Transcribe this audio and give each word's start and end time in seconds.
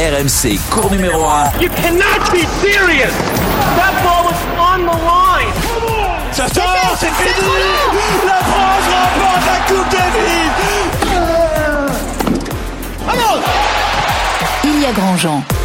RMC, 0.00 0.58
cours 0.70 0.90
numéro 0.90 1.20
1. 1.20 1.60
You 1.60 1.68
cannot 1.68 2.32
be 2.32 2.46
serious. 2.62 3.12
That 3.76 3.92
ball 4.02 4.24
was 4.24 4.40
on 4.58 4.86
the 4.86 4.96
line. 4.96 5.52
Ça 6.32 6.48
sort, 6.48 6.96
c'est 6.98 7.12
fini. 7.12 7.52
La 8.24 8.40
France 8.40 8.86
remporte 8.96 9.44
la 9.44 9.58
Coupe 9.68 9.90
Davis. 9.90 10.52
Vamos 13.06 13.44
Ilia 14.64 14.92
Grandjean. 14.92 15.59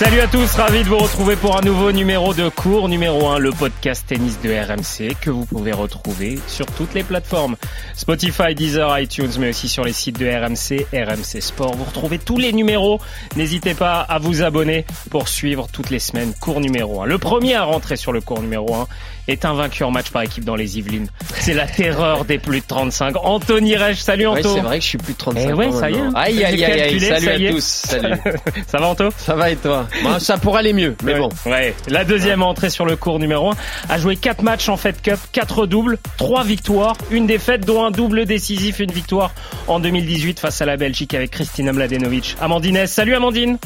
Salut 0.00 0.20
à 0.20 0.26
tous, 0.28 0.54
ravi 0.54 0.82
de 0.82 0.88
vous 0.88 0.96
retrouver 0.96 1.36
pour 1.36 1.58
un 1.58 1.60
nouveau 1.60 1.92
numéro 1.92 2.32
de 2.32 2.48
cours 2.48 2.88
numéro 2.88 3.28
1, 3.28 3.38
le 3.38 3.50
podcast 3.50 4.06
tennis 4.06 4.40
de 4.40 4.48
RMC 4.48 5.14
que 5.20 5.28
vous 5.28 5.44
pouvez 5.44 5.72
retrouver 5.72 6.38
sur 6.46 6.64
toutes 6.64 6.94
les 6.94 7.02
plateformes. 7.02 7.56
Spotify, 7.94 8.54
Deezer, 8.54 8.98
iTunes, 8.98 9.32
mais 9.38 9.50
aussi 9.50 9.68
sur 9.68 9.84
les 9.84 9.92
sites 9.92 10.18
de 10.18 10.24
RMC, 10.26 10.86
RMC 10.90 11.42
Sport. 11.42 11.76
Vous 11.76 11.84
retrouvez 11.84 12.18
tous 12.18 12.38
les 12.38 12.54
numéros. 12.54 12.98
N'hésitez 13.36 13.74
pas 13.74 14.00
à 14.00 14.18
vous 14.18 14.42
abonner 14.42 14.86
pour 15.10 15.28
suivre 15.28 15.68
toutes 15.70 15.90
les 15.90 15.98
semaines 15.98 16.32
cours 16.40 16.60
numéro 16.60 17.02
1. 17.02 17.04
Le 17.04 17.18
premier 17.18 17.56
à 17.56 17.64
rentrer 17.64 17.96
sur 17.96 18.12
le 18.12 18.22
cours 18.22 18.40
numéro 18.40 18.74
1 18.74 18.86
est 19.28 19.44
un 19.44 19.52
vainqueur 19.52 19.92
match 19.92 20.10
par 20.10 20.22
équipe 20.22 20.46
dans 20.46 20.56
les 20.56 20.78
Yvelines. 20.78 21.08
C'est 21.34 21.52
la 21.52 21.66
terreur 21.66 22.24
des 22.24 22.38
plus 22.38 22.60
de 22.60 22.66
35. 22.66 23.16
Anthony 23.22 23.76
Reich, 23.76 23.98
salut 23.98 24.26
Anto. 24.26 24.54
C'est 24.54 24.60
vrai 24.60 24.78
que 24.78 24.84
je 24.84 24.88
suis 24.88 24.98
plus 24.98 25.12
de 25.12 25.18
35 25.18 25.46
eh 25.46 25.52
ouais, 25.52 25.72
ça 25.72 25.90
y 25.90 25.94
est. 25.94 26.00
Aïe, 26.14 26.42
aïe, 26.42 26.64
aïe, 26.64 26.80
aïe, 26.80 27.00
salut 27.00 27.46
à 27.48 27.52
tous. 27.52 27.64
Salut. 27.64 28.18
ça 28.66 28.78
va 28.78 28.86
Anto? 28.88 29.10
Ça 29.18 29.34
va 29.34 29.50
et 29.50 29.56
toi? 29.56 29.86
Bah, 30.04 30.18
Ça 30.20 30.36
pourrait 30.38 30.60
aller 30.60 30.72
mieux, 30.72 30.96
mais 31.02 31.14
ouais. 31.14 31.18
bon. 31.18 31.28
Ouais. 31.46 31.74
La 31.88 32.04
deuxième 32.04 32.42
entrée 32.42 32.70
sur 32.70 32.84
le 32.84 32.96
cours 32.96 33.18
numéro 33.18 33.50
1 33.50 33.54
a 33.88 33.98
joué 33.98 34.16
4 34.16 34.42
matchs 34.42 34.68
en 34.68 34.76
Fed 34.76 35.00
Cup, 35.00 35.18
4 35.32 35.66
doubles, 35.66 35.98
3 36.18 36.44
victoires, 36.44 36.96
une 37.10 37.26
défaite 37.26 37.64
dont 37.64 37.84
un 37.84 37.90
double 37.90 38.26
décisif, 38.26 38.80
une 38.80 38.92
victoire 38.92 39.32
en 39.66 39.80
2018 39.80 40.40
face 40.40 40.60
à 40.60 40.66
la 40.66 40.76
Belgique 40.76 41.14
avec 41.14 41.30
Christina 41.30 41.72
Mladenovic. 41.72 42.36
Amandine, 42.40 42.86
salut 42.86 43.14
Amandine 43.14 43.58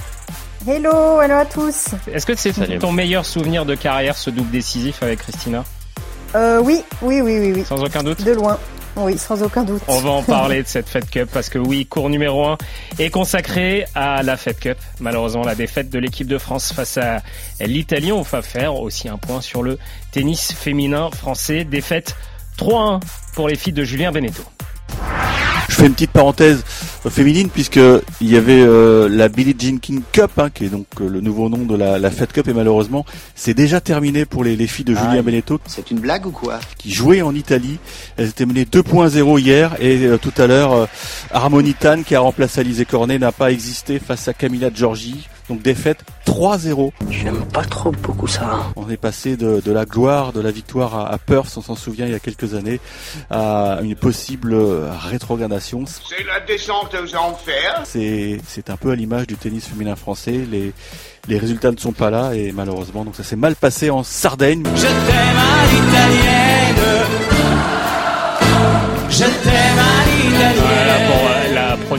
Hello, 0.67 1.21
hello 1.21 1.35
à 1.35 1.45
tous. 1.45 1.89
Est-ce 2.11 2.25
que 2.25 2.35
c'est 2.35 2.79
ton 2.79 2.91
meilleur 2.91 3.27
souvenir 3.27 3.67
de 3.67 3.75
carrière, 3.75 4.17
ce 4.17 4.31
double 4.31 4.51
décisif 4.51 5.03
avec 5.03 5.19
Christina 5.19 5.65
euh, 6.35 6.61
oui, 6.61 6.83
oui, 7.01 7.21
oui, 7.21 7.39
oui, 7.39 7.53
oui. 7.55 7.65
Sans 7.65 7.83
aucun 7.85 8.03
doute 8.03 8.25
De 8.25 8.33
loin. 8.33 8.59
Oui, 8.97 9.19
sans 9.19 9.43
aucun 9.43 9.65
doute. 9.65 9.83
On 9.89 9.99
va 9.99 10.11
en 10.11 10.23
parler 10.23 10.63
de 10.63 10.69
cette 10.69 10.89
Fed 10.89 11.09
Cup 11.11 11.29
parce 11.33 11.49
que 11.49 11.59
oui, 11.59 11.87
cours 11.87 12.09
numéro 12.09 12.47
1 12.47 12.59
est 12.99 13.11
consacré 13.11 13.85
à 13.95 14.23
la 14.23 14.37
Fed 14.37 14.59
Cup. 14.59 14.79
Malheureusement, 15.01 15.43
la 15.43 15.55
défaite 15.55 15.91
de 15.91 15.99
l'équipe 15.99 16.29
de 16.29 16.39
France 16.39 16.73
face 16.73 16.99
à 16.99 17.23
l'Italie. 17.61 18.13
On 18.13 18.23
va 18.23 18.43
faire 18.43 18.77
aussi 18.77 19.09
un 19.09 19.19
point 19.19 19.41
sur 19.41 19.63
le 19.63 19.79
tennis 20.13 20.53
féminin 20.53 21.11
français. 21.11 21.65
Défaite 21.65 22.15
3-1 22.59 23.01
pour 23.35 23.49
les 23.49 23.57
filles 23.57 23.73
de 23.73 23.85
Julien 23.85 24.13
Beneteau. 24.13 24.45
Je 25.69 25.75
fais 25.75 25.87
une 25.87 25.95
petite 25.95 26.11
parenthèse 26.11 26.63
féminine 27.11 27.49
puisque 27.49 27.81
il 28.21 28.31
y 28.31 28.37
avait 28.37 28.63
euh, 28.63 29.09
la 29.09 29.29
Billie 29.29 29.55
Jean 29.59 29.79
King 29.79 30.03
Cup, 30.13 30.31
hein, 30.39 30.51
qui 30.51 30.65
est 30.67 30.69
donc 30.69 30.87
euh, 31.01 31.09
le 31.09 31.21
nouveau 31.21 31.49
nom 31.49 31.59
de 31.59 31.77
la, 31.77 31.99
la 31.99 32.11
Fed 32.11 32.33
Cup, 32.33 32.49
et 32.49 32.53
malheureusement 32.53 33.05
c'est 33.35 33.55
déjà 33.55 33.81
terminé 33.81 34.25
pour 34.25 34.45
les, 34.45 34.57
les 34.57 34.67
filles 34.67 34.85
de 34.85 34.95
Julien 34.95 35.23
Beneteau. 35.23 35.61
C'est 35.67 35.91
une 35.91 36.01
blague 36.01 36.27
ou 36.27 36.31
quoi? 36.31 36.61
Qui 36.79 36.93
jouaient 36.93 37.23
en 37.23 37.35
Italie. 37.35 37.79
Elles 38.17 38.29
étaient 38.29 38.47
menées 38.47 38.65
2.0 38.65 39.41
hier 39.41 39.77
et 39.81 40.05
euh, 40.05 40.19
tout 40.19 40.33
à 40.39 40.47
l'heure 40.47 40.89
Harmony 41.31 41.75
Tan 41.75 42.03
qui 42.03 42.15
a 42.15 42.21
remplacé 42.21 42.61
Alizé 42.61 42.85
Cornet 42.85 43.19
n'a 43.19 43.33
pas 43.33 43.51
existé 43.51 43.99
face 43.99 44.29
à 44.29 44.35
Camilla 44.35 44.71
Giorgi. 44.73 45.29
Donc 45.49 45.63
défaite 45.63 45.99
3-0. 46.27 46.91
J'aime 47.11 47.45
pas 47.53 47.65
trop 47.65 47.93
beaucoup 47.93 48.27
ça. 48.27 48.67
On 48.77 48.89
est 48.89 48.97
passé 48.97 49.37
de, 49.37 49.61
de 49.65 49.73
la 49.73 49.85
gloire, 49.85 50.33
de 50.33 50.41
la 50.41 50.51
victoire 50.51 50.95
à, 50.97 51.13
à 51.13 51.19
Perth, 51.19 51.53
on 51.57 51.63
s'en 51.63 51.77
souvient 51.77 52.07
il 52.07 52.13
y 52.13 52.15
a 52.15 52.19
quelques 52.21 52.55
années, 52.55 52.81
à 53.31 53.79
une 53.83 53.95
possible 53.95 54.55
rétrogradation. 55.11 55.85
C'est 55.87 56.25
la 56.25 56.41
descente 56.41 56.95
aux 56.95 57.15
enfers. 57.17 57.83
C'est, 57.85 58.41
c'est 58.47 58.71
un 58.71 58.77
peu 58.77 58.91
à 58.91 58.95
l'image 58.97 59.27
du 59.27 59.37
tennis 59.37 59.67
féminin 59.67 59.97
français. 59.97 60.47
Les, 60.51 60.73
les 61.29 61.39
résultats 61.39 61.71
ne 61.71 61.77
sont 61.79 61.93
pas 61.93 62.11
là 62.11 62.33
et 62.33 62.53
malheureusement, 62.53 63.05
donc 63.05 63.15
ça 63.17 63.23
s'est 63.23 63.37
mal 63.37 63.55
passé 63.55 63.91
en 63.91 64.03
Sardaigne. 64.03 64.63
Je 64.77 64.83
t'aime 64.83 65.39
à 65.39 65.67
l'italienne. 65.73 67.05
Je 69.11 69.25
t'aime 69.25 69.54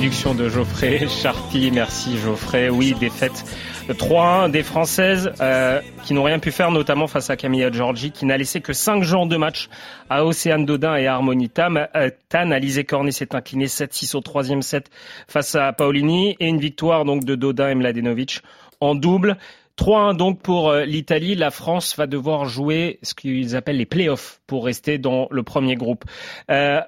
production 0.06 0.36
de 0.36 0.50
Geoffrey 0.50 1.08
Charpie. 1.24 1.72
Merci 1.72 2.16
Geoffrey. 2.20 2.70
Oui, 2.70 2.94
défaite 3.00 3.44
3-1 3.90 4.52
des 4.52 4.62
Françaises 4.62 5.32
euh, 5.42 5.82
qui 6.04 6.14
n'ont 6.14 6.22
rien 6.22 6.38
pu 6.38 6.52
faire, 6.52 6.70
notamment 6.70 7.08
face 7.08 7.32
à 7.32 7.36
Camilla 7.36 7.72
Giorgi, 7.72 8.12
qui 8.12 8.28
n'a 8.28 8.38
laissé 8.38 8.62
que 8.62 8.72
5 8.72 9.02
jours 9.02 9.26
de 9.26 9.36
match 9.36 9.68
à 10.12 10.24
Océane 10.24 10.64
Dodin 10.64 10.96
et 10.96 11.08
à 11.08 11.16
Harmonie 11.16 11.50
Tam. 11.50 11.88
Euh, 11.96 12.12
Tan, 12.30 12.52
Alizé 12.52 12.84
Cornet 12.84 13.12
s'est 13.12 13.34
incliné 13.34 13.66
7-6 13.66 14.16
au 14.16 14.22
troisième 14.22 14.62
set 14.62 14.92
face 15.28 15.56
à 15.56 15.74
Paolini 15.74 16.38
et 16.40 16.50
une 16.50 16.60
victoire 16.60 17.04
donc 17.04 17.24
de 17.24 17.34
Dodin 17.34 17.70
et 17.70 17.76
Mladenovic 17.76 18.42
en 18.82 18.94
double. 18.94 19.38
3-1 19.80 20.16
donc 20.16 20.40
pour 20.40 20.72
l'Italie. 20.72 21.34
La 21.34 21.50
France 21.50 21.98
va 21.98 22.06
devoir 22.06 22.46
jouer 22.46 23.00
ce 23.02 23.16
qu'ils 23.16 23.56
appellent 23.56 23.78
les 23.78 23.88
playoffs 23.88 24.40
pour 24.46 24.66
rester 24.66 25.00
dans 25.00 25.28
le 25.32 25.42
premier 25.42 25.76
groupe. 25.76 26.06
Euh, 26.52 26.82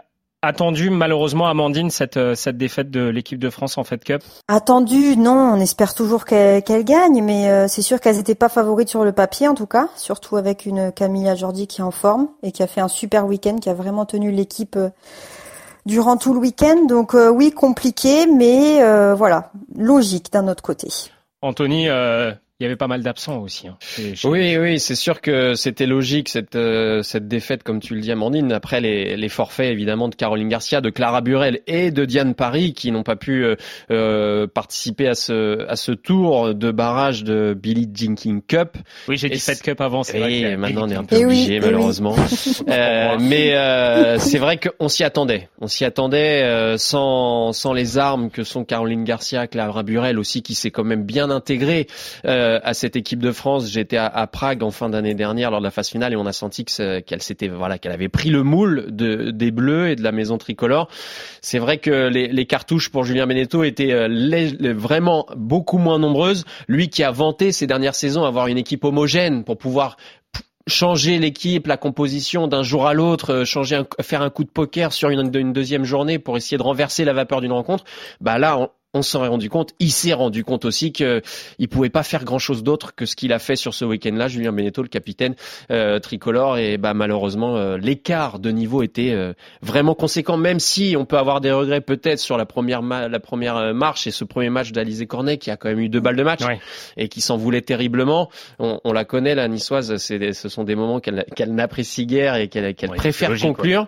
attendu 0.48 0.90
malheureusement 0.90 1.48
Amandine 1.48 1.90
cette, 1.90 2.20
cette 2.36 2.58
défaite 2.58 2.90
de 2.90 3.08
l'équipe 3.08 3.40
de 3.40 3.50
France 3.50 3.78
en 3.78 3.84
Fed 3.84 4.04
Cup 4.04 4.24
Attendu, 4.48 5.18
non, 5.18 5.54
on 5.54 5.60
espère 5.60 5.94
toujours 5.94 6.26
qu'elle 6.26 6.64
qu 6.64 6.84
gagne, 6.84 7.22
mais 7.24 7.50
euh, 7.50 7.68
c'est 7.68 7.82
sûr 7.82 8.00
qu'elles 8.00 8.16
n'étaient 8.16 8.36
pas 8.36 8.50
favorites 8.50 8.90
sur 8.90 9.04
le 9.04 9.12
papier 9.12 9.48
en 9.48 9.56
tout 9.56 9.66
cas, 9.66 9.90
surtout 9.96 10.38
avec 10.38 10.66
une 10.66 10.92
Camilla 10.92 11.36
Jordi 11.36 11.68
qui 11.68 11.82
est 11.82 11.84
en 11.84 11.92
forme 11.92 12.30
et 12.44 12.52
qui 12.52 12.64
a 12.64 12.68
fait 12.68 12.82
un 12.82 12.88
super 12.88 13.28
week-end, 13.28 13.58
qui 13.58 13.70
a 13.70 13.74
vraiment 13.74 14.06
tenu 14.06 14.32
l'équipe 14.32 14.78
euh, 14.78 14.90
durant 15.86 16.18
tout 16.18 16.34
le 16.34 16.40
week-end. 16.40 16.86
Donc 16.88 17.14
euh, 17.14 17.30
oui, 17.30 17.52
compliqué, 17.52 18.26
mais 18.28 18.82
voilà, 19.16 19.52
logique 19.76 20.32
d'un 20.32 20.48
autre 20.48 20.64
côté. 20.64 20.88
Anthony, 21.42 21.88
il 22.60 22.64
y 22.64 22.66
avait 22.66 22.76
pas 22.76 22.88
mal 22.88 23.04
d'absents 23.04 23.38
aussi. 23.38 23.68
Hein, 23.68 23.78
chez, 23.80 24.16
chez... 24.16 24.28
Oui, 24.28 24.58
oui, 24.58 24.80
c'est 24.80 24.96
sûr 24.96 25.22
que 25.22 25.54
c'était 25.54 25.86
logique 25.86 26.28
cette 26.28 26.56
euh, 26.56 27.04
cette 27.04 27.28
défaite, 27.28 27.62
comme 27.62 27.80
tu 27.80 27.94
le 27.94 28.02
dis, 28.02 28.12
Amandine. 28.12 28.52
Après 28.52 28.82
les, 28.82 29.16
les 29.16 29.30
forfaits 29.30 29.72
évidemment 29.72 30.10
de 30.10 30.16
Caroline 30.16 30.50
Garcia, 30.50 30.82
de 30.82 30.90
Clara 30.90 31.22
Burel 31.22 31.62
et 31.68 31.92
de 31.92 32.04
Diane 32.04 32.34
Paris 32.34 32.74
qui 32.74 32.92
n'ont 32.92 33.04
pas 33.04 33.16
pu 33.16 33.46
euh, 33.46 33.58
euh, 33.92 34.48
participer 34.48 35.08
à 35.08 35.14
ce 35.14 35.68
à 35.68 35.76
ce 35.76 35.92
tour 35.92 36.56
de 36.56 36.72
barrage 36.72 37.24
de 37.24 37.56
Billie 37.56 37.88
Jean 37.94 38.16
King 38.16 38.42
Cup. 38.42 38.78
Oui, 39.08 39.18
j'ai 39.18 39.30
dit 39.30 39.38
Fed 39.38 39.62
Cup 39.62 39.80
avant. 39.80 40.02
C'est 40.02 40.20
oui, 40.24 40.42
vrai 40.42 40.58
maintenant 40.58 40.88
on 40.88 40.90
est 40.90 40.96
un 40.96 41.04
peu 41.04 41.16
et 41.16 41.26
obligé 41.26 41.60
oui, 41.60 41.66
malheureusement. 41.66 42.16
Oui. 42.68 42.74
mais 43.22 44.18
c'est 44.18 44.40
vrai 44.40 44.58
qu'on 44.58 44.88
s'y 44.90 45.04
attendait. 45.04 45.50
On 45.62 45.68
s'y 45.68 45.86
attendait 45.86 46.76
sans 46.78 47.54
sans 47.54 47.74
les 47.74 48.00
armes 48.00 48.32
que 48.32 48.44
sont 48.44 48.66
Caroline 48.66 49.04
Garcia, 49.04 49.46
Clara 49.46 49.84
Burel 49.84 50.18
aussi 50.18 50.42
qui 50.42 50.56
s'est 50.56 50.72
quand 50.72 50.84
même 50.84 51.04
bien 51.04 51.30
intégrée 51.30 51.88
à 52.64 52.74
cette 52.74 52.96
équipe 52.96 53.20
de 53.20 53.32
France. 53.32 53.70
J'étais 53.70 53.98
à, 53.98 54.28
Prague 54.28 54.64
en 54.64 54.72
fin 54.72 54.90
d'année 54.90 55.14
dernière 55.14 55.52
lors 55.52 55.60
de 55.60 55.66
la 55.66 55.72
phase 55.72 55.90
finale 55.90 56.14
et 56.14 56.16
on 56.16 56.26
a 56.26 56.34
senti 56.34 56.66
qu'elle 56.66 57.22
s'était 57.22 57.48
voilà 57.48 57.78
qu'elle 57.78 57.92
avait 57.92 58.10
pris 58.10 58.30
le 58.30 58.44
moule 58.44 58.86
de, 58.90 59.32
des 59.32 59.52
Bleus 59.52 59.90
et 59.90 59.96
de 59.96 60.04
la 60.04 60.12
maison 60.12 60.38
tricolore. 60.38 60.90
C'est 61.42 61.60
vrai 61.60 61.78
que 61.78 62.08
les, 62.08 62.46
cartouches 62.46 62.90
pour 62.90 63.04
Julien 63.04 63.28
Beneteau 63.28 63.64
étaient 63.64 64.08
les, 64.08 64.74
vraiment 64.74 65.26
beaucoup 65.36 65.78
moins 65.78 66.00
nombreuses. 66.00 66.46
Lui 66.68 66.90
qui 66.90 67.04
a 67.04 67.12
vanté 67.12 67.52
ces 67.52 67.68
dernières 67.68 67.96
saisons 67.96 68.24
avoir 68.24 68.48
une 68.48 68.58
équipe 68.58 68.84
homogène 68.84 69.44
pour 69.44 69.58
pouvoir 69.58 69.98
changer 70.68 71.18
l'équipe, 71.18 71.66
la 71.66 71.78
composition 71.78 72.48
d'un 72.48 72.62
jour 72.62 72.88
à 72.88 72.94
l'autre, 72.94 73.44
changer, 73.46 73.78
un, 73.78 73.88
faire 74.02 74.22
un 74.22 74.30
coup 74.30 74.44
de 74.44 74.50
poker 74.50 74.92
sur 74.92 75.10
une, 75.10 75.32
une, 75.34 75.54
deuxième 75.54 75.86
journée 75.86 76.20
pour 76.20 76.38
essayer 76.38 76.58
de 76.58 76.64
renverser 76.64 77.06
la 77.06 77.14
vapeur 77.14 77.42
d'une 77.42 77.54
rencontre. 77.54 77.86
Bah 78.20 78.38
là, 78.38 78.58
on, 78.60 78.70
on 78.98 79.02
s'en 79.02 79.24
est 79.24 79.28
rendu 79.28 79.50
compte. 79.50 79.74
Il 79.80 79.92
s'est 79.92 80.14
rendu 80.14 80.44
compte 80.44 80.66
aussi 80.66 80.92
qu'il 80.92 81.22
il 81.60 81.70
pouvait 81.70 81.90
pas 81.90 82.04
faire 82.04 82.24
grand 82.24 82.40
chose 82.40 82.64
d'autre 82.64 82.96
que 82.96 83.06
ce 83.06 83.16
qu'il 83.16 83.32
a 83.34 83.40
fait 83.40 83.56
sur 83.56 83.74
ce 83.74 83.86
week-end-là. 83.86 84.28
Julien 84.28 84.52
Beneteau, 84.52 84.82
le 84.82 84.88
capitaine 84.88 85.36
euh, 85.72 86.00
tricolore, 86.00 86.58
et 86.58 86.78
bah 86.78 86.94
malheureusement 86.94 87.58
euh, 87.58 87.78
l'écart 87.78 88.40
de 88.40 88.50
niveau 88.50 88.84
était 88.84 89.12
euh, 89.12 89.34
vraiment 89.62 89.96
conséquent. 89.96 90.38
Même 90.38 90.60
si 90.60 90.96
on 90.98 91.06
peut 91.06 91.18
avoir 91.18 91.42
des 91.42 91.52
regrets 91.52 91.82
peut-être 91.82 92.20
sur 92.20 92.38
la 92.38 92.46
première 92.46 92.82
la 92.82 93.20
première 93.20 93.74
marche 93.74 94.08
et 94.08 94.12
ce 94.12 94.24
premier 94.24 94.50
match 94.50 94.72
d'Alizé 94.72 95.06
Cornet 95.06 95.38
qui 95.38 95.52
a 95.52 95.58
quand 95.58 95.70
même 95.70 95.80
eu 95.80 95.90
deux 95.90 96.00
balles 96.00 96.16
de 96.16 96.24
match 96.24 96.44
ouais. 96.46 96.60
et 96.98 97.08
qui 97.08 97.22
s'en 97.22 97.38
voulait 97.38 97.62
terriblement. 97.62 98.30
On, 98.60 98.80
on, 98.84 98.94
la 98.94 99.06
connaît 99.06 99.36
la 99.36 99.48
niçoise. 99.48 99.98
C'est 99.98 100.34
ce 100.34 100.50
sont 100.50 100.64
des 100.64 100.76
moments 100.76 101.00
qu'elle 101.00 101.54
n'apprécie 101.54 102.06
guère 102.06 102.36
et 102.36 102.48
qu'elle 102.48 102.66
ouais, 102.66 102.96
préfère 102.96 103.30
logique, 103.30 103.48
conclure 103.48 103.88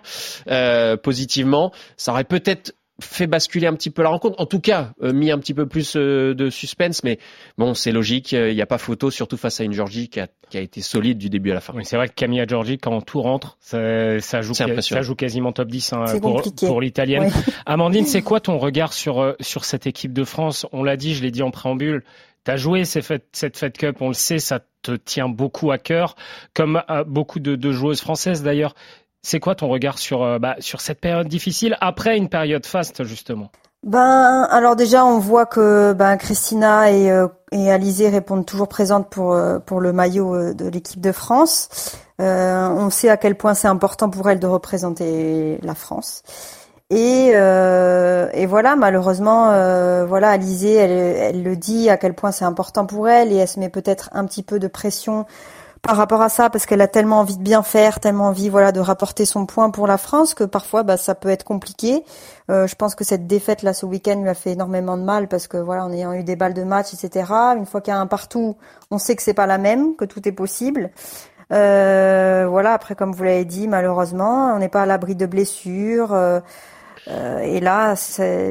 positivement. 1.02 1.72
Ça 1.96 2.12
aurait 2.12 2.24
peut-être 2.24 2.74
fait 3.00 3.26
basculer 3.26 3.66
un 3.66 3.74
petit 3.74 3.90
peu 3.90 4.02
la 4.02 4.10
rencontre. 4.10 4.40
En 4.40 4.46
tout 4.46 4.60
cas, 4.60 4.92
euh, 5.02 5.12
mis 5.12 5.30
un 5.30 5.38
petit 5.38 5.54
peu 5.54 5.66
plus 5.66 5.94
euh, 5.96 6.34
de 6.34 6.50
suspense, 6.50 7.02
mais 7.04 7.18
bon, 7.58 7.74
c'est 7.74 7.92
logique. 7.92 8.32
Il 8.32 8.54
n'y 8.54 8.62
a 8.62 8.66
pas 8.66 8.78
photo, 8.78 9.10
surtout 9.10 9.36
face 9.36 9.60
à 9.60 9.64
une 9.64 9.72
Georgie 9.72 10.08
qui 10.08 10.20
a, 10.20 10.28
qui 10.50 10.58
a 10.58 10.60
été 10.60 10.80
solide 10.80 11.18
du 11.18 11.30
début 11.30 11.50
à 11.50 11.54
la 11.54 11.60
fin. 11.60 11.72
Oui, 11.74 11.84
c'est 11.84 11.96
vrai 11.96 12.08
que 12.08 12.14
Camilla 12.14 12.46
Georgie, 12.46 12.78
quand 12.78 13.00
tout 13.00 13.22
rentre, 13.22 13.56
ça, 13.60 14.20
ça, 14.20 14.42
joue, 14.42 14.54
ça 14.54 15.02
joue 15.02 15.14
quasiment 15.14 15.52
top 15.52 15.68
10 15.68 15.92
hein, 15.92 16.04
pour, 16.20 16.80
l'italienne. 16.80 17.30
Amandine, 17.66 18.06
c'est 18.06 18.22
quoi 18.22 18.40
ton 18.40 18.58
regard 18.58 18.92
sur, 18.92 19.20
euh, 19.20 19.32
sur 19.40 19.64
cette 19.64 19.86
équipe 19.86 20.12
de 20.12 20.24
France? 20.24 20.66
On 20.72 20.82
l'a 20.82 20.96
dit, 20.96 21.14
je 21.14 21.22
l'ai 21.22 21.30
dit 21.30 21.42
en 21.42 21.50
préambule. 21.50 22.04
T'as 22.44 22.56
joué 22.56 22.84
ces 22.86 23.02
fêtes, 23.02 23.28
cette 23.32 23.58
Fed 23.58 23.76
Cup, 23.76 23.96
on 24.00 24.08
le 24.08 24.14
sait, 24.14 24.38
ça 24.38 24.60
te 24.82 24.92
tient 24.92 25.28
beaucoup 25.28 25.70
à 25.72 25.78
cœur, 25.78 26.16
comme 26.54 26.82
à 26.88 27.04
beaucoup 27.04 27.38
de, 27.38 27.54
de 27.54 27.70
joueuses 27.70 28.00
françaises 28.00 28.42
d'ailleurs. 28.42 28.74
C'est 29.22 29.40
quoi 29.40 29.54
ton 29.54 29.68
regard 29.68 29.98
sur, 29.98 30.22
euh, 30.22 30.38
bah, 30.38 30.56
sur 30.60 30.80
cette 30.80 31.00
période 31.00 31.28
difficile 31.28 31.76
après 31.80 32.16
une 32.16 32.28
période 32.28 32.64
faste 32.64 33.04
justement? 33.04 33.50
Ben 33.82 34.46
alors 34.50 34.76
déjà 34.76 35.06
on 35.06 35.18
voit 35.18 35.46
que 35.46 35.94
ben 35.94 36.18
Christina 36.18 36.90
et, 36.92 37.10
euh, 37.10 37.28
et 37.50 37.70
Alizé 37.70 38.10
répondent 38.10 38.44
toujours 38.44 38.68
présentes 38.68 39.08
pour 39.08 39.32
euh, 39.32 39.58
pour 39.58 39.80
le 39.80 39.94
maillot 39.94 40.52
de 40.52 40.68
l'équipe 40.68 41.00
de 41.00 41.12
France. 41.12 41.96
on 42.18 42.90
sait 42.90 43.08
à 43.08 43.16
quel 43.16 43.36
point 43.36 43.54
c'est 43.54 43.68
important 43.68 44.10
pour 44.10 44.28
elles 44.28 44.38
de 44.38 44.46
représenter 44.46 45.58
la 45.62 45.74
France. 45.74 46.22
Et, 46.90 47.28
et 47.28 48.46
voilà 48.46 48.76
malheureusement 48.76 49.46
voilà 50.06 50.28
Alizé 50.28 50.74
elle, 50.74 50.90
elle 50.90 51.42
le 51.42 51.56
dit 51.56 51.88
à 51.88 51.96
quel 51.96 52.12
point 52.12 52.32
c'est 52.32 52.44
important 52.44 52.84
pour 52.84 53.08
elle 53.08 53.32
et 53.32 53.36
elle 53.36 53.48
se 53.48 53.60
met 53.60 53.70
peut-être 53.70 54.10
un 54.12 54.26
petit 54.26 54.42
peu 54.42 54.58
de 54.58 54.66
pression 54.66 55.24
par 55.82 55.96
rapport 55.96 56.20
à 56.20 56.28
ça 56.28 56.50
parce 56.50 56.66
qu'elle 56.66 56.82
a 56.82 56.88
tellement 56.88 57.20
envie 57.20 57.36
de 57.36 57.42
bien 57.42 57.62
faire, 57.62 58.00
tellement 58.00 58.26
envie 58.26 58.48
voilà 58.48 58.70
de 58.70 58.80
rapporter 58.80 59.24
son 59.24 59.46
point 59.46 59.70
pour 59.70 59.86
la 59.86 59.96
France 59.96 60.34
que 60.34 60.44
parfois 60.44 60.82
bah, 60.82 60.96
ça 60.96 61.14
peut 61.14 61.30
être 61.30 61.44
compliqué. 61.44 62.04
Euh, 62.50 62.66
je 62.66 62.74
pense 62.74 62.94
que 62.94 63.04
cette 63.04 63.26
défaite 63.26 63.62
là 63.62 63.72
ce 63.72 63.86
week-end 63.86 64.20
lui 64.20 64.28
a 64.28 64.34
fait 64.34 64.52
énormément 64.52 64.96
de 64.98 65.02
mal 65.02 65.28
parce 65.28 65.46
que 65.46 65.56
voilà 65.56 65.84
en 65.84 65.92
ayant 65.92 66.12
eu 66.12 66.22
des 66.22 66.36
balles 66.36 66.54
de 66.54 66.64
match 66.64 66.92
etc. 66.92 67.32
Une 67.56 67.66
fois 67.66 67.80
qu'il 67.80 67.92
y 67.92 67.96
a 67.96 68.00
un 68.00 68.06
partout, 68.06 68.56
on 68.90 68.98
sait 68.98 69.16
que 69.16 69.22
c'est 69.22 69.34
pas 69.34 69.46
la 69.46 69.58
même, 69.58 69.96
que 69.96 70.04
tout 70.04 70.28
est 70.28 70.32
possible. 70.32 70.90
Euh, 71.52 72.46
voilà 72.48 72.74
après 72.74 72.94
comme 72.94 73.12
vous 73.12 73.24
l'avez 73.24 73.44
dit 73.44 73.66
malheureusement 73.66 74.52
on 74.54 74.58
n'est 74.58 74.68
pas 74.68 74.82
à 74.82 74.86
l'abri 74.86 75.14
de 75.14 75.26
blessures. 75.26 76.12
Euh, 76.12 76.40
euh 77.08 77.38
et 77.38 77.60
là, 77.60 77.94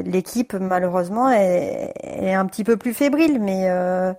l'équipe 0.04 0.54
malheureusement 0.54 1.30
est, 1.30 1.92
est, 2.02 2.34
un 2.34 2.46
petit 2.46 2.64
peu 2.64 2.76
plus 2.76 2.92
fébrile, 2.94 3.38
mais 3.40 3.66
euh, 3.68 4.12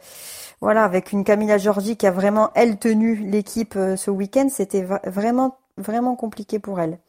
voilà, 0.61 0.83
avec 0.83 1.11
une 1.11 1.23
Camilla 1.23 1.57
Giorgi 1.57 1.97
qui 1.97 2.05
a 2.05 2.11
vraiment 2.11 2.51
elle 2.53 2.77
tenu 2.77 3.15
l'équipe 3.15 3.75
euh, 3.75 3.95
ce 3.95 4.11
week-end, 4.11 4.47
c'était 4.49 4.85
vraiment 5.05 5.57
vraiment 5.77 6.15
compliqué 6.15 6.59
pour 6.59 6.79
elle. 6.79 6.99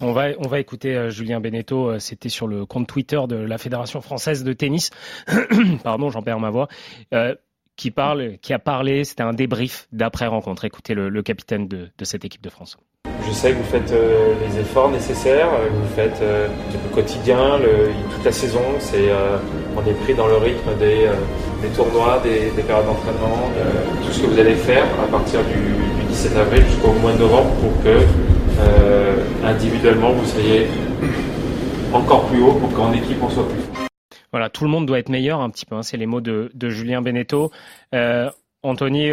On 0.00 0.12
va, 0.12 0.28
on 0.38 0.48
va 0.48 0.60
écouter 0.60 0.96
euh, 0.96 1.10
Julien 1.10 1.40
Beneteau, 1.40 1.90
euh, 1.90 1.98
c'était 1.98 2.28
sur 2.28 2.46
le 2.46 2.66
compte 2.66 2.86
Twitter 2.86 3.20
de 3.28 3.36
la 3.36 3.58
Fédération 3.58 4.00
française 4.00 4.44
de 4.44 4.52
tennis. 4.52 4.90
Pardon, 5.84 6.10
j'en 6.10 6.22
perds 6.22 6.40
ma 6.40 6.50
voix. 6.50 6.68
Qui 7.82 7.90
parle, 7.90 8.38
qui 8.40 8.52
a 8.52 8.60
parlé, 8.60 9.02
c'était 9.02 9.24
un 9.24 9.32
débrief 9.32 9.88
d'après 9.90 10.28
rencontre. 10.28 10.64
Écoutez 10.64 10.94
le, 10.94 11.22
capitaine 11.22 11.66
de, 11.66 11.88
cette 12.04 12.24
équipe 12.24 12.40
de 12.40 12.48
France. 12.48 12.76
Je 13.26 13.32
sais 13.32 13.50
que 13.50 13.56
vous 13.56 13.64
faites 13.64 13.92
les 13.92 14.60
efforts 14.60 14.90
nécessaires, 14.90 15.48
vous 15.68 15.94
faites 15.96 16.20
le 16.20 16.94
quotidien, 16.94 17.58
toute 18.14 18.24
la 18.24 18.30
saison. 18.30 18.62
On 19.76 19.90
est 19.90 19.94
pris 20.04 20.14
dans 20.14 20.28
le 20.28 20.36
rythme 20.36 20.70
des 20.78 21.68
tournois, 21.74 22.20
des, 22.22 22.62
périodes 22.62 22.86
d'entraînement, 22.86 23.50
euh, 23.56 24.06
tout 24.06 24.12
ce 24.12 24.22
que 24.22 24.26
vous 24.28 24.38
allez 24.38 24.54
faire 24.54 24.84
à 25.02 25.10
partir 25.10 25.40
du, 25.44 26.06
17 26.08 26.36
avril 26.36 26.62
jusqu'au 26.66 26.92
mois 26.92 27.12
de 27.14 27.18
novembre 27.18 27.50
pour 27.62 27.82
que 27.82 27.98
euh, 28.60 29.16
individuellement 29.44 30.12
vous 30.12 30.26
soyez 30.26 30.68
encore 31.92 32.26
plus 32.26 32.42
haut 32.42 32.52
pour 32.52 32.72
qu'en 32.74 32.92
équipe 32.92 33.16
on 33.22 33.30
soit 33.30 33.48
plus 33.48 33.60
fort. 33.74 33.81
Voilà, 34.32 34.48
tout 34.48 34.64
le 34.64 34.70
monde 34.70 34.86
doit 34.86 34.98
être 34.98 35.08
meilleur 35.08 35.40
un 35.40 35.50
petit 35.50 35.66
peu. 35.66 35.76
Hein, 35.76 35.82
c'est 35.82 35.96
les 35.96 36.06
mots 36.06 36.20
de, 36.20 36.50
Julien 36.68 37.02
Beneteau. 37.02 37.50
Euh, 37.94 38.30
Anthony, 38.62 39.12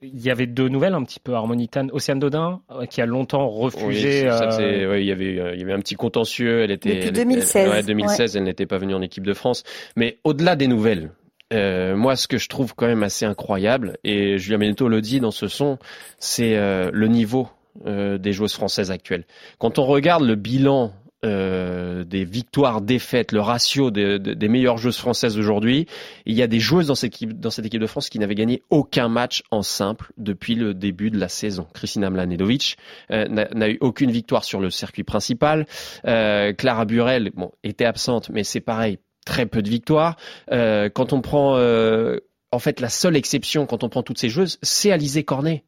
il 0.00 0.20
y 0.20 0.30
avait 0.30 0.46
deux 0.46 0.68
nouvelles 0.68 0.94
un 0.94 1.02
petit 1.02 1.20
peu 1.20 1.34
harmonitanes. 1.34 1.90
Océane 1.92 2.20
Dodin, 2.20 2.60
qui 2.88 3.00
a 3.00 3.06
longtemps 3.06 3.48
refusé. 3.48 4.20
il, 4.20 5.04
y 5.04 5.12
avait, 5.12 5.54
il 5.54 5.58
y 5.58 5.62
avait 5.62 5.72
un 5.72 5.80
petit 5.80 5.96
contentieux. 5.96 6.62
Elle 6.62 6.70
était, 6.70 6.94
Depuis 6.94 7.12
2016. 7.12 7.86
2016, 7.86 8.36
elle 8.36 8.44
n'était 8.44 8.66
pas 8.66 8.78
venue 8.78 8.94
en 8.94 9.02
équipe 9.02 9.26
de 9.26 9.34
France. 9.34 9.64
Mais 9.96 10.18
au-delà 10.24 10.54
des 10.54 10.68
nouvelles, 10.68 11.10
euh, 11.52 11.96
moi, 11.96 12.16
ce 12.16 12.28
que 12.28 12.38
je 12.38 12.48
trouve 12.48 12.74
quand 12.74 12.86
même 12.86 13.02
assez 13.02 13.24
incroyable, 13.24 13.96
et 14.04 14.38
Julien 14.38 14.58
Benetto 14.58 14.88
le 14.88 15.00
dit 15.00 15.20
dans 15.20 15.30
ce 15.30 15.48
son, 15.48 15.78
c'est 16.18 16.56
euh, 16.56 16.90
le 16.92 17.08
niveau 17.08 17.48
euh, 17.86 18.18
des 18.18 18.32
joueuses 18.32 18.52
françaises 18.52 18.90
actuelles. 18.90 19.24
Quand 19.58 19.78
on 19.78 19.84
regarde 19.84 20.24
le 20.24 20.34
bilan 20.34 20.92
des 21.22 22.24
victoires, 22.24 22.80
défaites, 22.80 23.32
le 23.32 23.40
ratio 23.40 23.90
des 23.90 24.48
meilleures 24.48 24.78
joueuses 24.78 24.98
françaises 24.98 25.38
aujourd'hui, 25.38 25.86
il 26.26 26.36
y 26.36 26.42
a 26.42 26.46
des 26.46 26.60
joueuses 26.60 26.86
dans 26.86 26.94
cette, 26.94 27.14
équipe, 27.14 27.38
dans 27.38 27.50
cette 27.50 27.66
équipe 27.66 27.80
de 27.80 27.86
France 27.86 28.08
qui 28.08 28.18
n'avaient 28.18 28.34
gagné 28.34 28.62
aucun 28.70 29.08
match 29.08 29.42
en 29.50 29.62
simple 29.62 30.12
depuis 30.16 30.54
le 30.54 30.74
début 30.74 31.10
de 31.10 31.18
la 31.18 31.28
saison. 31.28 31.66
Kristina 31.74 32.10
Mlanedovic 32.10 32.76
n'a 33.10 33.70
eu 33.70 33.78
aucune 33.80 34.10
victoire 34.10 34.44
sur 34.44 34.60
le 34.60 34.70
circuit 34.70 35.04
principal. 35.04 35.66
Clara 36.02 36.84
Burel 36.84 37.30
bon, 37.34 37.50
était 37.64 37.84
absente, 37.84 38.30
mais 38.30 38.44
c'est 38.44 38.60
pareil, 38.60 38.98
très 39.28 39.46
peu 39.46 39.62
de 39.62 39.68
victoires. 39.68 40.16
Euh, 40.50 40.88
quand 40.88 41.12
on 41.12 41.20
prend, 41.20 41.56
euh, 41.56 42.18
en 42.50 42.58
fait, 42.58 42.80
la 42.80 42.88
seule 42.88 43.16
exception 43.16 43.66
quand 43.66 43.84
on 43.84 43.88
prend 43.88 44.02
toutes 44.02 44.18
ces 44.18 44.30
joueuses, 44.30 44.58
c'est 44.62 44.90
Alizé 44.90 45.22
Cornet. 45.22 45.64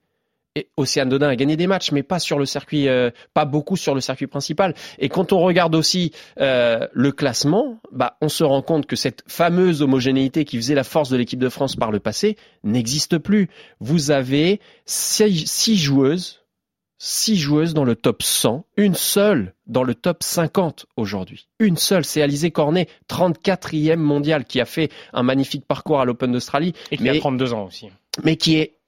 Et 0.57 0.69
Océane 0.77 1.09
Dodin 1.09 1.29
a 1.29 1.37
gagné 1.37 1.57
des 1.57 1.67
matchs, 1.67 1.93
mais 1.93 2.03
pas 2.03 2.19
sur 2.19 2.39
le 2.39 2.45
circuit, 2.45 2.89
euh, 2.89 3.11
pas 3.35 3.45
beaucoup 3.45 3.77
sur 3.77 3.95
le 3.95 4.01
circuit 4.01 4.27
principal. 4.27 4.75
Et 4.99 5.09
quand 5.09 5.33
on 5.33 5.41
regarde 5.41 5.75
aussi 5.75 6.13
le 6.37 7.11
classement, 7.11 7.81
bah, 7.93 8.17
on 8.21 8.29
se 8.29 8.43
rend 8.43 8.63
compte 8.63 8.87
que 8.87 8.97
cette 8.97 9.23
fameuse 9.29 9.83
homogénéité 9.83 10.45
qui 10.45 10.57
faisait 10.57 10.75
la 10.75 10.85
force 10.85 11.11
de 11.11 11.17
l'équipe 11.17 11.39
de 11.39 11.49
France 11.49 11.77
par 11.77 11.93
le 11.93 12.01
passé 12.01 12.37
n'existe 12.65 13.19
plus. 13.19 13.49
Vous 13.81 14.11
avez 14.11 14.61
six 14.87 15.77
joueuses 15.77 16.41
six 17.01 17.39
joueuses 17.39 17.73
dans 17.73 17.85
le 17.85 17.97
top 17.97 18.23
100, 18.23 18.67
une 18.77 18.95
seule 18.95 19.55
dans 19.67 19.83
le 19.83 19.95
top 19.95 20.23
50 20.23 20.87
aujourd'hui. 20.97 21.49
Une 21.59 21.79
seule, 21.79 22.05
c'est 22.05 22.21
Alizé 22.21 22.51
Cornet, 22.51 22.89
34e 23.09 23.97
mondial, 23.97 24.45
qui 24.45 24.61
a 24.61 24.67
fait 24.67 24.93
un 25.15 25.23
magnifique 25.23 25.67
parcours 25.67 26.01
à 26.01 26.05
l'Open 26.05 26.31
d'Australie. 26.31 26.75
Et 26.91 26.99
qui 26.99 27.09
a 27.09 27.19
32 27.19 27.55
ans 27.55 27.65
aussi. 27.65 27.89
Mais 28.23 28.37
qui 28.37 28.57
est 28.57 28.80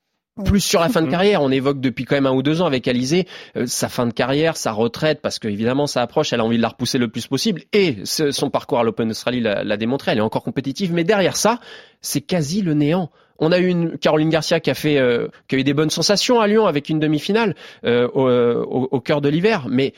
plus 0.45 0.61
sur 0.61 0.81
la 0.81 0.89
fin 0.89 1.03
de 1.03 1.11
carrière. 1.11 1.43
On 1.43 1.51
évoque 1.51 1.81
depuis 1.81 2.05
quand 2.05 2.15
même 2.15 2.27
un 2.27 2.33
ou 2.33 2.43
deux 2.43 2.63
ans 2.63 2.67
avec 2.67 2.89
Alizé 2.89 3.27
euh, 3.57 3.67
sa 3.67 3.89
fin 3.89 4.07
de 4.07 4.13
carrière, 4.13 4.57
sa 4.57 4.73
retraite, 4.73 5.21
parce 5.21 5.39
qu'évidemment 5.39 5.87
ça 5.87 6.03
approche, 6.03 6.33
elle 6.33 6.41
a 6.41 6.45
envie 6.45 6.57
de 6.57 6.63
la 6.63 6.69
repousser 6.69 6.99
le 6.99 7.09
plus 7.09 7.27
possible. 7.27 7.63
Et 7.73 7.99
son 8.05 8.51
parcours 8.51 8.81
à 8.81 8.85
l'Open 8.85 9.09
d'Australie 9.09 9.41
l'a 9.41 9.77
démontré, 9.77 10.13
elle 10.13 10.19
est 10.19 10.23
encore 10.23 10.43
compétitive. 10.43 10.93
Mais 10.93 11.05
derrière 11.05 11.37
ça, 11.37 11.61
c'est 12.01 12.21
quasi 12.21 12.63
le 12.63 12.75
néant. 12.75 13.11
On 13.45 13.51
a 13.51 13.59
eu 13.59 13.67
une 13.67 13.99
Caroline 13.99 14.31
Garcia 14.31 14.61
qui 14.61 14.71
a 14.71 14.75
fait, 14.75 14.99
euh, 14.99 15.27
qui 15.49 15.57
a 15.57 15.59
eu 15.59 15.65
des 15.65 15.75
bonnes 15.75 15.91
sensations 15.91 16.41
à 16.41 16.47
Lyon 16.47 16.67
avec 16.67 16.89
une 16.89 17.01
demi-finale 17.01 17.57
euh, 17.85 18.09
euh, 18.15 18.63
au, 18.63 19.01
cœur 19.01 19.21
de 19.21 19.29
l'hiver. 19.29 19.67
Mais 19.69 19.95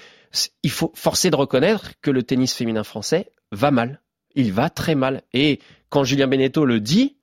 il 0.63 0.71
faut 0.71 0.91
forcer 0.95 1.31
de 1.31 1.37
reconnaître 1.37 1.93
que 2.01 2.11
le 2.11 2.23
tennis 2.23 2.55
féminin 2.55 2.85
français 2.85 3.33
va 3.53 3.71
mal. 3.71 4.01
Il 4.35 4.53
va 4.55 4.71
très 4.71 4.95
mal. 4.95 5.23
Et 5.35 5.61
quand 5.91 6.05
Julien 6.05 6.27
Beneteau 6.27 6.65
le 6.65 6.81
dit, 6.81 7.17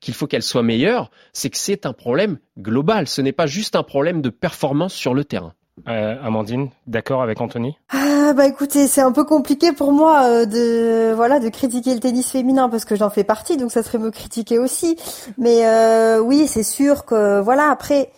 qu'il 0.00 0.14
faut 0.14 0.26
qu'elle 0.26 0.42
soit 0.42 0.62
meilleure, 0.62 1.10
c'est 1.32 1.50
que 1.50 1.58
c'est 1.58 1.86
un 1.86 1.92
problème 1.92 2.38
global. 2.58 3.08
Ce 3.08 3.20
n'est 3.20 3.32
pas 3.32 3.46
juste 3.46 3.76
un 3.76 3.82
problème 3.82 4.22
de 4.22 4.30
performance 4.30 4.94
sur 4.94 5.14
le 5.14 5.24
terrain. 5.24 5.54
Euh, 5.88 6.16
Amandine, 6.22 6.70
d'accord 6.86 7.22
avec 7.22 7.40
Anthony? 7.40 7.76
Ah, 7.90 8.32
Bah 8.32 8.46
écoutez, 8.46 8.86
c'est 8.86 9.00
un 9.00 9.12
peu 9.12 9.24
compliqué 9.24 9.72
pour 9.72 9.92
moi 9.92 10.24
euh, 10.24 10.46
de 10.46 11.12
voilà 11.14 11.40
de 11.40 11.48
critiquer 11.48 11.94
le 11.94 12.00
tennis 12.00 12.30
féminin 12.30 12.68
parce 12.68 12.84
que 12.84 12.94
j'en 12.94 13.10
fais 13.10 13.24
partie, 13.24 13.56
donc 13.56 13.72
ça 13.72 13.82
serait 13.82 13.98
me 13.98 14.10
critiquer 14.10 14.58
aussi. 14.58 14.96
Mais 15.36 15.66
euh, 15.66 16.20
oui, 16.20 16.46
c'est 16.46 16.62
sûr 16.62 17.04
que 17.04 17.40
voilà 17.40 17.70
après. 17.70 18.10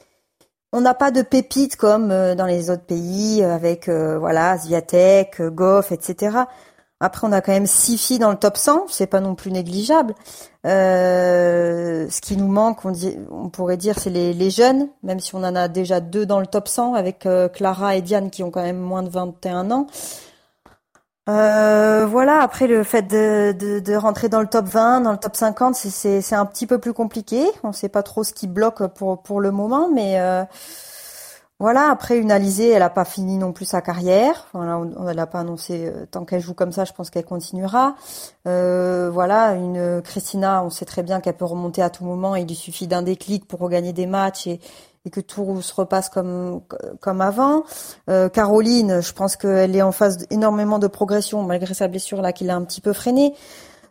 On 0.72 0.82
n'a 0.82 0.94
pas 0.94 1.10
de 1.10 1.22
pépites 1.22 1.76
comme 1.76 2.08
dans 2.08 2.44
les 2.44 2.70
autres 2.70 2.84
pays 2.84 3.42
avec 3.42 3.88
voilà 3.88 4.58
Zviatek, 4.58 5.40
Goff, 5.40 5.90
etc. 5.90 6.36
Après, 7.00 7.26
on 7.26 7.32
a 7.32 7.42
quand 7.42 7.52
même 7.52 7.66
six 7.66 7.98
filles 7.98 8.18
dans 8.18 8.30
le 8.30 8.38
top 8.38 8.56
100, 8.56 8.86
c'est 8.88 9.06
pas 9.06 9.20
non 9.20 9.34
plus 9.34 9.52
négligeable. 9.52 10.14
Euh, 10.64 12.08
ce 12.08 12.20
qui 12.22 12.38
nous 12.38 12.48
manque, 12.48 12.78
on, 13.30 13.50
pourrait 13.50 13.76
dire, 13.76 13.98
c'est 13.98 14.08
les, 14.08 14.50
jeunes, 14.50 14.88
même 15.02 15.20
si 15.20 15.34
on 15.34 15.44
en 15.44 15.54
a 15.54 15.68
déjà 15.68 16.00
deux 16.00 16.24
dans 16.24 16.40
le 16.40 16.46
top 16.46 16.68
100 16.68 16.94
avec 16.94 17.26
euh, 17.26 17.48
Clara 17.48 17.96
et 17.96 18.02
Diane 18.02 18.30
qui 18.30 18.42
ont 18.42 18.50
quand 18.50 18.62
même 18.62 18.78
moins 18.78 19.02
de 19.02 19.10
21 19.10 19.70
ans. 19.70 19.86
Euh, 21.28 22.06
voilà, 22.06 22.40
après 22.40 22.66
le 22.66 22.82
fait 22.82 23.02
de, 23.02 23.96
rentrer 23.96 24.30
dans 24.30 24.40
le 24.40 24.46
top 24.46 24.64
20, 24.66 25.02
dans 25.02 25.12
le 25.12 25.18
top 25.18 25.36
50, 25.36 25.74
c'est 25.74 26.34
un 26.34 26.46
petit 26.46 26.66
peu 26.66 26.78
plus 26.78 26.94
compliqué. 26.94 27.44
On 27.62 27.72
sait 27.72 27.90
pas 27.90 28.02
trop 28.02 28.24
ce 28.24 28.32
qui 28.32 28.46
bloque 28.46 28.86
pour, 28.94 29.22
pour 29.22 29.40
le 29.42 29.50
moment, 29.50 29.90
mais 29.92 30.18
voilà, 31.58 31.88
après 31.90 32.18
une 32.18 32.30
Alizée, 32.30 32.68
elle 32.68 32.82
a 32.82 32.90
pas 32.90 33.06
fini 33.06 33.38
non 33.38 33.52
plus 33.52 33.64
sa 33.64 33.80
carrière. 33.80 34.46
Voilà, 34.52 34.78
on 34.78 35.04
ne 35.04 35.12
l'a 35.12 35.26
pas 35.26 35.40
annoncé. 35.40 35.86
Euh, 35.86 36.04
tant 36.04 36.26
qu'elle 36.26 36.42
joue 36.42 36.52
comme 36.52 36.70
ça, 36.70 36.84
je 36.84 36.92
pense 36.92 37.08
qu'elle 37.08 37.24
continuera. 37.24 37.94
Euh, 38.46 39.08
voilà, 39.10 39.54
une 39.54 40.02
Christina, 40.02 40.62
on 40.62 40.68
sait 40.68 40.84
très 40.84 41.02
bien 41.02 41.20
qu'elle 41.20 41.36
peut 41.36 41.46
remonter 41.46 41.80
à 41.80 41.88
tout 41.88 42.04
moment. 42.04 42.36
Il 42.36 42.46
lui 42.46 42.54
suffit 42.54 42.86
d'un 42.86 43.00
déclic 43.00 43.48
pour 43.48 43.60
regagner 43.60 43.94
des 43.94 44.06
matchs 44.06 44.46
et, 44.46 44.60
que 45.10 45.20
tout 45.20 45.62
se 45.62 45.72
repasse 45.72 46.08
comme 46.08 46.62
comme 47.00 47.20
avant. 47.20 47.62
Euh, 48.10 48.28
Caroline, 48.28 49.00
je 49.00 49.12
pense 49.12 49.36
qu'elle 49.36 49.76
est 49.76 49.82
en 49.82 49.92
phase 49.92 50.26
énormément 50.30 50.80
de 50.80 50.88
progression 50.88 51.44
malgré 51.44 51.74
sa 51.74 51.86
blessure 51.86 52.20
là 52.22 52.32
qui 52.32 52.42
l'a 52.42 52.56
un 52.56 52.64
petit 52.64 52.80
peu 52.80 52.92
freinée. 52.92 53.32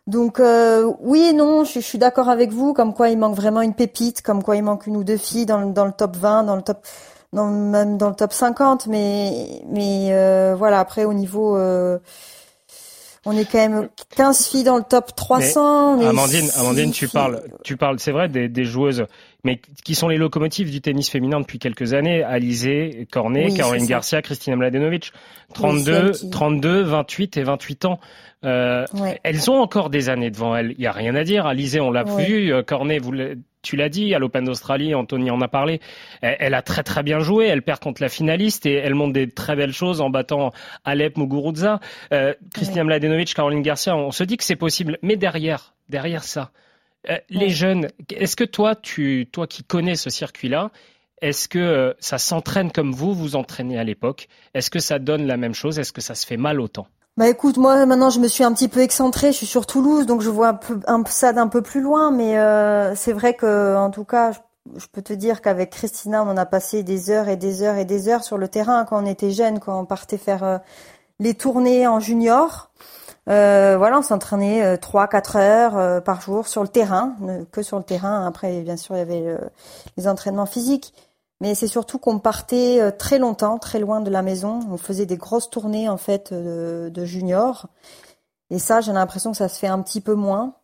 Donc 0.06 0.40
euh, 0.40 0.92
oui 1.00 1.22
et 1.22 1.32
non, 1.32 1.64
je, 1.64 1.80
je 1.80 1.80
suis 1.80 1.98
d'accord 1.98 2.28
avec 2.28 2.52
vous, 2.52 2.74
comme 2.74 2.92
quoi 2.92 3.08
il 3.08 3.18
manque 3.18 3.34
vraiment 3.34 3.62
une 3.62 3.74
pépite, 3.74 4.20
comme 4.20 4.42
quoi 4.42 4.56
il 4.56 4.62
manque 4.62 4.86
une 4.86 4.96
ou 4.98 5.04
deux 5.04 5.16
filles 5.16 5.46
dans, 5.46 5.66
dans 5.66 5.86
le 5.86 5.92
top 5.92 6.16
20, 6.16 6.44
dans 6.44 6.54
le 6.54 6.62
top 6.62 6.86
dans, 7.32 7.46
même 7.48 7.98
dans 7.98 8.10
le 8.10 8.14
top 8.14 8.32
50, 8.32 8.86
mais 8.86 9.62
mais 9.68 10.08
euh, 10.10 10.54
voilà 10.56 10.80
après 10.80 11.04
au 11.04 11.12
niveau 11.14 11.56
euh, 11.56 11.98
On 13.24 13.36
est 13.36 13.44
quand 13.44 13.58
même 13.58 13.88
15 14.16 14.46
filles 14.46 14.64
dans 14.64 14.76
le 14.76 14.84
top 14.84 15.14
300. 15.14 16.00
Amandine, 16.00 16.50
Amandine, 16.56 16.92
tu 16.92 17.08
parles, 17.08 17.42
tu 17.64 17.76
parles, 17.76 17.98
c'est 17.98 18.12
vrai 18.12 18.28
des, 18.28 18.48
des, 18.48 18.64
joueuses, 18.64 19.06
mais 19.46 19.60
qui 19.84 19.94
sont 19.94 20.08
les 20.08 20.18
locomotives 20.18 20.70
du 20.70 20.80
tennis 20.80 21.08
féminin 21.08 21.40
depuis 21.40 21.60
quelques 21.60 21.94
années. 21.94 22.24
Alizé, 22.24 23.06
Cornet, 23.12 23.54
Caroline 23.54 23.86
Garcia, 23.86 24.20
Christina 24.20 24.56
Mladenovic. 24.56 25.12
32, 25.54 26.12
32, 26.32 26.82
28 26.82 27.36
et 27.36 27.42
28 27.44 27.84
ans. 27.84 28.00
Euh, 28.44 28.84
Elles 29.22 29.48
ont 29.50 29.60
encore 29.60 29.88
des 29.88 30.08
années 30.08 30.30
devant 30.30 30.56
elles. 30.56 30.74
Il 30.76 30.82
y 30.82 30.86
a 30.88 30.92
rien 30.92 31.14
à 31.14 31.22
dire. 31.22 31.46
Alizé, 31.46 31.78
on 31.80 31.92
l'a 31.92 32.02
vu. 32.02 32.52
Euh, 32.52 32.62
Cornet, 32.64 32.98
vous 32.98 33.12
tu 33.62 33.76
l'as 33.76 33.88
dit, 33.88 34.14
à 34.14 34.20
l'Open 34.20 34.44
d'Australie, 34.44 34.94
Anthony 34.94 35.30
en 35.30 35.40
a 35.40 35.48
parlé. 35.48 35.80
Elle, 36.20 36.54
a 36.54 36.62
très 36.62 36.84
très 36.84 37.02
bien 37.02 37.18
joué. 37.18 37.46
Elle 37.46 37.62
perd 37.62 37.80
contre 37.80 38.00
la 38.00 38.08
finaliste 38.08 38.64
et 38.66 38.74
elle 38.74 38.94
montre 38.94 39.12
des 39.12 39.28
très 39.28 39.56
belles 39.56 39.72
choses 39.72 40.00
en 40.00 40.10
battant 40.10 40.52
Alep 40.84 41.16
Muguruza. 41.16 41.80
Euh, 42.12 42.34
Christina 42.54 42.84
Mladenovic, 42.84 43.34
Caroline 43.34 43.62
Garcia, 43.62 43.96
on 43.96 44.12
se 44.12 44.22
dit 44.22 44.36
que 44.36 44.44
c'est 44.44 44.56
possible. 44.56 44.98
Mais 45.02 45.16
derrière, 45.16 45.74
derrière 45.88 46.22
ça, 46.22 46.52
euh, 47.08 47.18
les 47.28 47.50
jeunes, 47.50 47.88
est-ce 48.10 48.36
que 48.36 48.44
toi, 48.44 48.74
tu, 48.74 49.28
toi 49.30 49.46
qui 49.46 49.64
connais 49.64 49.96
ce 49.96 50.10
circuit-là, 50.10 50.70
est-ce 51.22 51.48
que 51.48 51.58
euh, 51.58 51.94
ça 51.98 52.18
s'entraîne 52.18 52.70
comme 52.70 52.92
vous 52.92 53.14
vous 53.14 53.36
entraînez 53.36 53.78
à 53.78 53.84
l'époque? 53.84 54.28
Est-ce 54.54 54.70
que 54.70 54.78
ça 54.78 54.98
donne 54.98 55.26
la 55.26 55.36
même 55.36 55.54
chose? 55.54 55.78
Est-ce 55.78 55.92
que 55.92 56.00
ça 56.00 56.14
se 56.14 56.26
fait 56.26 56.36
mal 56.36 56.60
autant? 56.60 56.86
Bah 57.16 57.28
écoute, 57.28 57.56
moi 57.56 57.86
maintenant 57.86 58.10
je 58.10 58.20
me 58.20 58.28
suis 58.28 58.44
un 58.44 58.52
petit 58.52 58.68
peu 58.68 58.80
excentrée, 58.80 59.32
je 59.32 59.38
suis 59.38 59.46
sur 59.46 59.64
Toulouse, 59.64 60.04
donc 60.04 60.20
je 60.20 60.28
vois 60.28 60.48
un 60.48 60.54
peu, 60.54 60.80
un, 60.86 61.02
ça 61.06 61.32
d'un 61.32 61.48
peu 61.48 61.62
plus 61.62 61.80
loin, 61.80 62.10
mais 62.10 62.38
euh, 62.38 62.94
c'est 62.94 63.14
vrai 63.14 63.32
que 63.32 63.74
en 63.74 63.90
tout 63.90 64.04
cas, 64.04 64.32
je, 64.76 64.86
peux 64.92 65.00
te 65.00 65.14
dire 65.14 65.40
qu'avec 65.40 65.70
Christina, 65.70 66.22
on 66.24 66.36
a 66.36 66.44
passé 66.44 66.82
des 66.82 67.08
heures 67.08 67.30
et 67.30 67.38
des 67.38 67.62
heures 67.62 67.76
et 67.76 67.86
des 67.86 68.10
heures 68.10 68.22
sur 68.22 68.36
le 68.36 68.48
terrain 68.48 68.84
quand 68.84 69.02
on 69.02 69.06
était 69.06 69.30
jeune, 69.30 69.60
quand 69.60 69.80
on 69.80 69.86
partait 69.86 70.18
faire 70.18 70.44
euh, 70.44 70.58
les 71.18 71.32
tournées 71.32 71.86
en 71.86 72.00
junior. 72.00 72.70
Euh, 73.28 73.76
voilà, 73.76 73.98
on 73.98 74.02
s'entraînait 74.02 74.78
trois, 74.78 75.08
quatre 75.08 75.36
heures 75.36 76.02
par 76.02 76.20
jour 76.20 76.46
sur 76.46 76.62
le 76.62 76.68
terrain, 76.68 77.16
que 77.52 77.62
sur 77.62 77.78
le 77.78 77.84
terrain. 77.84 78.26
Après, 78.26 78.60
bien 78.60 78.76
sûr, 78.76 78.94
il 78.94 78.98
y 78.98 79.02
avait 79.02 79.36
les 79.96 80.08
entraînements 80.08 80.46
physiques. 80.46 80.92
Mais 81.40 81.54
c'est 81.54 81.66
surtout 81.66 81.98
qu'on 81.98 82.18
partait 82.18 82.80
euh, 82.80 82.90
très 82.90 83.18
longtemps, 83.18 83.58
très 83.58 83.78
loin 83.78 84.00
de 84.00 84.10
la 84.10 84.22
maison. 84.22 84.60
On 84.70 84.78
faisait 84.78 85.06
des 85.06 85.18
grosses 85.18 85.50
tournées 85.50 85.88
en 85.88 85.98
fait 85.98 86.32
de, 86.32 86.90
de 86.92 87.04
juniors. 87.04 87.66
Et 88.50 88.58
ça, 88.58 88.80
j'ai 88.80 88.92
l'impression 88.92 89.32
que 89.32 89.36
ça 89.36 89.48
se 89.48 89.58
fait 89.58 89.66
un 89.66 89.82
petit 89.82 90.00
peu 90.00 90.14
moins. 90.14 90.54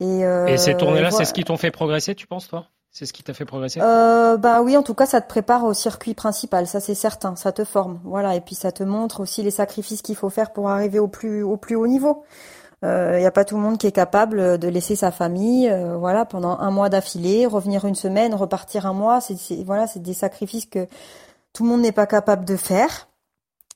Et, 0.00 0.26
euh, 0.26 0.46
et 0.46 0.58
ces 0.58 0.76
tournées-là, 0.76 1.10
c'est 1.10 1.24
ce 1.24 1.32
qui 1.32 1.44
t'ont 1.44 1.56
fait 1.56 1.70
progresser, 1.70 2.14
tu 2.14 2.26
penses, 2.26 2.48
toi? 2.48 2.66
C'est 2.90 3.06
ce 3.06 3.12
qui 3.12 3.22
t'a 3.22 3.34
fait 3.34 3.44
progresser 3.44 3.80
euh, 3.80 4.36
Bah 4.36 4.62
oui, 4.62 4.76
en 4.76 4.82
tout 4.82 4.94
cas, 4.94 5.06
ça 5.06 5.20
te 5.20 5.28
prépare 5.28 5.64
au 5.64 5.74
circuit 5.74 6.14
principal, 6.14 6.66
ça 6.66 6.80
c'est 6.80 6.94
certain. 6.94 7.36
Ça 7.36 7.52
te 7.52 7.64
forme, 7.64 8.00
voilà. 8.04 8.34
Et 8.34 8.40
puis 8.40 8.54
ça 8.54 8.72
te 8.72 8.82
montre 8.82 9.20
aussi 9.20 9.42
les 9.42 9.50
sacrifices 9.50 10.02
qu'il 10.02 10.16
faut 10.16 10.30
faire 10.30 10.52
pour 10.52 10.68
arriver 10.68 10.98
au 10.98 11.08
plus 11.08 11.42
au 11.42 11.56
plus 11.56 11.76
haut 11.76 11.86
niveau. 11.86 12.24
Il 12.82 12.86
euh, 12.86 13.18
n'y 13.18 13.26
a 13.26 13.32
pas 13.32 13.44
tout 13.44 13.56
le 13.56 13.62
monde 13.62 13.76
qui 13.76 13.88
est 13.88 13.92
capable 13.92 14.58
de 14.58 14.68
laisser 14.68 14.94
sa 14.94 15.10
famille, 15.10 15.68
euh, 15.68 15.96
voilà, 15.96 16.24
pendant 16.24 16.58
un 16.58 16.70
mois 16.70 16.88
d'affilée, 16.88 17.44
revenir 17.46 17.84
une 17.84 17.96
semaine, 17.96 18.34
repartir 18.34 18.86
un 18.86 18.92
mois. 18.92 19.20
C'est 19.20 19.64
voilà, 19.64 19.88
c'est 19.88 20.00
des 20.00 20.14
sacrifices 20.14 20.66
que 20.66 20.86
tout 21.52 21.64
le 21.64 21.70
monde 21.70 21.80
n'est 21.80 21.92
pas 21.92 22.06
capable 22.06 22.44
de 22.44 22.56
faire. 22.56 23.08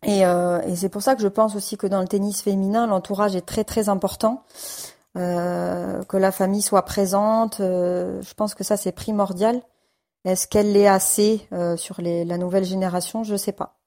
Et, 0.05 0.25
euh, 0.25 0.61
et 0.63 0.77
c'est 0.77 0.89
pour 0.89 1.03
ça 1.03 1.17
que 1.17 1.23
je 1.23 1.29
pense 1.29 1.57
aussi 1.57 1.77
que 1.77 1.87
dans 1.89 2.01
le 2.01 2.07
tennis 2.07 2.43
féminin, 2.43 2.87
l'entourage 2.87 3.35
est 3.35 3.47
très 3.47 3.65
très 3.65 3.89
important. 3.89 4.45
Euh, 5.17 6.03
que 6.05 6.17
la 6.17 6.33
famille 6.33 6.63
soit 6.63 6.85
présente, 6.85 7.57
je 7.59 8.35
pense 8.35 8.55
que 8.55 8.65
ça 8.65 8.77
c'est 8.77 8.93
primordial. 8.93 9.61
Est-ce 10.25 10.47
qu'elle 10.47 10.73
l'est 10.73 10.87
assez 10.87 11.49
sur 11.77 12.01
les, 12.01 12.25
la 12.25 12.39
nouvelle 12.39 12.65
génération? 12.65 13.25
Je 13.25 13.37
sais 13.37 13.53
pas. 13.53 13.82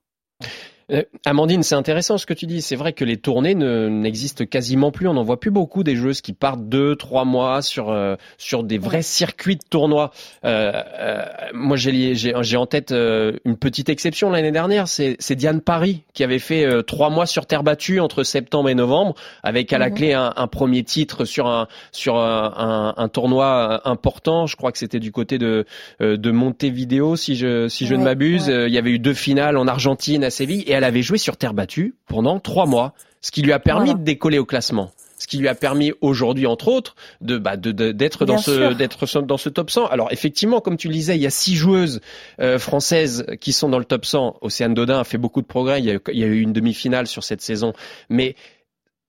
Euh, 0.92 1.04
Amandine, 1.26 1.64
c'est 1.64 1.76
intéressant 1.76 2.18
ce 2.18 2.26
que 2.26 2.34
tu 2.34 2.46
dis. 2.46 2.62
C'est 2.62 2.76
vrai 2.76 2.94
que 2.94 3.04
les 3.04 3.18
tournées 3.18 3.56
n'existent 3.56 4.46
quasiment 4.46 4.92
plus. 4.92 5.08
On 5.08 5.14
n'en 5.14 5.24
voit 5.24 5.40
plus 5.40 5.52
beaucoup 5.52 5.84
des 5.84 5.96
joueuses 5.96 6.22
qui 6.22 6.34
partent 6.34 6.68
deux, 6.68 6.96
trois 6.96 7.26
mois 7.26 7.62
sur 7.62 7.90
euh, 7.90 8.16
sur 8.38 8.64
des 8.64 8.78
vrais 8.78 9.02
circuits 9.02 9.56
de 9.56 9.64
tournois. 9.68 10.12
Euh, 10.44 10.72
euh 11.00 11.26
moi, 11.54 11.78
j'ai 11.78 12.58
en 12.58 12.66
tête 12.66 12.92
une 12.92 13.58
petite 13.58 13.90
exception 13.90 14.30
l'année 14.30 14.52
dernière. 14.52 14.88
C'est 14.88 15.36
Diane 15.36 15.62
Paris 15.62 16.04
qui 16.14 16.24
avait 16.24 16.40
fait 16.40 16.84
trois 16.84 17.10
mois 17.10 17.26
sur 17.26 17.46
terre 17.46 17.64
battue 17.64 18.00
entre 18.00 18.24
septembre 18.24 18.70
et 18.70 18.76
novembre, 18.76 19.16
avec 19.44 19.74
à 19.74 19.78
la 19.78 19.90
mhm. 19.90 19.96
clé 19.96 20.14
un, 20.14 20.34
un, 20.36 20.48
premier 20.48 20.84
titre 20.84 21.26
sur 21.26 21.48
un 21.48 21.68
sur 21.92 22.18
un, 22.18 22.94
un, 22.98 23.08
tournoi 23.10 23.82
important. 23.86 24.46
Je 24.46 24.56
crois 24.56 24.72
que 24.72 24.78
c'était 24.78 25.00
du 25.00 25.12
côté 25.12 25.38
de 25.38 25.66
de 26.00 26.32
Montevideo, 26.32 27.16
si 27.16 27.36
je 27.36 27.68
si 27.68 27.88
je 27.88 27.96
ne 27.96 28.04
m'abuse. 28.04 28.48
Il 28.48 28.74
y 28.74 28.78
avait 28.78 28.92
eu 28.92 29.00
deux 29.00 29.14
finales 29.14 29.58
en 29.58 29.68
Argentine 29.68 30.24
à 30.24 30.30
Séville 30.30 30.64
elle 30.76 30.84
avait 30.84 31.02
joué 31.02 31.18
sur 31.18 31.38
terre 31.38 31.54
battue 31.54 31.96
pendant 32.08 32.40
trois 32.40 32.66
mois, 32.66 32.94
ce 33.22 33.32
qui 33.32 33.42
lui 33.42 33.54
a 33.54 33.60
permis 33.60 33.94
de 33.94 34.00
décoller 34.00 34.38
au 34.38 34.46
classement 34.46 34.92
ce 35.18 35.28
qui 35.28 35.38
lui 35.38 35.48
a 35.48 35.56
permis 35.56 35.94
aujourd'hui, 36.02 36.46
entre 36.46 36.68
autres, 36.68 36.96
de 37.22 37.38
bah, 37.38 37.58
d'être 37.58 38.26
dans 38.26 38.38
ce 38.38 38.74
d'être 38.74 39.22
dans 39.22 39.38
ce 39.38 39.50
top 39.50 39.72
100. 39.72 39.88
Alors 39.88 40.12
effectivement, 40.12 40.60
comme 40.60 40.78
tu 40.78 40.88
le 40.88 40.94
disais, 40.94 41.16
il 41.16 41.22
y 41.22 41.26
a 41.26 41.32
six 41.32 41.56
joueuses 41.56 42.02
euh, 42.42 42.60
françaises 42.60 43.26
qui 43.40 43.54
sont 43.54 43.70
dans 43.70 43.80
le 43.80 43.86
top 43.86 44.06
100. 44.06 44.38
Océane 44.42 44.74
Dodin 44.74 45.00
a 45.00 45.04
fait 45.04 45.18
beaucoup 45.18 45.42
de 45.42 45.48
progrès. 45.48 45.80
Il 45.80 45.86
y 45.86 45.92
a, 45.92 46.00
il 46.12 46.20
y 46.20 46.24
a 46.24 46.28
eu 46.28 46.42
une 46.42 46.54
demi-finale 46.54 47.08
sur 47.08 47.24
cette 47.24 47.42
saison, 47.42 47.74
mais 48.10 48.36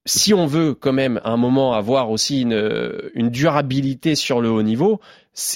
si 0.04 0.32
on 0.32 0.46
veut 0.46 0.75
quand 0.75 0.92
même 0.92 1.20
à 1.25 1.30
un 1.30 1.37
moment 1.37 1.75
avoir 1.75 2.11
aussi 2.11 2.42
une, 2.42 3.11
une 3.14 3.30
durabilité 3.30 4.14
sur 4.14 4.40
le 4.40 4.49
haut 4.49 4.62
niveau, 4.62 5.00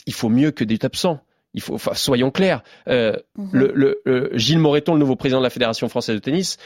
il 0.06 0.12
faut 0.12 0.28
mieux 0.28 0.50
que 0.50 0.64
des 0.64 0.78
top 0.78 0.96
100 0.96 1.20
il 1.54 1.60
faut, 1.60 1.74
enfin, 1.74 1.94
soyons 1.94 2.30
clairs. 2.30 2.62
Euh, 2.88 3.16
mhm. 3.36 3.50
le, 3.52 4.00
le, 4.04 4.30
Gilles 4.34 4.58
Moreton, 4.58 4.94
le 4.94 5.00
nouveau 5.00 5.16
président 5.16 5.38
de 5.38 5.44
la 5.44 5.50
Fédération 5.50 5.88
française 5.88 6.14
de 6.14 6.20
tennis, 6.20 6.58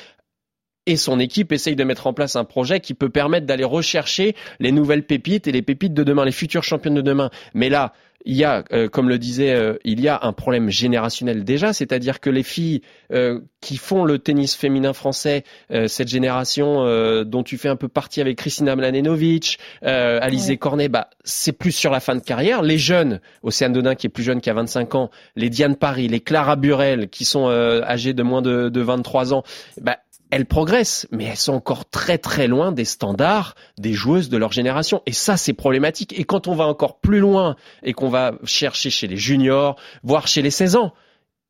et 0.87 0.97
son 0.97 1.19
équipe 1.19 1.53
essayent 1.53 1.77
de 1.77 1.85
mettre 1.85 2.07
en 2.07 2.13
place 2.13 2.37
un 2.37 2.45
projet 2.45 2.81
qui 2.81 2.95
peut 2.95 3.09
permettre 3.09 3.47
d'aller 3.47 3.65
rechercher 3.65 4.35
les 4.61 4.73
nouvelles 4.73 5.05
pépites 5.05 5.47
et 5.47 5.53
les 5.53 5.63
pépites 5.63 5.95
de 5.95 6.05
demain, 6.05 6.25
les 6.25 6.33
futures 6.33 6.65
championnes 6.65 6.95
de 6.95 7.01
demain. 7.01 7.31
Mais 7.55 7.69
là, 7.69 7.93
il 8.27 8.37
y 8.37 8.45
a, 8.45 8.65
euh, 8.73 8.89
comme 8.89 9.09
le 9.09 9.19
disait, 9.19 9.53
euh, 9.53 9.75
il 9.85 10.01
y 10.01 10.09
a 10.09 10.19
un 10.23 10.33
problème 10.33 10.71
générationnel 10.71 11.45
déjà, 11.45 11.73
c'est-à-dire 11.73 12.21
que 12.21 12.31
les 12.31 12.43
filles 12.43 12.81
euh, 13.13 13.41
qui 13.61 13.77
font 13.77 14.05
le 14.05 14.19
tennis 14.19 14.55
féminin 14.55 14.93
français, 14.93 15.45
cette 15.87 16.09
génération 16.09 16.85
dont 17.25 17.43
tu 17.43 17.57
fais 17.57 17.69
un 17.69 17.77
peu 17.77 17.89
partie 17.89 18.21
avec 18.21 18.37
Christina 18.37 18.77
Mladenovic, 18.77 19.59
Alizé 19.83 20.59
Cornet, 20.59 20.89
bah, 20.89 21.09
c'est 21.25 21.53
plus 21.53 21.73
sur 21.73 21.91
la 21.91 22.01
fin 22.01 22.15
de 22.15 22.21
carrière. 22.21 22.61
Les 22.61 22.77
jeunes, 22.77 23.21
Océane 23.43 23.73
Dodin 23.73 23.95
qui 23.95 24.07
est 24.07 24.11
plus 24.11 24.23
jeune 24.23 24.43
qui 24.43 24.51
a 24.51 24.55
25 24.55 24.95
ans, 24.97 25.11
les 25.35 25.49
Diane 25.49 25.77
Paris, 25.77 26.09
les 26.09 26.21
Clara 26.21 26.57
Burel 26.57 27.09
qui 27.09 27.25
sont 27.25 27.49
âgées 27.49 28.13
de 28.13 28.23
moins 28.23 28.43
de, 28.43 28.69
de 28.69 28.81
23 28.83 29.33
ans, 29.33 29.45
bah, 29.81 29.97
elles 30.31 30.47
progressent, 30.47 31.07
mais 31.11 31.25
elles 31.25 31.37
sont 31.37 31.53
encore 31.53 31.89
très 31.89 32.19
très 32.19 32.49
loin 32.49 32.73
des 32.73 32.85
standards 32.85 33.55
des 33.79 33.93
joueuses 33.93 34.29
de 34.29 34.37
leur 34.37 34.53
génération. 34.53 35.03
Et 35.07 35.13
ça, 35.13 35.37
c'est 35.37 35.53
problématique. 35.53 36.19
Et 36.19 36.25
quand 36.25 36.49
on 36.49 36.55
va 36.55 36.67
encore 36.67 36.99
plus 36.99 37.21
loin 37.21 37.57
et 37.83 37.93
qu'on 37.93 38.09
va 38.09 38.35
chercher 38.45 38.91
chez 38.91 39.07
les 39.07 39.17
juniors, 39.17 39.77
voire 40.03 40.27
chez 40.27 40.43
les 40.43 40.51
16 40.51 40.77
ans, 40.77 40.93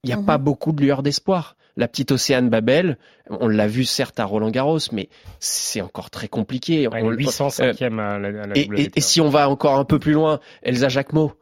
il 0.03 0.09
n'y 0.09 0.13
a 0.13 0.19
pas 0.19 0.39
mhm. 0.39 0.45
beaucoup 0.45 0.73
de 0.73 0.83
lueurs 0.83 1.03
d'espoir. 1.03 1.57
La 1.77 1.89
petite 1.89 2.13
Océane 2.13 2.51
Babel, 2.51 2.99
on 3.29 3.49
l'a 3.49 3.67
vu 3.67 3.85
certes 3.85 4.21
à 4.21 4.25
Roland 4.25 4.51
Garros, 4.51 4.79
mais 4.93 5.09
c'est 5.41 5.81
encore 5.81 6.11
très 6.11 6.29
compliqué. 6.29 6.87
on, 6.87 7.11
805e 7.11 7.99
à 7.99 8.19
la, 8.19 8.43
à 8.43 8.47
la 8.47 8.57
et, 8.57 8.91
et, 8.95 9.01
si 9.01 9.21
on 9.21 9.29
va 9.29 9.49
encore 9.49 9.77
un 9.77 9.85
peu 9.85 9.99
plus 9.99 10.13
loin, 10.13 10.39
Elsa 10.63 10.89
Jacquemot, 10.89 11.33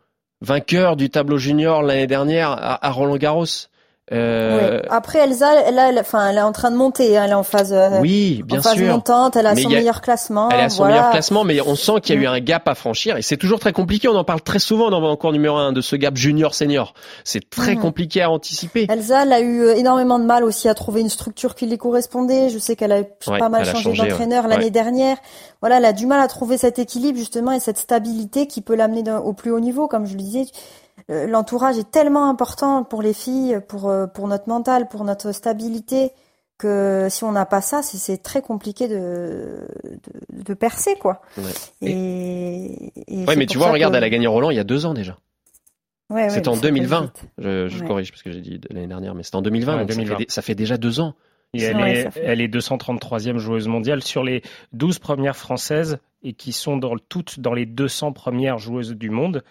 vainqueur 0.40 0.96
du 0.96 1.10
tableau 1.10 1.36
junior 1.36 1.82
l'année 1.82 2.06
dernière 2.06 2.50
à 2.50 2.90
Roland 2.90 3.16
Garros. 3.16 3.68
Euh... 4.10 4.82
Après 4.90 5.20
Elsa, 5.20 5.62
elle, 5.64 5.78
elle, 5.78 5.98
enfin, 6.00 6.28
elle 6.28 6.36
est 6.36 6.42
en 6.42 6.50
train 6.50 6.72
de 6.72 6.76
monter, 6.76 7.16
hein, 7.16 7.22
elle 7.24 7.30
est 7.30 7.34
en 7.34 7.44
phase, 7.44 7.72
euh, 7.72 8.00
oui, 8.00 8.42
bien 8.44 8.58
en 8.58 8.62
phase 8.62 8.82
montante, 8.82 9.36
elle 9.36 9.46
a 9.46 9.54
son 9.54 9.68
meilleur 9.68 10.00
classement. 10.00 10.48
Elle 10.50 10.58
a 10.58 10.68
son 10.68 10.86
meilleur 10.86 11.10
classement, 11.10 11.44
mais 11.44 11.60
on 11.60 11.76
sent 11.76 12.00
qu'il 12.02 12.16
y 12.16 12.18
a 12.18 12.20
eu 12.22 12.26
un 12.26 12.40
gap 12.40 12.66
à 12.66 12.74
franchir 12.74 13.16
et 13.16 13.22
c'est 13.22 13.36
toujours 13.36 13.60
très 13.60 13.72
compliqué. 13.72 14.08
On 14.08 14.16
en 14.16 14.24
parle 14.24 14.40
très 14.40 14.58
souvent 14.58 14.90
dans 14.90 15.00
mon 15.00 15.14
cours 15.14 15.30
numéro 15.30 15.56
un 15.56 15.72
de 15.72 15.80
ce 15.80 15.94
gap 15.94 16.16
junior-senior. 16.16 16.94
C'est 17.22 17.48
très 17.48 17.76
mm. 17.76 17.78
compliqué 17.78 18.22
à 18.22 18.30
anticiper. 18.30 18.86
Elsa, 18.90 19.22
elle 19.22 19.32
a 19.32 19.40
eu 19.40 19.60
euh, 19.60 19.76
énormément 19.76 20.18
de 20.18 20.24
mal 20.24 20.42
aussi 20.42 20.68
à 20.68 20.74
trouver 20.74 21.00
une 21.00 21.08
structure 21.08 21.54
qui 21.54 21.66
lui 21.66 21.78
correspondait. 21.78 22.48
Je 22.50 22.58
sais 22.58 22.74
qu'elle 22.74 22.92
a 22.92 23.04
pas 23.38 23.48
mal 23.48 23.64
changé, 23.64 23.96
d'entraîneur 23.96 24.48
l'année 24.48 24.70
dernière. 24.70 25.16
Voilà, 25.60 25.76
elle 25.76 25.84
a 25.84 25.92
du 25.92 26.06
mal 26.06 26.20
à 26.20 26.26
trouver 26.26 26.58
cet 26.58 26.80
équilibre 26.80 27.18
justement 27.18 27.52
et 27.52 27.60
cette 27.60 27.78
stabilité 27.78 28.48
qui 28.48 28.62
peut 28.62 28.74
l'amener 28.74 29.04
au 29.12 29.32
plus 29.32 29.52
haut 29.52 29.60
niveau, 29.60 29.86
comme 29.86 30.06
je 30.06 30.14
le 30.14 30.22
disais. 30.22 30.46
Euh, 31.10 31.26
l'entourage 31.26 31.78
est 31.78 31.90
tellement 31.90 32.28
important 32.28 32.84
pour 32.84 33.02
les 33.02 33.12
filles, 33.12 33.60
pour 33.68 33.88
euh, 33.88 34.06
pour 34.06 34.28
notre 34.28 34.48
mental, 34.48 34.88
pour 34.88 35.04
notre 35.04 35.32
stabilité 35.32 36.12
que 36.58 37.08
si 37.10 37.24
on 37.24 37.32
n'a 37.32 37.44
pas 37.44 37.60
ça, 37.60 37.82
c'est 37.82 38.22
très 38.22 38.40
compliqué 38.40 38.86
de, 38.86 39.66
de, 40.32 40.54
percer 40.54 40.94
quoi. 40.94 41.20
Ouais. 41.36 41.44
Et, 41.80 42.92
mais 43.36 43.46
tu 43.46 43.58
vois, 43.58 43.72
regarde, 43.72 43.94
elle 43.96 44.04
a 44.04 44.10
gagné 44.10 44.28
Roland 44.28 44.50
il 44.50 44.56
y 44.56 44.60
a 44.60 44.64
deux 44.64 44.86
ans 44.86 44.94
déjà. 44.94 45.18
Ouais, 46.08 46.28
c'est 46.30 46.46
en 46.46 46.56
2020. 46.56 47.12
Je, 47.38 47.68
je 47.68 47.84
corrige 47.84 48.12
parce 48.12 48.22
que 48.22 48.30
j'ai 48.30 48.40
dit 48.40 48.60
l'année 48.70 48.86
dernière, 48.86 49.14
mais 49.14 49.22
c'est 49.22 49.34
en 49.34 49.42
2020. 49.42 49.86
Ça, 50.28 50.42
fait, 50.42 50.54
déjà 50.54 50.76
deux 50.76 51.00
ans. 51.00 51.14
elle, 51.54 51.80
est, 51.80 52.10
elle 52.22 52.40
est 52.40 52.48
233e 52.54 53.38
joueuse 53.38 53.66
mondiale 53.66 54.02
sur 54.02 54.22
les 54.22 54.42
12 54.72 54.98
premières 54.98 55.36
françaises 55.36 55.98
et 56.22 56.34
qui 56.34 56.52
sont 56.52 56.76
dans, 56.76 56.96
toutes 57.08 57.40
dans 57.40 57.54
les 57.54 57.66
200 57.66 58.12
premières 58.12 58.58
joueuses 58.58 58.92
du 58.92 59.10
monde 59.10 59.42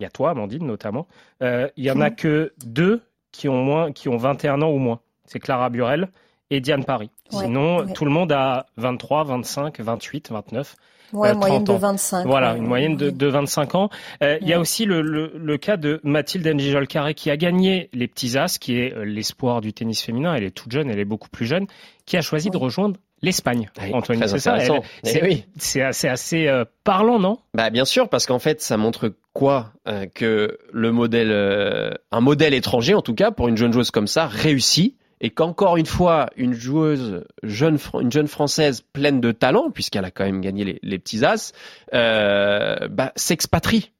il 0.00 0.04
y 0.04 0.06
a 0.06 0.10
toi, 0.10 0.30
Amandine 0.30 0.66
notamment, 0.66 1.06
euh, 1.42 1.68
il 1.76 1.84
y 1.84 1.90
en 1.90 2.00
a 2.00 2.10
que 2.10 2.52
deux 2.64 3.02
qui 3.32 3.48
ont 3.48 3.62
moins, 3.62 3.92
qui 3.92 4.08
ont 4.08 4.16
21 4.16 4.62
ans 4.62 4.70
ou 4.70 4.78
moins. 4.78 5.00
C'est 5.26 5.38
Clara 5.38 5.70
Burel 5.70 6.08
et 6.50 6.60
Diane 6.60 6.84
Paris. 6.84 7.10
Sinon, 7.28 7.86
tout 7.92 8.04
le 8.04 8.10
monde 8.10 8.32
a 8.32 8.66
23, 8.76 9.24
25, 9.24 9.78
28, 9.78 10.32
29. 10.32 10.76
Ouais, 11.12 11.34
moyenne 11.34 11.64
de 11.64 11.72
25. 11.72 12.26
Voilà, 12.26 12.56
une 12.56 12.66
moyenne 12.66 12.96
de, 12.96 13.10
de 13.10 13.26
25 13.26 13.74
ans. 13.74 13.90
Euh, 14.22 14.38
il 14.40 14.48
y 14.48 14.52
a 14.52 14.60
aussi 14.60 14.84
le, 14.84 15.02
le, 15.02 15.32
le, 15.36 15.58
cas 15.58 15.76
de 15.76 16.00
Mathilde 16.04 16.46
Njijol 16.46 16.86
Carré 16.86 17.14
qui 17.14 17.30
a 17.30 17.36
gagné 17.36 17.88
les 17.92 18.06
petits 18.06 18.38
As, 18.38 18.58
qui 18.58 18.78
est 18.78 18.94
euh, 18.94 19.04
l'espoir 19.04 19.60
du 19.60 19.72
tennis 19.72 20.02
féminin. 20.02 20.34
Elle 20.34 20.44
est 20.44 20.50
toute 20.52 20.70
jeune, 20.70 20.88
elle 20.88 21.00
est 21.00 21.04
beaucoup 21.04 21.28
plus 21.28 21.46
jeune, 21.46 21.66
qui 22.06 22.16
a 22.16 22.22
choisi 22.22 22.50
de 22.50 22.56
rejoindre 22.56 22.96
l'Espagne. 23.22 23.70
Antoine, 23.92 24.26
c'est 24.26 24.38
ça. 24.38 24.58
C'est 25.02 25.22
oui. 25.22 25.44
assez, 25.80 26.08
assez 26.08 26.46
euh, 26.46 26.64
parlant, 26.84 27.18
non? 27.18 27.38
Bah 27.54 27.70
bien 27.70 27.84
sûr, 27.84 28.08
parce 28.08 28.26
qu'en 28.26 28.38
fait, 28.38 28.60
ça 28.60 28.76
montre 28.76 29.14
quoi 29.32 29.72
que 30.14 30.58
le 30.72 30.92
modèle, 30.92 31.98
un 32.10 32.20
modèle 32.20 32.54
étranger 32.54 32.94
en 32.94 33.02
tout 33.02 33.14
cas 33.14 33.30
pour 33.30 33.48
une 33.48 33.56
jeune 33.56 33.72
joueuse 33.72 33.90
comme 33.90 34.06
ça 34.06 34.26
réussit 34.26 34.96
et 35.20 35.30
qu'encore 35.30 35.76
une 35.76 35.86
fois, 35.86 36.30
une 36.36 36.54
joueuse 36.54 37.24
jeune, 37.42 37.78
une 38.00 38.10
jeune 38.10 38.28
française 38.28 38.82
pleine 38.92 39.20
de 39.20 39.32
talent, 39.32 39.70
puisqu'elle 39.70 40.04
a 40.04 40.10
quand 40.10 40.24
même 40.24 40.40
gagné 40.40 40.78
les, 40.82 40.98
petits 40.98 41.24
as, 41.24 41.52
euh, 41.92 42.88
bah, 42.88 43.12
s'expatrie. 43.16 43.92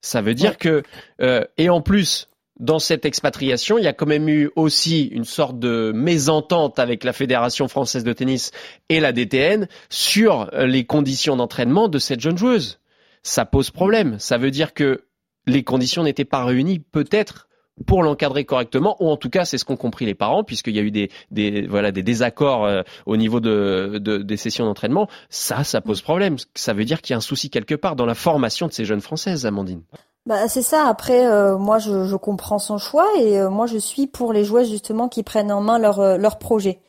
Ça 0.00 0.22
veut 0.22 0.34
dire 0.34 0.56
que, 0.56 0.82
euh, 1.20 1.44
et 1.58 1.68
en 1.68 1.82
plus, 1.82 2.28
dans 2.58 2.78
cette 2.78 3.04
expatriation, 3.04 3.78
il 3.78 3.84
y 3.84 3.88
a 3.88 3.92
quand 3.92 4.06
même 4.06 4.28
eu 4.28 4.50
aussi 4.56 5.04
une 5.04 5.24
sorte 5.24 5.58
de 5.58 5.92
mésentente 5.94 6.78
avec 6.78 7.04
la 7.04 7.12
Fédération 7.12 7.68
française 7.68 8.04
de 8.04 8.12
tennis 8.12 8.50
et 8.88 9.00
la 9.00 9.12
DTN 9.12 9.68
sur 9.90 10.50
les 10.52 10.84
conditions 10.84 11.36
d'entraînement 11.36 11.88
de 11.88 11.98
cette 11.98 12.20
jeune 12.20 12.38
joueuse. 12.38 12.80
Ça 13.22 13.44
pose 13.44 13.70
problème. 13.70 14.18
Ça 14.18 14.38
veut 14.38 14.50
dire 14.50 14.72
que 14.72 15.04
les 15.46 15.64
conditions 15.64 16.02
n'étaient 16.02 16.24
pas 16.24 16.44
réunies 16.44 16.78
peut-être 16.78 17.48
pour 17.86 18.02
l'encadrer 18.02 18.46
correctement, 18.46 18.96
ou 19.00 19.10
en 19.10 19.18
tout 19.18 19.28
cas 19.28 19.44
c'est 19.44 19.58
ce 19.58 19.64
qu'ont 19.66 19.76
compris 19.76 20.06
les 20.06 20.14
parents, 20.14 20.44
puisqu'il 20.44 20.74
y 20.74 20.78
a 20.78 20.82
eu 20.82 20.90
des, 20.90 21.10
des 21.30 21.66
voilà 21.66 21.92
des 21.92 22.02
désaccords 22.02 22.64
euh, 22.64 22.82
au 23.04 23.18
niveau 23.18 23.38
de, 23.38 23.98
de, 24.00 24.16
des 24.18 24.36
sessions 24.38 24.64
d'entraînement. 24.64 25.08
Ça, 25.28 25.62
ça 25.62 25.82
pose 25.82 26.00
problème. 26.00 26.36
Ça 26.54 26.72
veut 26.72 26.86
dire 26.86 27.02
qu'il 27.02 27.12
y 27.12 27.14
a 27.14 27.18
un 27.18 27.20
souci 27.20 27.50
quelque 27.50 27.74
part 27.74 27.94
dans 27.94 28.06
la 28.06 28.14
formation 28.14 28.66
de 28.66 28.72
ces 28.72 28.86
jeunes 28.86 29.02
françaises, 29.02 29.44
Amandine. 29.44 29.82
Bah 30.26 30.48
c'est 30.48 30.62
ça. 30.62 30.86
Après, 30.88 31.26
euh, 31.26 31.56
moi 31.56 31.78
je, 31.78 32.04
je, 32.04 32.16
comprends 32.16 32.58
son 32.58 32.78
choix 32.78 33.06
et 33.18 33.38
euh, 33.38 33.48
moi 33.48 33.66
je 33.66 33.78
suis 33.78 34.06
pour 34.06 34.32
les 34.32 34.44
joueuses 34.44 34.68
justement 34.68 35.08
qui 35.08 35.22
prennent 35.22 35.52
en 35.52 35.60
main 35.60 35.78
leur 35.78 36.18
leur 36.18 36.38
projet. 36.38 36.80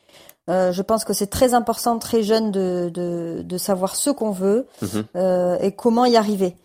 je 0.48 0.82
pense 0.82 1.04
que 1.04 1.12
c'est 1.12 1.28
très 1.28 1.54
important, 1.54 1.98
très 1.98 2.22
jeune, 2.22 2.50
de, 2.50 2.90
de, 2.92 3.42
de 3.42 3.58
savoir 3.58 3.96
ce 3.96 4.10
qu'on 4.10 4.30
veut 4.30 4.66
mhm. 4.82 5.58
et 5.60 5.72
comment 5.72 6.04
y 6.04 6.16
arriver. 6.16 6.56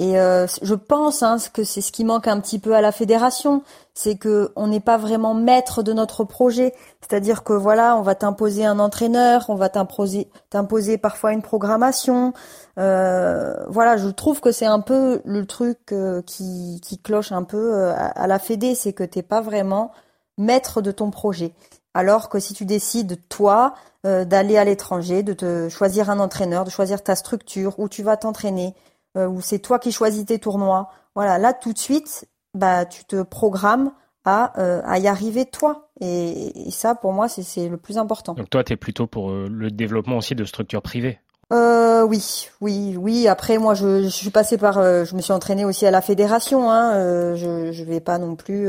Et 0.00 0.18
euh, 0.18 0.46
je 0.62 0.72
pense 0.72 1.22
hein, 1.22 1.36
que 1.52 1.62
c'est 1.62 1.82
ce 1.82 1.92
qui 1.92 2.06
manque 2.06 2.26
un 2.26 2.40
petit 2.40 2.58
peu 2.58 2.74
à 2.74 2.80
la 2.80 2.90
fédération, 2.90 3.62
c'est 3.92 4.16
que 4.16 4.50
on 4.56 4.68
n'est 4.68 4.80
pas 4.80 4.96
vraiment 4.96 5.34
maître 5.34 5.82
de 5.82 5.92
notre 5.92 6.24
projet. 6.24 6.72
C'est-à-dire 7.02 7.44
que 7.44 7.52
voilà, 7.52 7.96
on 7.96 8.00
va 8.00 8.14
t'imposer 8.14 8.64
un 8.64 8.78
entraîneur, 8.78 9.44
on 9.50 9.56
va 9.56 9.68
t'imposer, 9.68 10.96
parfois 10.96 11.34
une 11.34 11.42
programmation. 11.42 12.32
Euh, 12.78 13.54
voilà, 13.68 13.98
je 13.98 14.08
trouve 14.08 14.40
que 14.40 14.52
c'est 14.52 14.64
un 14.64 14.80
peu 14.80 15.20
le 15.26 15.44
truc 15.44 15.92
euh, 15.92 16.22
qui, 16.22 16.80
cloche 17.04 17.30
un 17.30 17.42
peu 17.42 17.90
à, 17.90 18.26
la 18.26 18.38
fédé, 18.38 18.74
c'est 18.74 18.94
que 18.94 19.04
t'es 19.04 19.22
pas 19.22 19.42
vraiment 19.42 19.92
maître 20.38 20.80
de 20.80 20.92
ton 20.92 21.10
projet. 21.10 21.52
Alors 21.92 22.30
que 22.30 22.38
si 22.38 22.54
tu 22.54 22.64
décides 22.64 23.18
toi 23.28 23.74
d'aller 24.04 24.56
à 24.56 24.64
l'étranger, 24.64 25.22
de 25.22 25.34
te 25.34 25.68
choisir 25.68 26.08
un 26.08 26.20
entraîneur, 26.20 26.64
de 26.64 26.70
choisir 26.70 27.02
ta 27.02 27.16
structure 27.16 27.78
où 27.78 27.86
tu 27.86 28.02
vas 28.02 28.16
t'entraîner, 28.16 28.74
euh, 29.16 29.26
où 29.26 29.40
c'est 29.40 29.58
toi 29.58 29.78
qui 29.78 29.92
choisis 29.92 30.24
tes 30.24 30.38
tournois. 30.38 30.90
Voilà, 31.14 31.38
là 31.38 31.52
tout 31.52 31.72
de 31.72 31.78
suite, 31.78 32.28
bah 32.54 32.84
tu 32.84 33.04
te 33.04 33.22
programmes 33.22 33.92
à, 34.24 34.58
euh, 34.60 34.82
à 34.84 34.98
y 34.98 35.08
arriver 35.08 35.46
toi. 35.46 35.90
Et, 36.00 36.70
ça, 36.70 36.94
pour 36.94 37.12
moi, 37.12 37.28
c'est 37.28 37.68
le 37.68 37.76
plus 37.76 37.98
important. 37.98 38.34
Donc 38.34 38.50
toi, 38.50 38.64
tu 38.64 38.72
es 38.72 38.76
plutôt 38.76 39.06
pour 39.06 39.30
euh, 39.30 39.48
le 39.50 39.70
développement 39.70 40.16
aussi 40.16 40.34
de 40.34 40.44
structures 40.44 40.82
privées 40.82 41.18
euh, 41.52 42.04
oui, 42.04 42.48
oui, 42.60 42.96
oui. 42.96 43.26
Après, 43.26 43.58
moi, 43.58 43.74
je, 43.74 44.04
je 44.04 44.08
suis 44.08 44.30
passée 44.30 44.56
par, 44.56 44.74
je 44.74 45.16
me 45.16 45.20
suis 45.20 45.32
entraînée 45.32 45.64
aussi 45.64 45.84
à 45.84 45.90
la 45.90 46.00
fédération. 46.00 46.70
Hein, 46.70 46.94
euh, 46.94 47.34
je, 47.34 47.72
je 47.72 47.82
vais 47.82 47.98
pas 47.98 48.18
non 48.18 48.36
plus 48.36 48.68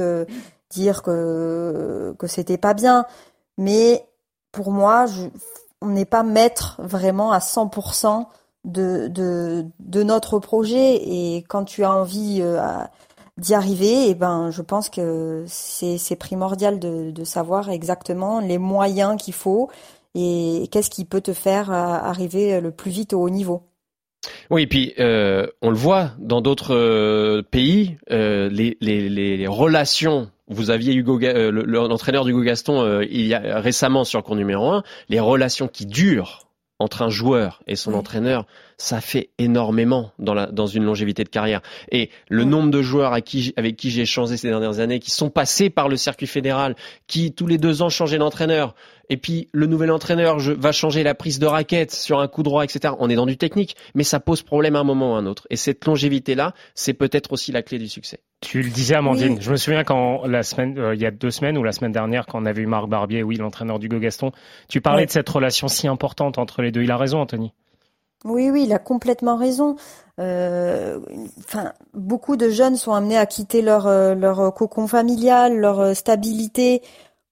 dire 0.71 1.03
que 1.03 2.15
que 2.17 2.25
c'était 2.25 2.57
pas 2.57 2.73
bien, 2.73 3.05
mais 3.59 4.03
pour 4.51 4.71
moi, 4.71 5.05
je, 5.05 5.27
on 5.83 5.89
n'est 5.89 6.05
pas 6.05 6.23
maître 6.23 6.77
vraiment 6.79 7.31
à 7.31 7.37
100% 7.37 8.25
de, 8.65 10.03
notre 10.03 10.39
projet 10.39 10.95
et 10.95 11.43
quand 11.47 11.65
tu 11.65 11.83
as 11.83 11.91
envie 11.91 12.39
euh, 12.41 12.61
d'y 13.37 13.53
arriver, 13.53 14.07
et 14.07 14.09
eh 14.09 14.15
ben, 14.15 14.51
je 14.51 14.61
pense 14.61 14.89
que 14.89 15.45
c'est 15.47 16.15
primordial 16.17 16.79
de, 16.79 17.23
savoir 17.23 17.69
exactement 17.69 18.39
les 18.39 18.57
moyens 18.57 19.21
qu'il 19.21 19.33
faut 19.33 19.69
et 20.15 20.67
qu'est-ce 20.71 20.89
qui 20.89 21.05
peut 21.05 21.21
te 21.21 21.33
faire 21.33 21.71
euh, 21.71 21.75
arriver 21.75 22.59
le 22.59 22.71
plus 22.71 22.91
vite 22.91 23.13
au 23.13 23.21
haut 23.21 23.29
niveau. 23.29 23.63
Oui, 24.49 24.63
et 24.63 24.67
puis 24.67 24.93
euh, 24.99 25.47
on 25.61 25.69
le 25.69 25.75
voit 25.75 26.11
dans 26.19 26.41
d'autres 26.41 26.75
euh, 26.75 27.41
pays, 27.41 27.97
euh, 28.11 28.49
les, 28.49 29.47
relations. 29.47 30.29
Vous 30.47 30.69
aviez 30.69 30.93
Hugo, 30.93 31.19
l'entraîneur 31.19 32.25
d'Hugo 32.25 32.41
Gaston 32.41 33.01
il 33.09 33.25
y 33.25 33.33
a 33.33 33.59
récemment 33.61 34.03
sur 34.03 34.21
cours 34.21 34.35
numéro 34.35 34.69
un, 34.69 34.83
les 35.07 35.21
relations 35.21 35.69
qui 35.69 35.85
durent 35.85 36.47
entre 36.81 37.01
un 37.03 37.09
joueur 37.09 37.61
et 37.67 37.75
son 37.75 37.93
entraîneur, 37.93 38.45
ça 38.81 38.99
fait 38.99 39.29
énormément 39.37 40.11
dans, 40.17 40.33
la, 40.33 40.47
dans 40.47 40.65
une 40.65 40.83
longévité 40.83 41.23
de 41.23 41.29
carrière. 41.29 41.61
Et 41.91 42.09
le 42.29 42.45
nombre 42.45 42.71
de 42.71 42.81
joueurs 42.81 43.13
avec 43.13 43.25
qui 43.25 43.89
j'ai 43.91 44.01
échangé 44.01 44.37
ces 44.37 44.49
dernières 44.49 44.79
années, 44.79 44.99
qui 44.99 45.11
sont 45.11 45.29
passés 45.29 45.69
par 45.69 45.87
le 45.87 45.97
circuit 45.97 46.25
fédéral, 46.25 46.75
qui 47.05 47.31
tous 47.31 47.45
les 47.45 47.59
deux 47.59 47.83
ans 47.83 47.89
changeaient 47.89 48.17
d'entraîneur, 48.17 48.73
et 49.09 49.17
puis 49.17 49.49
le 49.51 49.67
nouvel 49.67 49.91
entraîneur 49.91 50.39
va 50.39 50.71
changer 50.71 51.03
la 51.03 51.13
prise 51.13 51.37
de 51.37 51.45
raquette 51.45 51.91
sur 51.91 52.19
un 52.19 52.27
coup 52.27 52.41
droit, 52.41 52.63
etc. 52.63 52.95
On 52.97 53.09
est 53.09 53.15
dans 53.15 53.27
du 53.27 53.37
technique, 53.37 53.75
mais 53.93 54.03
ça 54.03 54.19
pose 54.19 54.41
problème 54.41 54.75
à 54.75 54.79
un 54.79 54.83
moment 54.83 55.11
ou 55.11 55.15
à 55.15 55.19
un 55.19 55.27
autre. 55.27 55.45
Et 55.51 55.57
cette 55.57 55.85
longévité-là, 55.85 56.53
c'est 56.73 56.93
peut-être 56.93 57.33
aussi 57.33 57.51
la 57.51 57.61
clé 57.61 57.77
du 57.77 57.87
succès. 57.87 58.21
Tu 58.41 58.63
le 58.63 58.69
disais, 58.71 58.95
Amandine. 58.95 59.39
Je 59.39 59.51
me 59.51 59.57
souviens 59.57 59.83
quand 59.83 60.25
la 60.25 60.41
semaine, 60.41 60.79
euh, 60.79 60.95
il 60.95 61.01
y 61.01 61.05
a 61.05 61.11
deux 61.11 61.29
semaines 61.29 61.57
ou 61.57 61.63
la 61.63 61.71
semaine 61.71 61.91
dernière, 61.91 62.25
quand 62.25 62.41
on 62.41 62.45
avait 62.45 62.63
eu 62.63 62.67
Marc 62.67 62.89
Barbier, 62.89 63.21
oui, 63.21 63.35
l'entraîneur 63.35 63.77
du 63.77 63.89
Gaston, 63.89 64.31
tu 64.67 64.81
parlais 64.81 65.05
de 65.05 65.11
cette 65.11 65.29
relation 65.29 65.67
si 65.67 65.87
importante 65.87 66.39
entre 66.39 66.63
les 66.63 66.71
deux. 66.71 66.81
Il 66.81 66.89
a 66.89 66.97
raison, 66.97 67.19
Anthony. 67.19 67.53
Oui, 68.25 68.49
oui, 68.51 68.63
il 68.65 68.73
a 68.73 68.79
complètement 68.79 69.35
raison. 69.35 69.75
Euh, 70.19 70.99
enfin, 71.39 71.73
beaucoup 71.93 72.37
de 72.37 72.49
jeunes 72.49 72.75
sont 72.75 72.93
amenés 72.93 73.17
à 73.17 73.25
quitter 73.25 73.61
leur 73.61 73.87
euh, 73.87 74.13
leur 74.13 74.53
cocon 74.53 74.87
familial, 74.87 75.57
leur 75.57 75.95
stabilité 75.95 76.81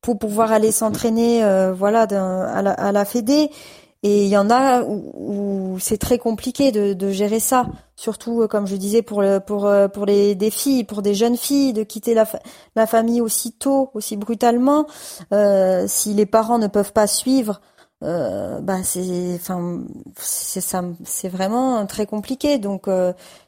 pour 0.02 0.18
pouvoir 0.18 0.52
aller 0.52 0.72
s'entraîner 0.72 1.44
euh, 1.44 1.74
voilà 1.74 2.04
à 2.04 2.62
la, 2.62 2.72
à 2.74 3.06
Fédé. 3.06 3.52
Et 4.02 4.24
il 4.24 4.30
y 4.30 4.38
en 4.38 4.50
a 4.50 4.82
où, 4.84 5.78
c'est 5.80 5.98
très 5.98 6.18
compliqué 6.18 6.72
de, 6.72 6.94
de, 6.94 7.12
gérer 7.12 7.42
ça. 7.42 7.68
Surtout 7.98 8.42
euh, 8.42 8.48
comme 8.48 8.66
je 8.66 8.78
disais 8.78 9.02
pour 9.02 9.22
le, 9.22 9.42
pour 9.42 9.66
euh, 9.66 9.90
pour 9.90 10.06
les 10.06 10.36
des 10.36 10.52
filles 10.52 10.86
pour 10.86 11.02
des 11.02 11.14
jeunes 11.14 11.36
filles 11.36 11.74
de 11.74 11.84
quitter 11.84 12.14
la, 12.14 12.26
la 12.78 12.88
famille 12.88 13.20
aussi 13.20 13.52
tôt 13.52 13.92
aussi 13.94 14.16
brutalement. 14.16 14.88
Euh, 15.34 15.86
si 15.88 16.14
les 16.14 16.26
parents 16.26 16.60
ne 16.60 16.68
peuvent 16.68 16.94
pas 16.94 17.08
suivre 17.08 17.60
euh, 18.04 18.60
bah 18.62 18.82
c'est 18.84 19.36
enfin 19.36 19.82
c'est 20.18 20.62
ça 20.62 20.84
c'est 21.04 21.28
vraiment 21.28 21.86
très 21.86 22.06
compliqué 22.06 22.58
donc 22.58 22.88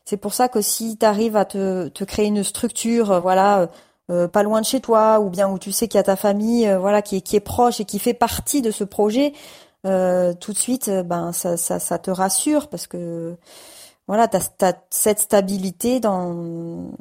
c'est 0.06 0.18
pour 0.18 0.34
ça 0.34 0.50
que 0.50 0.62
si 0.62 0.98
tu 0.98 1.06
arrives 1.06 1.38
à 1.38 1.46
te, 1.46 1.88
te 1.88 2.04
créer 2.04 2.26
une 2.26 2.44
structure 2.44 3.22
voilà 3.22 3.70
euh, 4.12 4.28
pas 4.28 4.44
loin 4.44 4.60
de 4.62 4.66
chez 4.66 4.82
toi, 4.82 5.20
ou 5.22 5.30
bien 5.30 5.50
où 5.50 5.58
tu 5.58 5.72
sais 5.72 5.88
qu'il 5.88 5.98
y 5.98 6.00
a 6.00 6.04
ta 6.04 6.16
famille, 6.18 6.68
euh, 6.68 6.80
voilà, 6.80 7.02
qui 7.02 7.18
est, 7.18 7.22
qui 7.22 7.36
est 7.38 7.40
proche 7.40 7.80
et 7.80 7.86
qui 7.86 7.98
fait 8.00 8.14
partie 8.14 8.62
de 8.62 8.72
ce 8.72 8.84
projet, 8.84 9.34
euh, 9.86 10.34
tout 10.34 10.52
de 10.54 10.58
suite, 10.58 10.90
ben 11.06 11.32
ça, 11.32 11.56
ça, 11.58 11.80
ça, 11.80 11.98
te 11.98 12.12
rassure 12.12 12.68
parce 12.68 12.88
que 12.88 13.38
voilà, 14.08 14.28
t'as 14.28 14.42
as 14.62 14.74
cette 14.90 15.20
stabilité 15.20 16.00
dans 16.00 16.92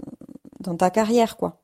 dans 0.60 0.76
ta 0.76 0.90
carrière, 0.90 1.36
quoi. 1.36 1.59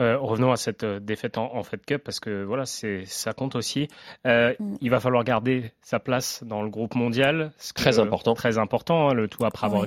Revenons 0.00 0.52
à 0.52 0.56
cette 0.56 0.84
défaite 0.84 1.38
en, 1.38 1.54
en, 1.54 1.62
Fed 1.62 1.84
Cup 1.84 2.02
parce 2.04 2.20
que 2.20 2.42
voilà, 2.42 2.66
c'est 2.66 3.04
ça 3.06 3.32
compte 3.32 3.54
aussi. 3.54 3.88
Euh, 4.26 4.54
mm. 4.58 4.76
Il 4.80 4.90
va 4.90 5.00
falloir 5.00 5.24
garder 5.24 5.72
sa 5.82 5.98
place 5.98 6.42
dans 6.44 6.62
le 6.62 6.70
groupe 6.70 6.94
mondial. 6.94 7.52
Très 7.74 7.98
important. 7.98 8.34
Très 8.34 8.58
important. 8.58 9.10
Hein, 9.10 9.14
le 9.14 9.28
tout 9.28 9.44
après 9.44 9.66
avoir 9.66 9.86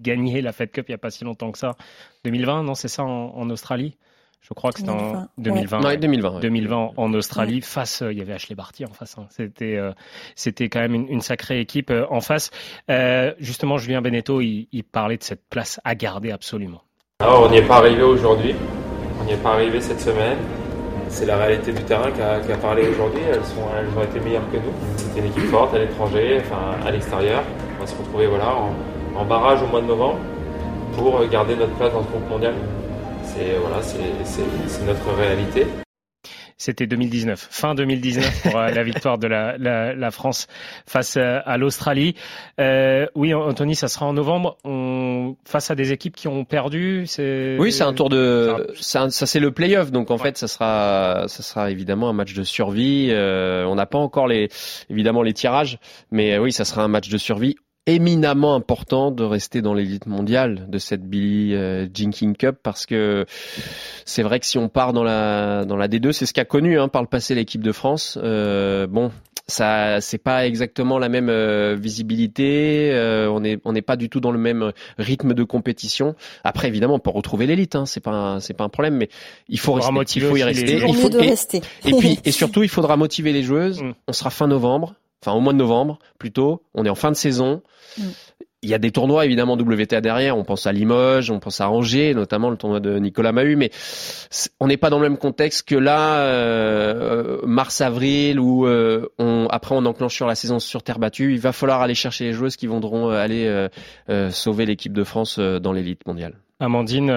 gagné 0.00 0.40
la 0.40 0.52
Fed 0.52 0.70
Cup 0.70 0.86
il 0.88 0.92
y 0.92 0.94
a 0.94 0.98
pas 0.98 1.10
si 1.10 1.24
longtemps 1.24 1.52
que 1.52 1.58
ça. 1.58 1.76
2020, 2.24 2.62
non, 2.62 2.74
c'est 2.74 2.88
ça 2.88 3.04
en, 3.04 3.34
en 3.36 3.50
Australie? 3.50 3.96
Je 4.46 4.52
crois 4.52 4.72
que 4.72 4.80
c'était 4.80 4.90
en 4.90 5.26
2020. 5.38 5.96
2020. 5.96 6.40
2020 6.40 6.90
en 6.98 7.14
Australie. 7.14 7.62
Face, 7.62 8.02
euh, 8.02 8.12
il 8.12 8.18
y 8.18 8.20
avait 8.20 8.34
Ashley 8.34 8.54
Barty 8.54 8.84
en 8.84 8.92
face. 8.92 9.16
Hein. 9.16 9.26
C'était, 9.30 9.76
euh, 9.76 9.92
c'était 10.34 10.68
quand 10.68 10.80
même 10.80 10.94
une, 10.94 11.08
une, 11.08 11.22
sacrée 11.22 11.60
équipe 11.60 11.90
euh, 11.90 12.04
en 12.10 12.20
face. 12.20 12.50
justement, 13.38 13.78
Julien 13.78 14.02
Beneteau, 14.02 14.42
il, 14.42 14.68
il, 14.70 14.84
parlait 14.84 15.16
de 15.16 15.22
cette 15.22 15.48
place 15.48 15.80
à 15.84 15.94
garder 15.94 16.30
absolument. 16.30 16.82
Alors, 17.20 17.44
on 17.44 17.50
n'y 17.50 17.56
est 17.56 17.66
pas 17.66 17.78
arrivé 17.78 18.02
aujourd'hui. 18.02 18.54
On 19.24 19.26
n'y 19.26 19.32
est 19.32 19.42
pas 19.42 19.52
arrivé 19.52 19.80
cette 19.80 20.00
semaine. 20.00 20.36
C'est 21.08 21.24
la 21.24 21.38
réalité 21.38 21.72
du 21.72 21.82
terrain 21.84 22.10
qui 22.10 22.20
a, 22.20 22.56
parlé 22.58 22.86
aujourd'hui. 22.88 23.22
Elles, 23.26 23.40
ont 23.40 24.02
été 24.04 24.20
meilleures 24.20 24.50
que 24.52 24.58
nous. 24.58 24.72
C'était 24.98 25.20
une 25.20 25.26
équipe 25.26 25.50
forte 25.50 25.74
à 25.74 25.78
l'étranger, 25.78 26.42
enfin 26.44 26.86
à 26.86 26.90
l'extérieur. 26.90 27.42
On 27.78 27.80
va 27.80 27.86
se 27.86 27.96
retrouver 27.96 28.26
voilà, 28.26 28.54
en, 29.16 29.24
barrage 29.24 29.62
au 29.62 29.66
mois 29.66 29.80
de 29.80 29.86
novembre 29.86 30.18
pour 30.94 31.26
garder 31.28 31.56
notre 31.56 31.72
place 31.72 31.92
dans 31.92 32.02
ce 32.02 32.08
groupe 32.08 32.28
mondial 32.30 32.54
c'est 33.24 33.56
voilà, 33.58 33.82
c'est 33.82 34.86
notre 34.86 35.16
réalité. 35.18 35.66
C'était 36.64 36.86
2019, 36.86 37.48
fin 37.50 37.74
2019 37.74 38.42
pour 38.42 38.56
euh, 38.56 38.70
la 38.70 38.82
victoire 38.90 39.18
de 39.18 39.26
la, 39.26 39.58
la, 39.58 39.94
la 39.94 40.10
France 40.10 40.46
face 40.86 41.18
à, 41.18 41.40
à 41.40 41.58
l'Australie. 41.58 42.14
Euh, 42.58 43.06
oui, 43.14 43.34
Anthony, 43.34 43.74
ça 43.74 43.88
sera 43.88 44.06
en 44.06 44.14
novembre. 44.14 44.56
On, 44.64 45.36
face 45.44 45.70
à 45.70 45.74
des 45.74 45.92
équipes 45.92 46.16
qui 46.16 46.26
ont 46.26 46.46
perdu. 46.46 47.04
C'est 47.04 47.58
oui, 47.58 47.70
c'est 47.70 47.82
un 47.82 47.92
tour 47.92 48.08
de 48.08 48.72
ça, 48.80 49.10
ça 49.10 49.26
c'est 49.26 49.40
le 49.40 49.50
play-off. 49.50 49.90
Donc 49.90 50.10
en 50.10 50.14
ouais. 50.16 50.22
fait, 50.22 50.38
ça 50.38 50.48
sera 50.48 51.24
ça 51.28 51.42
sera 51.42 51.70
évidemment 51.70 52.08
un 52.08 52.14
match 52.14 52.32
de 52.32 52.44
survie. 52.44 53.08
Euh, 53.10 53.66
on 53.66 53.74
n'a 53.74 53.84
pas 53.84 53.98
encore 53.98 54.26
les 54.26 54.48
évidemment 54.88 55.20
les 55.20 55.34
tirages, 55.34 55.78
mais 56.10 56.38
oui, 56.38 56.50
ça 56.50 56.64
sera 56.64 56.82
un 56.82 56.88
match 56.88 57.10
de 57.10 57.18
survie 57.18 57.56
éminemment 57.86 58.54
important 58.54 59.10
de 59.10 59.24
rester 59.24 59.60
dans 59.60 59.74
l'élite 59.74 60.06
mondiale 60.06 60.66
de 60.68 60.78
cette 60.78 61.02
Billie 61.02 61.54
euh, 61.54 61.86
Jean 61.92 62.10
King 62.10 62.34
Cup 62.34 62.56
parce 62.62 62.86
que 62.86 63.26
c'est 64.04 64.22
vrai 64.22 64.40
que 64.40 64.46
si 64.46 64.58
on 64.58 64.68
part 64.68 64.92
dans 64.92 65.04
la 65.04 65.64
dans 65.64 65.76
la 65.76 65.88
D2, 65.88 66.12
c'est 66.12 66.26
ce 66.26 66.32
qu'a 66.32 66.44
connu 66.44 66.78
hein, 66.78 66.88
par 66.88 67.02
le 67.02 67.08
passé 67.08 67.34
l'équipe 67.34 67.62
de 67.62 67.72
France. 67.72 68.18
Euh, 68.22 68.86
bon, 68.86 69.10
ça 69.46 70.00
c'est 70.00 70.18
pas 70.18 70.46
exactement 70.46 70.98
la 70.98 71.08
même 71.08 71.28
euh, 71.28 71.76
visibilité. 71.78 72.90
Euh, 72.92 73.28
on 73.30 73.44
est 73.44 73.60
on 73.64 73.72
n'est 73.72 73.82
pas 73.82 73.96
du 73.96 74.08
tout 74.08 74.20
dans 74.20 74.30
le 74.30 74.38
même 74.38 74.72
rythme 74.98 75.34
de 75.34 75.44
compétition. 75.44 76.14
Après 76.44 76.68
évidemment 76.68 76.94
on 76.94 77.00
peut 77.00 77.10
retrouver 77.10 77.46
l'élite, 77.46 77.76
hein, 77.76 77.86
c'est 77.86 78.00
pas 78.00 78.38
c'est 78.40 78.54
pas 78.54 78.64
un 78.64 78.68
problème, 78.70 78.96
mais 78.96 79.08
il 79.48 79.58
faut 79.58 79.74
rester, 79.74 80.20
il 80.20 80.22
faut 80.22 80.36
y 80.36 80.42
rester. 80.42 80.74
Il 80.74 80.94
faut 80.94 81.10
et, 81.10 81.28
rester. 81.28 81.62
et 81.84 81.92
puis 81.92 82.18
et 82.24 82.32
surtout 82.32 82.62
il 82.62 82.70
faudra 82.70 82.96
motiver 82.96 83.32
les 83.32 83.42
joueuses. 83.42 83.82
Mm. 83.82 83.92
On 84.08 84.12
sera 84.12 84.30
fin 84.30 84.46
novembre 84.46 84.94
enfin 85.24 85.36
au 85.36 85.40
mois 85.40 85.52
de 85.52 85.58
novembre 85.58 85.98
plutôt. 86.18 86.62
On 86.74 86.84
est 86.84 86.90
en 86.90 86.94
fin 86.94 87.10
de 87.10 87.16
saison. 87.16 87.62
Mm. 87.98 88.02
Il 88.62 88.70
y 88.70 88.74
a 88.74 88.78
des 88.78 88.90
tournois 88.90 89.26
évidemment 89.26 89.58
WTA 89.58 90.00
derrière. 90.00 90.38
On 90.38 90.44
pense 90.44 90.66
à 90.66 90.72
Limoges, 90.72 91.30
on 91.30 91.38
pense 91.38 91.60
à 91.60 91.68
Angers, 91.68 92.14
notamment 92.14 92.48
le 92.48 92.56
tournoi 92.56 92.80
de 92.80 92.98
Nicolas 92.98 93.30
Mahut, 93.30 93.56
mais 93.56 93.70
on 94.58 94.68
n'est 94.68 94.78
pas 94.78 94.88
dans 94.88 94.98
le 94.98 95.06
même 95.06 95.18
contexte 95.18 95.68
que 95.68 95.74
là, 95.74 96.20
euh, 96.20 97.40
mars-avril, 97.44 98.40
où 98.40 98.66
euh, 98.66 99.06
on, 99.18 99.48
après 99.50 99.74
on 99.74 99.84
enclenche 99.84 100.14
sur 100.14 100.26
la 100.26 100.34
saison 100.34 100.60
sur 100.60 100.82
terre 100.82 100.98
battue. 100.98 101.34
Il 101.34 101.40
va 101.40 101.52
falloir 101.52 101.82
aller 101.82 101.94
chercher 101.94 102.24
les 102.24 102.32
joueuses 102.32 102.56
qui 102.56 102.66
voudront 102.66 103.10
aller 103.10 103.44
euh, 103.46 103.68
euh 104.08 104.30
sauver 104.30 104.64
l'équipe 104.64 104.94
de 104.94 105.04
France 105.04 105.38
dans 105.38 105.72
l'élite 105.72 106.06
mondiale. 106.06 106.34
Amandine, 106.58 107.10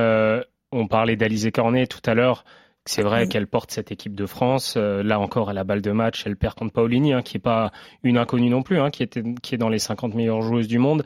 on 0.73 0.87
parlait 0.87 1.15
d'Alizé 1.15 1.53
Cornet 1.53 1.87
tout 1.87 2.01
à 2.05 2.13
l'heure. 2.13 2.43
C'est 2.87 3.01
vrai 3.01 3.23
oui. 3.23 3.29
qu'elle 3.29 3.47
porte 3.47 3.71
cette 3.71 3.91
équipe 3.91 4.15
de 4.15 4.25
France. 4.25 4.75
Euh, 4.77 5.03
là 5.03 5.19
encore, 5.19 5.49
à 5.49 5.53
la 5.53 5.63
balle 5.63 5.81
de 5.81 5.91
match, 5.91 6.23
elle 6.25 6.35
perd 6.35 6.55
contre 6.55 6.73
Paolini, 6.73 7.13
hein, 7.13 7.21
qui 7.21 7.37
est 7.37 7.41
pas 7.41 7.71
une 8.03 8.17
inconnue 8.17 8.49
non 8.49 8.63
plus, 8.63 8.79
hein, 8.79 8.89
qui, 8.89 9.03
était, 9.03 9.23
qui 9.41 9.55
est 9.55 9.57
dans 9.57 9.69
les 9.69 9.79
50 9.79 10.15
meilleures 10.15 10.41
joueuses 10.41 10.67
du 10.67 10.79
monde. 10.79 11.03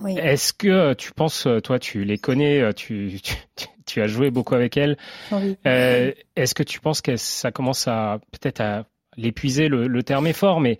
Oui. 0.00 0.16
Est-ce 0.18 0.52
que 0.52 0.94
tu 0.94 1.12
penses, 1.12 1.46
toi, 1.64 1.78
tu 1.78 2.04
les 2.04 2.18
connais, 2.18 2.72
tu, 2.74 3.20
tu, 3.56 3.66
tu 3.86 4.02
as 4.02 4.06
joué 4.06 4.30
beaucoup 4.30 4.54
avec. 4.54 4.78
Oui. 5.32 5.56
Euh, 5.66 6.12
Est-ce 6.36 6.54
que 6.54 6.62
tu 6.62 6.80
penses 6.80 7.02
que 7.02 7.16
ça 7.16 7.50
commence 7.50 7.86
à 7.88 8.18
peut-être 8.32 8.60
à 8.60 8.84
l'épuiser, 9.16 9.68
le, 9.68 9.88
le 9.88 10.02
terme 10.02 10.26
est 10.26 10.32
fort, 10.32 10.60
mais 10.60 10.78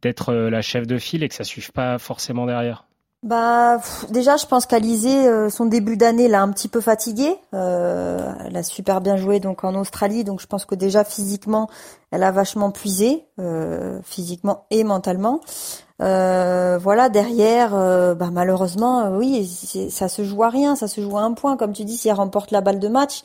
d'être 0.00 0.32
la 0.32 0.62
chef 0.62 0.86
de 0.86 0.98
file 0.98 1.22
et 1.22 1.28
que 1.28 1.34
ça 1.34 1.44
suive 1.44 1.72
pas 1.72 1.98
forcément 1.98 2.46
derrière? 2.46 2.86
Bah 3.22 3.80
déjà, 4.10 4.36
je 4.36 4.46
pense 4.46 4.66
qu'Alizé, 4.66 5.28
euh, 5.28 5.48
son 5.48 5.66
début 5.66 5.96
d'année 5.96 6.26
l'a 6.26 6.42
un 6.42 6.50
petit 6.50 6.66
peu 6.66 6.80
fatiguée. 6.80 7.36
Euh, 7.54 8.32
elle 8.44 8.56
a 8.56 8.64
super 8.64 9.00
bien 9.00 9.16
joué 9.16 9.38
donc 9.38 9.62
en 9.62 9.76
Australie, 9.76 10.24
donc 10.24 10.40
je 10.40 10.48
pense 10.48 10.64
que 10.64 10.74
déjà 10.74 11.04
physiquement, 11.04 11.68
elle 12.10 12.24
a 12.24 12.32
vachement 12.32 12.72
puisé, 12.72 13.24
euh, 13.38 14.00
physiquement 14.02 14.66
et 14.70 14.82
mentalement. 14.82 15.40
Voilà, 16.00 17.08
derrière, 17.10 17.70
bah, 18.16 18.30
malheureusement, 18.32 19.08
oui, 19.12 19.46
ça 19.88 20.08
se 20.08 20.24
joue 20.24 20.42
à 20.42 20.48
rien, 20.48 20.74
ça 20.74 20.88
se 20.88 21.00
joue 21.00 21.16
à 21.16 21.22
un 21.22 21.32
point, 21.32 21.56
comme 21.56 21.72
tu 21.72 21.84
dis, 21.84 21.96
si 21.96 22.08
elle 22.08 22.16
remporte 22.16 22.50
la 22.50 22.60
balle 22.60 22.80
de 22.80 22.88
match, 22.88 23.22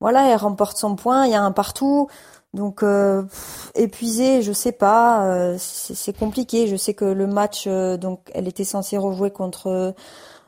voilà, 0.00 0.28
elle 0.30 0.36
remporte 0.36 0.78
son 0.78 0.96
point, 0.96 1.26
il 1.26 1.32
y 1.32 1.34
a 1.34 1.42
un 1.42 1.52
partout. 1.52 2.08
Donc 2.54 2.84
euh, 2.84 3.24
épuisée, 3.74 4.40
je 4.40 4.52
sais 4.52 4.72
pas, 4.72 5.26
euh, 5.26 5.56
c'est 5.58 6.16
compliqué. 6.16 6.68
Je 6.68 6.76
sais 6.76 6.94
que 6.94 7.04
le 7.04 7.26
match, 7.26 7.64
euh, 7.66 7.96
donc 7.96 8.30
elle 8.32 8.46
était 8.46 8.64
censée 8.64 8.96
rejouer 8.96 9.32
contre 9.32 9.94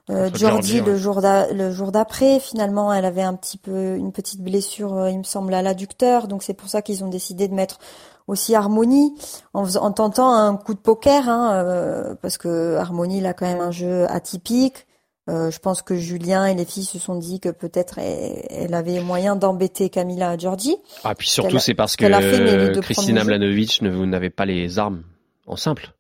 euh, 0.09 0.31
Jordi 0.33 0.81
le 0.81 0.97
jour 0.97 1.21
le 1.21 1.71
jour 1.73 1.91
d'après. 1.91 2.39
Finalement, 2.39 2.93
elle 2.93 3.05
avait 3.05 3.25
un 3.25 3.35
petit 3.35 3.59
peu 3.59 3.97
une 3.97 4.13
petite 4.13 4.41
blessure, 4.41 5.09
il 5.09 5.19
me 5.19 5.25
semble, 5.25 5.53
à 5.53 5.63
l'adducteur. 5.63 6.29
Donc 6.29 6.45
c'est 6.45 6.55
pour 6.55 6.69
ça 6.69 6.81
qu'ils 6.81 7.03
ont 7.03 7.09
décidé 7.09 7.49
de 7.49 7.55
mettre 7.55 7.81
aussi 8.29 8.55
Harmonie 8.55 9.15
en, 9.53 9.69
en 9.77 9.91
tentant 9.91 10.33
un 10.33 10.57
coup 10.57 10.75
de 10.75 10.79
poker, 10.79 11.29
hein, 11.29 12.17
parce 12.23 12.39
que 12.39 12.77
Harmonie 12.77 13.19
il 13.19 13.27
a 13.27 13.35
quand 13.35 13.47
même 13.47 13.61
un 13.61 13.73
jeu 13.73 14.09
atypique. 14.11 14.86
Euh, 15.29 15.51
je 15.51 15.59
pense 15.59 15.83
que 15.83 15.97
Julien 15.97 16.47
et 16.47 16.55
les 16.55 16.65
filles 16.65 16.85
se 16.85 16.99
sont 16.99 17.17
dit 17.17 17.41
que 17.41 17.49
peut-être 17.49 17.99
elle, 17.99 18.75
avait 18.75 19.01
moyen 19.01 19.35
d'embêter 19.35 19.91
Camilla 19.91 20.37
Giorgi. 20.37 20.77
Ah, 21.03 21.15
puis 21.15 21.29
surtout, 21.29 21.59
c'est 21.59 21.75
parce 21.75 21.97
que 21.97 22.81
Christina 22.81 23.25
Mlanovic 23.25 23.83
ne 23.83 23.91
vous 23.91 24.07
n'avez 24.07 24.31
pas 24.31 24.45
les 24.45 24.79
armes 24.79 25.03
en 25.47 25.57
simple. 25.57 25.93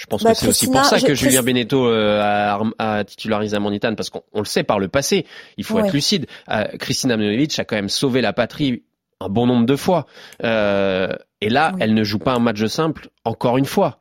Je 0.00 0.06
pense 0.06 0.22
bah, 0.22 0.32
que 0.32 0.38
c'est 0.38 0.48
aussi 0.48 0.66
pour 0.66 0.82
ça 0.82 0.98
que 0.98 1.14
Julien 1.14 1.42
Beneteau 1.42 1.86
euh, 1.86 2.22
a, 2.22 2.58
a, 2.78 3.04
titularisé 3.04 3.54
Amanitane, 3.54 3.96
parce 3.96 4.08
qu'on 4.08 4.22
le 4.34 4.46
sait 4.46 4.62
par 4.62 4.78
le 4.78 4.88
passé, 4.88 5.26
il 5.58 5.64
faut 5.64 5.74
ouais. 5.74 5.86
être 5.86 5.92
lucide. 5.92 6.26
Euh, 6.48 6.64
Christina 6.78 7.18
Mlanovic 7.18 7.58
a 7.58 7.66
quand 7.66 7.76
même 7.76 7.90
sauvé 7.90 8.22
la 8.22 8.32
patrie 8.32 8.82
un 9.20 9.28
bon 9.28 9.46
nombre 9.46 9.66
de 9.66 9.76
fois. 9.76 10.06
Euh, 10.42 11.14
et 11.42 11.50
là, 11.50 11.72
oui. 11.74 11.80
elle 11.82 11.92
ne 11.92 12.02
joue 12.02 12.18
pas 12.18 12.32
un 12.32 12.38
match 12.38 12.64
simple, 12.64 13.10
encore 13.26 13.58
une 13.58 13.66
fois. 13.66 13.99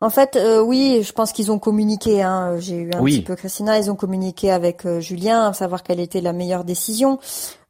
En 0.00 0.10
fait, 0.10 0.36
euh, 0.36 0.62
oui, 0.62 1.02
je 1.02 1.12
pense 1.12 1.32
qu'ils 1.32 1.50
ont 1.50 1.58
communiqué. 1.58 2.22
Hein, 2.22 2.56
J'ai 2.58 2.76
eu 2.76 2.90
un 2.94 3.00
oui. 3.00 3.16
petit 3.16 3.24
peu 3.24 3.34
Christina. 3.34 3.78
Ils 3.78 3.90
ont 3.90 3.96
communiqué 3.96 4.52
avec 4.52 4.86
euh, 4.86 5.00
Julien, 5.00 5.52
savoir 5.52 5.82
quelle 5.82 5.98
était 5.98 6.20
la 6.20 6.32
meilleure 6.32 6.62
décision. 6.62 7.18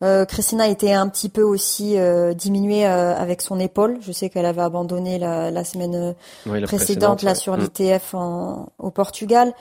Euh, 0.05 0.27
Christina 0.27 0.69
était 0.69 0.93
un 0.93 1.09
petit 1.09 1.31
peu 1.31 1.43
aussi 1.43 1.99
euh, 1.99 2.35
diminuée 2.35 2.87
euh, 2.87 3.17
avec 3.17 3.41
son 3.41 3.59
épaule. 3.59 3.97
Je 4.03 4.13
sais 4.13 4.29
qu'elle 4.29 4.45
avait 4.45 4.61
abandonné 4.61 5.19
la, 5.19 5.51
la 5.51 5.65
semaine 5.65 6.15
oui, 6.45 6.61
la 6.61 6.67
précédente, 6.67 7.23
là 7.23 7.31
ouais. 7.31 7.35
sur 7.35 7.57
mm. 7.57 7.61
l'ITF 7.61 8.15
au 8.15 8.91
Portugal. 8.91 9.55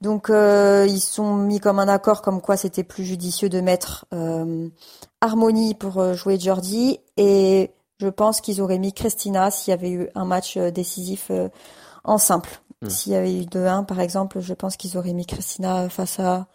Donc 0.00 0.30
euh, 0.30 0.86
ils 0.88 1.00
sont 1.00 1.34
mis 1.34 1.60
comme 1.60 1.78
un 1.78 1.88
accord 1.88 2.22
comme 2.22 2.40
quoi 2.40 2.56
c'était 2.56 2.84
plus 2.84 3.04
judicieux 3.04 3.50
de 3.50 3.60
mettre 3.60 4.06
Harmonie 5.20 5.74
pour 5.74 6.14
jouer 6.14 6.38
Jordi 6.38 7.00
et 7.16 7.70
je 8.00 8.08
pense 8.08 8.40
qu'ils 8.40 8.60
auraient 8.60 8.78
mis 8.78 8.92
Christina 8.92 9.50
s'il 9.50 9.70
y 9.70 9.74
avait 9.74 9.90
eu 9.90 10.08
un 10.14 10.24
match 10.24 10.58
décisif 10.58 11.30
en 12.04 12.18
simple. 12.18 12.50
Mmh. 12.82 12.88
S'il 12.88 13.12
y 13.12 13.16
avait 13.16 13.34
eu 13.34 13.42
2-1, 13.42 13.86
par 13.86 14.00
exemple, 14.00 14.40
je 14.40 14.54
pense 14.54 14.76
qu'ils 14.76 14.96
auraient 14.96 15.12
mis 15.12 15.26
Christina 15.26 15.88
face 15.88 16.20
à 16.20 16.46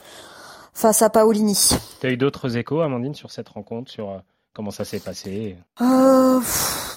face 0.73 1.01
à 1.01 1.09
Paolini. 1.09 1.71
Tu 1.99 2.07
as 2.07 2.11
eu 2.11 2.17
d'autres 2.17 2.55
échos, 2.55 2.81
Amandine, 2.81 3.15
sur 3.15 3.31
cette 3.31 3.49
rencontre, 3.49 3.91
sur 3.91 4.09
euh, 4.11 4.17
comment 4.53 4.71
ça 4.71 4.85
s'est 4.85 4.99
passé? 4.99 5.57
Euh, 5.81 6.39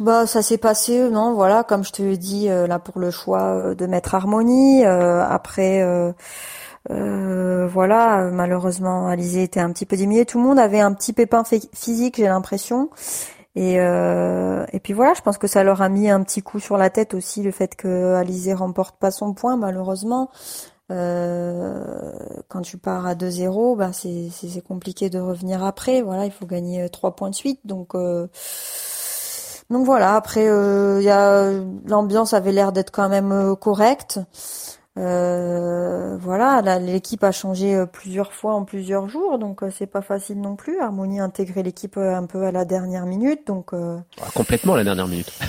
Bah, 0.00 0.26
ça 0.26 0.42
s'est 0.42 0.58
passé, 0.58 1.10
non, 1.10 1.34
voilà, 1.34 1.64
comme 1.64 1.84
je 1.84 1.92
te 1.92 2.02
l'ai 2.02 2.16
dit, 2.16 2.48
euh, 2.48 2.66
là 2.66 2.78
pour 2.78 2.98
le 2.98 3.10
choix 3.10 3.74
de 3.74 3.86
mettre 3.86 4.14
Harmonie. 4.14 4.84
Euh, 4.84 5.22
après, 5.24 5.82
euh, 6.90 7.66
voilà, 7.66 8.30
malheureusement, 8.32 9.08
Alizé 9.08 9.42
était 9.42 9.60
un 9.60 9.72
petit 9.72 9.86
peu 9.86 9.96
diminuée. 9.96 10.24
Tout 10.26 10.38
le 10.38 10.44
monde 10.44 10.58
avait 10.58 10.80
un 10.80 10.92
petit 10.94 11.12
pépin 11.12 11.42
physique, 11.74 12.16
j'ai 12.16 12.26
l'impression. 12.26 12.90
Et, 13.54 13.78
euh, 13.80 14.64
et 14.72 14.80
puis 14.80 14.94
voilà, 14.94 15.12
je 15.14 15.20
pense 15.20 15.36
que 15.38 15.46
ça 15.46 15.62
leur 15.62 15.82
a 15.82 15.88
mis 15.88 16.08
un 16.08 16.22
petit 16.22 16.42
coup 16.42 16.58
sur 16.58 16.78
la 16.78 16.88
tête 16.88 17.12
aussi 17.14 17.42
le 17.42 17.50
fait 17.50 17.76
que 17.76 18.14
Alizé 18.14 18.54
remporte 18.54 18.96
pas 18.98 19.10
son 19.10 19.34
point 19.34 19.56
malheureusement. 19.56 20.30
Euh, 20.90 22.12
quand 22.48 22.62
tu 22.62 22.78
pars 22.78 23.06
à 23.06 23.14
2-0, 23.14 23.76
bah 23.76 23.92
c'est 23.92 24.60
compliqué 24.62 25.10
de 25.10 25.18
revenir 25.18 25.64
après. 25.64 26.02
Voilà, 26.02 26.26
il 26.26 26.32
faut 26.32 26.46
gagner 26.46 26.88
trois 26.90 27.14
points 27.14 27.30
de 27.30 27.34
suite. 27.34 27.60
Donc 27.64 27.94
euh, 27.94 28.26
donc 29.70 29.84
voilà. 29.86 30.16
Après, 30.16 30.44
il 30.44 31.02
y 31.04 31.10
a 31.10 31.50
l'ambiance 31.86 32.32
avait 32.34 32.52
l'air 32.52 32.72
d'être 32.72 32.90
quand 32.90 33.08
même 33.08 33.56
correcte. 33.56 34.20
Euh, 34.98 36.18
voilà, 36.18 36.60
l'équipe 36.78 37.24
a 37.24 37.32
changé 37.32 37.74
euh, 37.74 37.86
plusieurs 37.86 38.34
fois 38.34 38.54
en 38.54 38.64
plusieurs 38.64 39.08
jours, 39.08 39.38
donc 39.38 39.62
euh, 39.62 39.70
c'est 39.74 39.86
pas 39.86 40.02
facile 40.02 40.38
non 40.38 40.54
plus. 40.54 40.80
Harmonie 40.80 41.18
a 41.18 41.24
intégré 41.24 41.62
l'équipe 41.62 41.96
un 41.96 42.26
peu 42.26 42.42
à 42.44 42.52
la 42.52 42.66
dernière 42.66 43.06
minute, 43.06 43.46
donc 43.46 43.72
euh... 43.72 43.96
ah, 44.20 44.28
complètement 44.34 44.74
à 44.74 44.76
la 44.76 44.84
dernière 44.84 45.08
minute. 45.08 45.32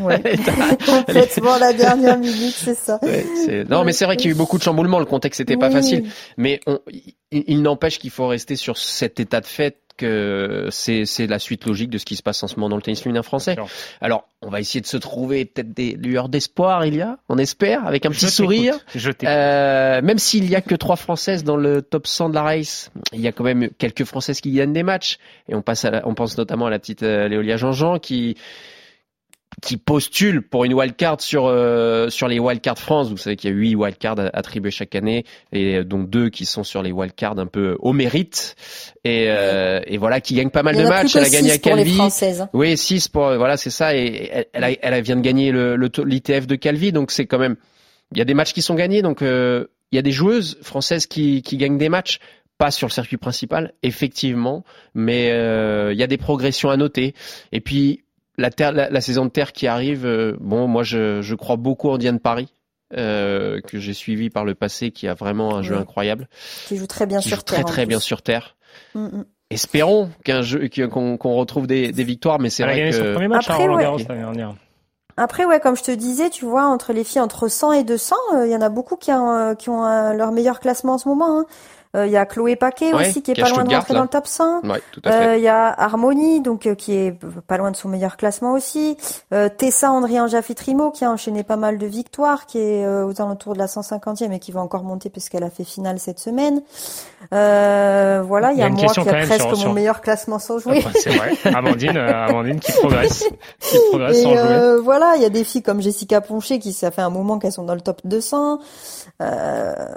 Ouais. 0.00 0.22
complètement 0.86 1.54
à 1.54 1.58
la 1.58 1.72
dernière 1.72 2.16
minute, 2.16 2.54
c'est 2.54 2.76
ça. 2.76 3.00
Ouais, 3.02 3.64
non, 3.68 3.82
mais 3.82 3.90
c'est 3.90 4.04
vrai 4.04 4.16
qu'il 4.16 4.26
y 4.26 4.32
a 4.32 4.36
eu 4.36 4.38
beaucoup 4.38 4.56
de 4.56 4.62
chamboulements. 4.62 5.00
Le 5.00 5.04
contexte 5.04 5.40
n'était 5.40 5.54
oui. 5.54 5.60
pas 5.60 5.70
facile, 5.72 6.08
mais 6.36 6.60
on, 6.68 6.78
il, 6.86 7.14
il 7.32 7.62
n'empêche 7.62 7.98
qu'il 7.98 8.10
faut 8.10 8.28
rester 8.28 8.54
sur 8.54 8.78
cet 8.78 9.18
état 9.18 9.40
de 9.40 9.46
fait 9.46 9.78
que 10.00 10.68
c'est 10.70 11.26
la 11.26 11.38
suite 11.38 11.66
logique 11.66 11.90
de 11.90 11.98
ce 11.98 12.04
qui 12.04 12.16
se 12.16 12.22
passe 12.22 12.42
en 12.42 12.48
ce 12.48 12.56
moment 12.56 12.68
dans 12.68 12.76
le 12.76 12.82
tennis 12.82 13.00
féminin 13.00 13.22
français. 13.22 13.56
Alors, 14.00 14.26
on 14.42 14.48
va 14.48 14.60
essayer 14.60 14.80
de 14.80 14.86
se 14.86 14.96
trouver 14.96 15.44
peut-être 15.44 15.72
des 15.72 15.92
lueurs 15.92 16.28
d'espoir, 16.28 16.86
il 16.86 16.96
y 16.96 17.02
a, 17.02 17.18
on 17.28 17.36
espère, 17.36 17.86
avec 17.86 18.06
un 18.06 18.10
petit 18.10 18.26
je 18.26 18.30
sourire. 18.30 18.78
Je 18.94 19.10
euh, 19.24 20.00
même 20.02 20.18
s'il 20.18 20.48
y 20.48 20.56
a 20.56 20.62
que 20.62 20.74
trois 20.74 20.96
Françaises 20.96 21.44
dans 21.44 21.56
le 21.56 21.82
top 21.82 22.06
100 22.06 22.30
de 22.30 22.34
la 22.34 22.42
race, 22.42 22.90
il 23.12 23.20
y 23.20 23.28
a 23.28 23.32
quand 23.32 23.44
même 23.44 23.68
quelques 23.78 24.04
Françaises 24.04 24.40
qui 24.40 24.52
gagnent 24.52 24.72
des 24.72 24.82
matchs. 24.82 25.18
Et 25.48 25.54
on, 25.54 25.62
passe 25.62 25.84
à 25.84 25.90
la, 25.90 26.08
on 26.08 26.14
pense 26.14 26.38
notamment 26.38 26.66
à 26.66 26.70
la 26.70 26.78
petite 26.78 27.02
euh, 27.02 27.28
Léolia 27.28 27.56
Jean-Jean 27.56 27.98
qui 27.98 28.36
qui 29.60 29.76
postulent 29.76 30.42
pour 30.42 30.64
une 30.64 30.74
wildcard 30.74 31.20
sur 31.20 31.46
euh, 31.46 32.08
sur 32.08 32.28
les 32.28 32.38
wildcards 32.38 32.78
France. 32.78 33.10
Vous 33.10 33.16
savez 33.16 33.36
qu'il 33.36 33.50
y 33.50 33.52
a 33.52 33.56
huit 33.56 33.74
wildcards 33.74 34.30
attribués 34.32 34.70
chaque 34.70 34.94
année 34.94 35.24
et 35.52 35.84
donc 35.84 36.10
deux 36.10 36.30
qui 36.30 36.46
sont 36.46 36.64
sur 36.64 36.82
les 36.82 36.92
wildcards 36.92 37.38
un 37.38 37.46
peu 37.46 37.76
au 37.80 37.92
mérite 37.92 38.56
et, 39.04 39.26
euh, 39.28 39.80
et 39.86 39.98
voilà 39.98 40.20
qui 40.20 40.34
gagnent 40.34 40.50
pas 40.50 40.62
mal 40.62 40.76
de 40.76 40.84
matchs. 40.84 41.16
Elle 41.16 41.24
a 41.24 41.30
gagné 41.30 41.52
à 41.52 41.58
Calvi. 41.58 41.98
Hein. 42.00 42.48
Oui, 42.52 42.76
six 42.76 43.08
pour 43.08 43.34
voilà 43.36 43.56
c'est 43.56 43.70
ça 43.70 43.94
et 43.94 44.46
elle, 44.52 44.78
elle, 44.80 45.02
vient 45.02 45.16
de 45.16 45.22
gagner 45.22 45.52
le 45.52 45.76
l'ITF 45.76 46.46
de 46.46 46.56
Calvi 46.56 46.92
donc 46.92 47.10
c'est 47.10 47.26
quand 47.26 47.38
même 47.38 47.56
il 48.12 48.18
y 48.18 48.20
a 48.22 48.24
des 48.24 48.34
matchs 48.34 48.52
qui 48.52 48.62
sont 48.62 48.74
gagnés 48.74 49.02
donc 49.02 49.22
euh, 49.22 49.66
il 49.92 49.96
y 49.96 49.98
a 49.98 50.02
des 50.02 50.12
joueuses 50.12 50.58
françaises 50.62 51.06
qui, 51.06 51.42
qui 51.42 51.56
gagnent 51.56 51.78
des 51.78 51.88
matchs 51.88 52.18
pas 52.60 52.70
sur 52.70 52.88
le 52.88 52.92
circuit 52.92 53.16
principal, 53.16 53.72
effectivement, 53.82 54.64
mais 54.94 55.30
euh, 55.32 55.94
il 55.94 55.98
y 55.98 56.02
a 56.02 56.06
des 56.06 56.18
progressions 56.18 56.68
à 56.68 56.76
noter. 56.76 57.14
Et 57.52 57.60
puis 57.62 58.04
la, 58.40 58.50
terre, 58.50 58.72
la, 58.72 59.00
saison 59.00 59.26
de 59.26 59.30
terre 59.30 59.52
qui 59.52 59.66
arrive, 59.66 60.06
euh, 60.06 60.36
bon, 60.40 60.66
moi 60.66 60.82
je, 60.82 61.22
je, 61.22 61.34
crois 61.34 61.56
beaucoup 61.56 61.90
en 61.90 61.98
Diane 61.98 62.18
Paris. 62.18 62.52
Euh, 62.96 63.60
que 63.60 63.78
j'ai 63.78 63.94
suivi 63.94 64.30
par 64.30 64.44
le 64.44 64.56
passé, 64.56 64.90
qui 64.90 65.06
a 65.06 65.14
vraiment 65.14 65.54
un 65.54 65.62
jeu 65.62 65.76
incroyable, 65.76 66.28
qui 66.66 66.76
joue 66.76 66.88
très 66.88 67.06
bien 67.06 67.20
qui 67.20 67.28
sur 67.28 67.36
joue 67.36 67.42
terre. 67.44 67.64
Très 67.64 67.72
très 67.72 67.86
bien 67.86 68.00
sur 68.00 68.20
terre. 68.20 68.56
Espérons 69.48 70.10
qu'un 70.24 70.42
jeu 70.42 70.68
qu'on 70.68 71.34
retrouve 71.36 71.68
des, 71.68 71.92
des, 71.92 72.02
victoires, 72.02 72.40
mais 72.40 72.50
c'est 72.50 72.64
vrai 72.64 72.90
que 72.90 73.12
premier 73.12 73.28
match 73.28 73.48
Après, 73.48 73.64
à 73.64 73.70
ouais. 73.70 73.82
Garros 73.84 73.98
l'année 74.08 74.22
dernière. 74.22 74.54
Après, 75.16 75.44
ouais, 75.44 75.60
comme 75.60 75.76
je 75.76 75.84
te 75.84 75.92
disais, 75.92 76.30
tu 76.30 76.44
vois, 76.46 76.64
entre 76.64 76.92
les 76.92 77.04
filles 77.04 77.20
entre 77.20 77.46
100 77.46 77.72
et 77.74 77.84
200, 77.84 78.16
il 78.44 78.50
y 78.50 78.56
en 78.56 78.60
a 78.60 78.70
beaucoup 78.70 78.96
qui 78.96 79.12
ont, 79.12 79.54
qui 79.54 79.68
ont 79.68 79.84
leur 80.12 80.32
meilleur 80.32 80.58
classement 80.58 80.94
en 80.94 80.98
ce 80.98 81.08
moment. 81.08 81.38
Hein. 81.38 81.46
Il 81.94 82.10
y 82.10 82.16
a 82.16 82.24
Chloé 82.24 82.56
Paquet 82.56 82.94
ouais, 82.94 83.08
aussi 83.08 83.22
qui 83.22 83.32
est 83.32 83.40
pas 83.40 83.48
loin 83.48 83.64
de 83.64 83.74
rentrer 83.74 83.94
là. 83.94 84.00
dans 84.00 84.04
le 84.04 84.08
top 84.08 84.26
100. 84.26 84.60
Ouais, 84.64 84.80
tout 84.92 85.00
à 85.04 85.12
fait. 85.12 85.38
Il 85.38 85.42
y 85.42 85.48
a 85.48 85.74
Harmonie 85.76 86.40
donc 86.40 86.66
euh, 86.66 86.74
qui 86.74 86.94
est 86.94 87.12
pas 87.46 87.56
loin 87.56 87.70
de 87.70 87.76
son 87.76 87.88
meilleur 87.88 88.16
classement 88.16 88.52
aussi. 88.52 88.96
Euh, 89.32 89.48
Tessa 89.48 89.90
Andrian 89.90 90.26
Jaffitrimo 90.26 90.90
qui 90.90 91.04
a 91.04 91.10
enchaîné 91.10 91.42
pas 91.42 91.56
mal 91.56 91.78
de 91.78 91.86
victoires, 91.86 92.46
qui 92.46 92.58
est 92.58 92.84
euh, 92.84 93.06
aux 93.06 93.20
alentours 93.20 93.54
de 93.54 93.58
la 93.58 93.66
150e 93.66 94.32
et 94.32 94.38
qui 94.38 94.52
va 94.52 94.60
encore 94.60 94.82
monter 94.82 95.10
puisqu'elle 95.10 95.44
a 95.44 95.50
fait 95.50 95.64
finale 95.64 95.98
cette 95.98 96.18
semaine. 96.18 96.62
voilà, 97.30 98.52
il 98.52 98.58
y 98.58 98.62
a, 98.62 98.68
moi 98.68 98.92
qui 98.92 99.00
a 99.00 99.04
presque 99.04 99.34
sur, 99.34 99.48
mon 99.48 99.56
sur... 99.56 99.72
meilleur 99.72 100.00
classement 100.00 100.38
sans 100.38 100.58
jouer. 100.58 100.82
Ah, 100.84 100.90
c'est 100.94 101.10
vrai, 101.10 101.32
Amandine, 101.54 101.96
Amandine 101.96 102.60
qui 102.60 102.72
progresse, 102.72 103.24
qui 103.60 103.78
progresse 103.90 104.18
et 104.18 104.22
sans 104.22 104.36
jouer. 104.36 104.80
Voilà, 104.82 105.14
il 105.16 105.22
y 105.22 105.26
a 105.26 105.30
des 105.30 105.44
filles 105.44 105.62
comme 105.62 105.80
Jessica 105.80 106.20
Poncher 106.20 106.58
qui 106.58 106.72
ça 106.72 106.90
fait 106.90 107.02
un 107.02 107.10
moment 107.10 107.38
qu'elles 107.38 107.52
sont 107.52 107.64
dans 107.64 107.74
le 107.74 107.80
top 107.80 108.00
200. 108.04 108.60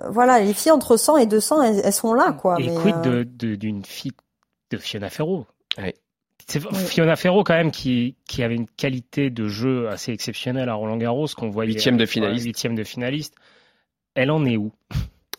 Voilà, 0.09 0.39
les 0.39 0.53
filles 0.53 0.71
entre 0.71 0.97
100 0.97 1.17
et 1.17 1.25
200, 1.25 1.61
elles, 1.61 1.81
elles 1.83 1.93
sont 1.93 2.13
là 2.13 2.33
quoi. 2.33 2.57
Et 2.59 2.67
mais, 2.67 2.75
quid 2.75 2.95
euh... 3.05 3.25
de 3.25 3.55
d'une 3.55 3.83
fille 3.85 4.11
de 4.71 4.77
Fiona 4.77 5.09
Ferro 5.09 5.45
ouais. 5.77 5.93
C'est 6.47 6.59
Fiona 6.73 7.15
Ferro 7.15 7.43
quand 7.43 7.53
même 7.53 7.71
qui, 7.71 8.15
qui 8.27 8.43
avait 8.43 8.55
une 8.55 8.67
qualité 8.67 9.29
de 9.29 9.47
jeu 9.47 9.87
assez 9.87 10.11
exceptionnelle 10.11 10.67
à 10.67 10.73
Roland 10.73 10.97
Garros 10.97 11.27
qu'on 11.37 11.49
voyait 11.49 11.71
huitième 11.71 11.95
de 11.95 12.05
finaliste. 12.05 12.45
Huitième 12.45 12.75
de 12.75 12.83
finaliste. 12.83 13.35
Elle 14.13 14.29
en 14.29 14.45
est 14.45 14.57
où? 14.57 14.73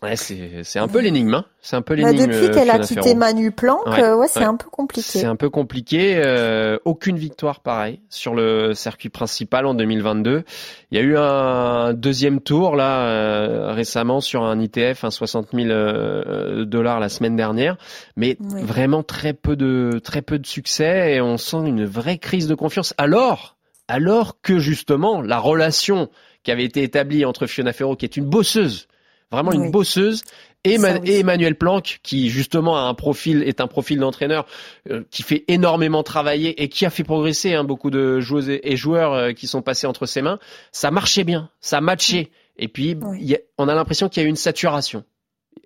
Ouais, 0.05 0.15
c'est 0.63 0.79
un 0.79 0.87
peu 0.87 0.99
l'énigme. 0.99 1.33
Hein. 1.33 1.45
C'est 1.61 1.75
un 1.75 1.81
peu 1.81 1.95
bah, 1.95 2.11
l'énigme. 2.11 2.31
depuis 2.31 2.51
qu'elle 2.51 2.69
a 2.69 2.79
quitté. 2.79 3.15
Manu 3.15 3.51
Planck, 3.51 3.85
Ouais, 3.87 4.13
ouais, 4.13 4.27
c'est 4.27 4.39
ouais. 4.39 4.45
un 4.45 4.55
peu 4.55 4.69
compliqué. 4.69 5.01
C'est 5.19 5.25
un 5.25 5.35
peu 5.35 5.49
compliqué. 5.49 6.15
euh, 6.23 6.77
aucune 6.85 7.17
victoire, 7.17 7.61
pareil, 7.61 8.01
sur 8.09 8.35
le 8.35 8.73
circuit 8.75 9.09
principal 9.09 9.65
en 9.65 9.73
2022. 9.73 10.43
Il 10.91 10.97
y 10.97 11.01
a 11.01 11.03
eu 11.03 11.17
un 11.17 11.93
deuxième 11.93 12.39
tour 12.39 12.75
là 12.75 13.07
euh, 13.07 13.71
récemment 13.73 14.21
sur 14.21 14.43
un 14.43 14.59
ITF, 14.59 15.03
un 15.03 15.11
60 15.11 15.47
000 15.53 15.69
euh, 15.69 16.65
dollars 16.65 16.99
la 16.99 17.09
semaine 17.09 17.35
dernière, 17.35 17.77
mais 18.15 18.37
vraiment 18.39 19.01
très 19.01 19.33
peu 19.33 19.55
de 19.55 19.99
très 20.03 20.21
peu 20.21 20.37
de 20.39 20.45
succès 20.45 21.15
et 21.15 21.21
on 21.21 21.37
sent 21.37 21.65
une 21.65 21.85
vraie 21.85 22.17
crise 22.19 22.47
de 22.47 22.55
confiance. 22.55 22.93
Alors, 22.97 23.55
alors 23.87 24.39
que 24.41 24.59
justement 24.59 25.21
la 25.21 25.39
relation 25.39 26.09
qui 26.43 26.51
avait 26.51 26.63
été 26.63 26.83
établie 26.83 27.25
entre 27.25 27.47
Fiona 27.47 27.73
Ferro, 27.73 27.95
qui 27.95 28.05
est 28.05 28.17
une 28.17 28.25
bosseuse, 28.25 28.87
vraiment 29.31 29.51
une 29.51 29.61
Oui. 29.63 29.69
bosseuse, 29.71 30.23
et, 30.63 30.77
Ça, 30.77 30.93
Ma- 30.93 30.99
oui. 30.99 31.11
et 31.11 31.19
Emmanuel 31.19 31.55
Planck, 31.55 31.99
qui 32.01 32.29
justement 32.31 32.75
a 32.77 32.81
un 32.81 32.93
profil, 32.95 33.43
est 33.43 33.61
un 33.61 33.67
profil 33.67 33.99
d'entraîneur 33.99 34.47
euh, 34.89 35.03
qui 35.11 35.21
fait 35.21 35.43
énormément 35.47 36.01
travailler 36.01 36.61
et 36.63 36.69
qui 36.69 36.85
a 36.87 36.89
fait 36.89 37.03
progresser 37.03 37.53
hein, 37.53 37.63
beaucoup 37.63 37.91
de 37.91 38.19
joueuses 38.19 38.49
et 38.49 38.75
joueurs 38.75 39.13
euh, 39.13 39.31
qui 39.33 39.45
sont 39.45 39.61
passés 39.61 39.85
entre 39.85 40.07
ses 40.07 40.23
mains. 40.23 40.39
Ça 40.71 40.89
marchait 40.89 41.23
bien, 41.23 41.49
ça 41.61 41.81
matchait. 41.81 42.29
Et 42.57 42.67
puis, 42.67 42.97
Oui. 42.99 43.17
il 43.21 43.27
y 43.27 43.35
a- 43.35 43.39
on 43.59 43.67
a 43.67 43.75
l'impression 43.75 44.09
qu'il 44.09 44.23
y 44.23 44.25
a 44.25 44.27
eu 44.27 44.29
une 44.29 44.35
saturation. 44.35 45.03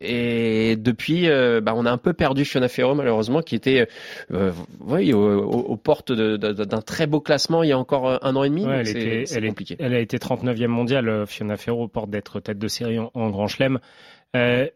Et 0.01 0.75
depuis, 0.77 1.27
euh, 1.29 1.59
bah, 1.61 1.73
on 1.75 1.85
a 1.85 1.91
un 1.91 1.97
peu 1.97 2.13
perdu 2.13 2.45
Fiona 2.45 2.67
Ferro 2.69 2.95
malheureusement, 2.95 3.41
qui 3.41 3.55
était, 3.55 3.87
euh, 4.31 4.51
oui, 4.79 5.11
aux, 5.13 5.19
aux- 5.43 5.59
aux 5.71 5.77
portes 5.77 6.11
d'un 6.11 6.81
très 6.81 7.05
beau 7.05 7.19
classement 7.19 7.63
il 7.63 7.69
y 7.69 7.71
a 7.73 7.77
encore 7.77 8.07
euh, 8.09 8.17
un 8.21 8.35
an 8.35 8.43
et 8.43 8.49
demi. 8.49 8.65
Ouais, 8.65 8.77
elle, 8.79 8.85
était, 8.91 9.25
elle, 9.35 9.45
est- 9.45 9.47
elle 9.79 9.93
a 9.93 9.99
été 9.99 10.17
39e 10.17 10.67
mondiale, 10.67 11.09
euh, 11.09 11.25
Fiona 11.25 11.57
Ferro, 11.57 11.87
porte 11.89 12.09
d'être 12.09 12.39
tête 12.39 12.59
de 12.59 12.67
série 12.69 12.97
en, 12.99 13.11
en 13.13 13.29
Grand 13.29 13.47
Chelem. 13.47 13.79
Euh, 14.35 14.67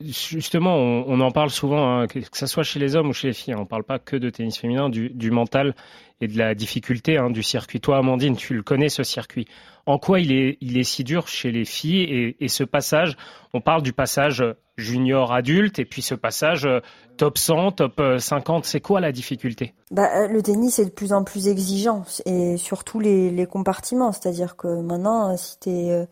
justement, 0.00 0.76
on, 0.76 1.20
en 1.20 1.30
parle 1.30 1.50
souvent, 1.50 2.00
hein, 2.00 2.06
que, 2.06 2.20
ça 2.32 2.46
soit 2.46 2.62
chez 2.62 2.78
les 2.78 2.96
hommes 2.96 3.08
ou 3.08 3.12
chez 3.12 3.28
les 3.28 3.32
filles, 3.32 3.54
hein, 3.54 3.58
on 3.60 3.66
parle 3.66 3.84
pas 3.84 3.98
que 3.98 4.16
de 4.16 4.30
tennis 4.30 4.58
féminin, 4.58 4.88
du, 4.88 5.30
mental 5.30 5.74
et 6.20 6.28
de 6.28 6.36
la 6.36 6.54
difficulté 6.54 7.16
hein, 7.16 7.30
du 7.30 7.42
circuit. 7.42 7.80
Toi, 7.80 7.98
Amandine, 7.98 8.36
tu 8.36 8.54
le 8.54 8.62
connais 8.62 8.88
ce 8.88 9.02
circuit. 9.02 9.46
En 9.86 9.98
quoi 9.98 10.20
il 10.20 10.32
est, 10.32 10.58
il 10.60 10.78
est 10.78 10.84
si 10.84 11.04
dur 11.04 11.28
chez 11.28 11.52
les 11.52 11.64
filles 11.64 12.34
et, 12.40 12.48
ce 12.48 12.64
passage, 12.64 13.16
on 13.52 13.60
parle 13.60 13.82
du 13.82 13.92
passage 13.92 14.42
junior 14.76 15.32
adulte 15.32 15.78
et 15.78 15.84
puis 15.84 16.02
ce 16.02 16.16
passage 16.16 16.66
euh, 16.66 16.80
top 17.16 17.38
100, 17.38 17.72
top 17.72 18.00
euh, 18.00 18.18
50, 18.18 18.64
c'est 18.64 18.80
quoi 18.80 19.00
la 19.00 19.12
difficulté? 19.12 19.74
Bah, 19.90 20.10
euh, 20.16 20.28
le 20.28 20.42
tennis 20.42 20.78
est 20.78 20.86
de 20.86 20.90
plus 20.90 21.12
en 21.12 21.22
plus 21.22 21.48
exigeant 21.48 22.04
et 22.26 22.56
surtout 22.56 22.98
les, 22.98 23.30
les 23.30 23.46
compartiments. 23.46 24.10
C'est-à-dire 24.12 24.56
que 24.56 24.80
maintenant, 24.80 25.30
euh, 25.30 25.36
si 25.36 25.58
t'es 25.60 25.90
euh, 25.90 26.06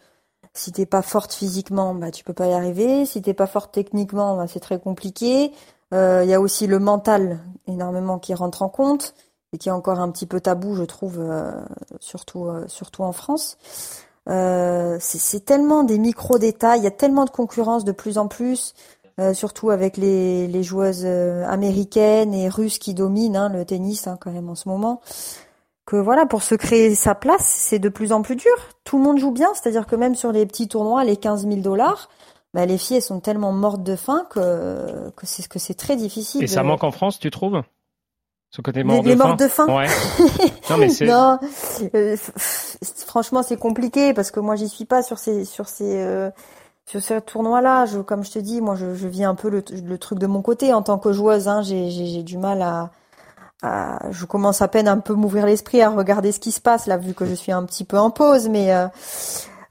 si 0.54 0.72
t'es 0.72 0.86
pas 0.86 1.02
forte 1.02 1.32
physiquement, 1.32 1.94
bah 1.94 2.10
tu 2.10 2.24
peux 2.24 2.32
pas 2.34 2.46
y 2.46 2.52
arriver. 2.52 3.06
Si 3.06 3.22
t'es 3.22 3.34
pas 3.34 3.46
forte 3.46 3.72
techniquement, 3.72 4.36
bah, 4.36 4.46
c'est 4.46 4.60
très 4.60 4.78
compliqué. 4.78 5.52
Euh, 5.94 6.22
Il 6.24 6.30
y 6.30 6.34
a 6.34 6.40
aussi 6.40 6.66
le 6.66 6.78
mental 6.78 7.38
énormément 7.66 8.18
qui 8.18 8.34
rentre 8.34 8.62
en 8.62 8.68
compte 8.68 9.14
et 9.52 9.58
qui 9.58 9.68
est 9.68 9.72
encore 9.72 10.00
un 10.00 10.10
petit 10.10 10.26
peu 10.26 10.40
tabou, 10.40 10.74
je 10.76 10.84
trouve, 10.84 11.18
euh, 11.20 11.52
surtout 12.00 12.46
euh, 12.46 12.64
surtout 12.68 13.02
en 13.02 13.12
France. 13.12 13.58
Euh, 14.28 14.96
c'est 15.00 15.44
tellement 15.44 15.82
des 15.84 15.98
micro 15.98 16.38
détails. 16.38 16.80
Il 16.80 16.84
y 16.84 16.86
a 16.86 16.92
tellement 16.92 17.24
de 17.24 17.30
concurrence 17.30 17.84
de 17.84 17.92
plus 17.92 18.18
en 18.18 18.28
plus. 18.28 18.74
Euh, 19.20 19.34
surtout 19.34 19.68
avec 19.68 19.98
les, 19.98 20.48
les 20.48 20.62
joueuses 20.62 21.02
euh, 21.04 21.44
américaines 21.46 22.32
et 22.32 22.48
russes 22.48 22.78
qui 22.78 22.94
dominent 22.94 23.36
hein, 23.36 23.50
le 23.50 23.66
tennis 23.66 24.06
hein, 24.06 24.16
quand 24.18 24.30
même 24.30 24.48
en 24.48 24.54
ce 24.54 24.70
moment. 24.70 25.02
Que 25.84 25.96
voilà, 25.96 26.26
pour 26.26 26.42
se 26.44 26.54
créer 26.54 26.94
sa 26.94 27.14
place, 27.16 27.44
c'est 27.44 27.78
de 27.80 27.88
plus 27.88 28.12
en 28.12 28.22
plus 28.22 28.36
dur. 28.36 28.52
Tout 28.84 28.98
le 28.98 29.02
monde 29.04 29.18
joue 29.18 29.32
bien, 29.32 29.48
c'est-à-dire 29.54 29.86
que 29.86 29.96
même 29.96 30.14
sur 30.14 30.30
les 30.30 30.46
petits 30.46 30.68
tournois, 30.68 31.02
les 31.04 31.16
15 31.16 31.42
000 31.46 31.56
dollars, 31.60 32.08
bah, 32.54 32.66
les 32.66 32.78
filles 32.78 32.96
elles 32.98 33.02
sont 33.02 33.18
tellement 33.20 33.50
mortes 33.52 33.82
de 33.82 33.96
faim 33.96 34.26
que 34.30 35.10
que 35.16 35.26
c'est 35.26 35.48
que 35.48 35.58
c'est 35.58 35.74
très 35.74 35.96
difficile. 35.96 36.42
Et 36.44 36.46
ça 36.46 36.62
de- 36.62 36.66
manque 36.68 36.84
en 36.84 36.92
France, 36.92 37.18
tu 37.18 37.30
trouves? 37.30 37.62
Ce 38.54 38.60
côté 38.60 38.80
Les- 38.80 38.84
mort 38.84 39.02
les 39.02 39.14
de 39.14 39.18
faim 39.18 39.26
morts 39.28 39.36
de 39.36 39.48
faim 39.48 39.66
Ouais. 39.76 39.86
Non, 40.70 40.76
mais 40.76 40.88
c'est. 40.90 41.06
Non, 41.06 41.38
euh, 41.94 42.14
f- 42.16 43.04
franchement, 43.06 43.42
c'est 43.42 43.56
compliqué 43.58 44.12
parce 44.14 44.30
que 44.30 44.38
moi, 44.40 44.54
j'y 44.56 44.68
suis 44.68 44.84
pas 44.84 45.02
sur 45.02 45.18
ces 45.18 45.44
sur 45.44 45.68
ces 45.68 45.96
euh, 46.00 46.30
sur 46.86 47.00
ces 47.02 47.20
tournois-là. 47.22 47.86
Je, 47.86 47.98
comme 48.00 48.22
je 48.24 48.30
te 48.30 48.38
dis, 48.38 48.60
moi, 48.60 48.76
je, 48.76 48.94
je 48.94 49.08
vis 49.08 49.24
un 49.24 49.34
peu 49.34 49.48
le, 49.48 49.64
le 49.84 49.98
truc 49.98 50.18
de 50.18 50.26
mon 50.26 50.42
côté 50.42 50.72
en 50.74 50.82
tant 50.82 50.98
que 50.98 51.12
joueuse. 51.12 51.48
Hein, 51.48 51.62
j'ai 51.62 52.22
du 52.22 52.36
mal 52.38 52.60
à, 52.62 52.90
à 53.62 54.10
je 54.10 54.24
commence 54.26 54.60
à 54.62 54.68
peine 54.68 54.88
un 54.88 54.98
peu 54.98 55.14
m'ouvrir 55.14 55.46
l'esprit 55.46 55.80
à 55.82 55.90
regarder 55.90 56.32
ce 56.32 56.40
qui 56.40 56.52
se 56.52 56.60
passe 56.60 56.86
là, 56.86 56.96
vu 56.96 57.14
que 57.14 57.24
je 57.24 57.34
suis 57.34 57.52
un 57.52 57.64
petit 57.64 57.84
peu 57.84 57.98
en 57.98 58.10
pause. 58.10 58.48
Mais 58.48 58.74
euh, 58.74 58.86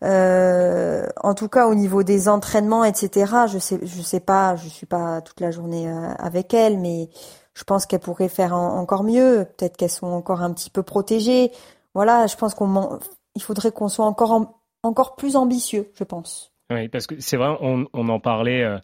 euh, 0.04 1.06
en 1.24 1.34
tout 1.34 1.48
cas, 1.48 1.68
au 1.68 1.76
niveau 1.76 2.04
des 2.04 2.28
entraînements, 2.28 2.84
etc., 2.84 3.34
je 3.52 3.60
sais 3.60 3.80
je 3.84 4.02
sais 4.02 4.20
pas, 4.20 4.56
je 4.56 4.68
suis 4.68 4.86
pas 4.88 5.22
toute 5.22 5.40
la 5.40 5.52
journée 5.52 5.90
euh, 5.90 6.14
avec 6.18 6.54
elles, 6.54 6.80
mais 6.80 7.10
je 7.54 7.64
pense 7.64 7.86
qu'elles 7.86 8.00
pourraient 8.00 8.30
faire 8.30 8.56
en- 8.56 8.78
encore 8.80 9.04
mieux. 9.04 9.46
Peut-être 9.58 9.78
qu'elles 9.78 9.90
sont 9.90 10.08
encore 10.08 10.42
un 10.42 10.54
petit 10.54 10.70
peu 10.70 10.84
protégées. 10.84 11.52
Voilà, 11.94 12.26
je 12.28 12.36
pense 12.36 12.54
qu'on 12.56 13.00
il 13.36 13.42
faudrait 13.42 13.72
qu'on 13.72 13.90
soit 13.90 14.06
encore 14.06 14.32
en- 14.32 14.62
encore 14.84 15.16
plus 15.16 15.36
ambitieux, 15.36 15.92
je 15.94 16.04
pense. 16.04 16.52
Oui, 16.72 16.88
parce 16.90 17.06
que 17.06 17.20
c'est 17.20 17.38
vrai, 17.38 17.56
on, 17.62 17.86
en 17.94 18.20
parlait 18.20 18.64
euh, 18.64 18.78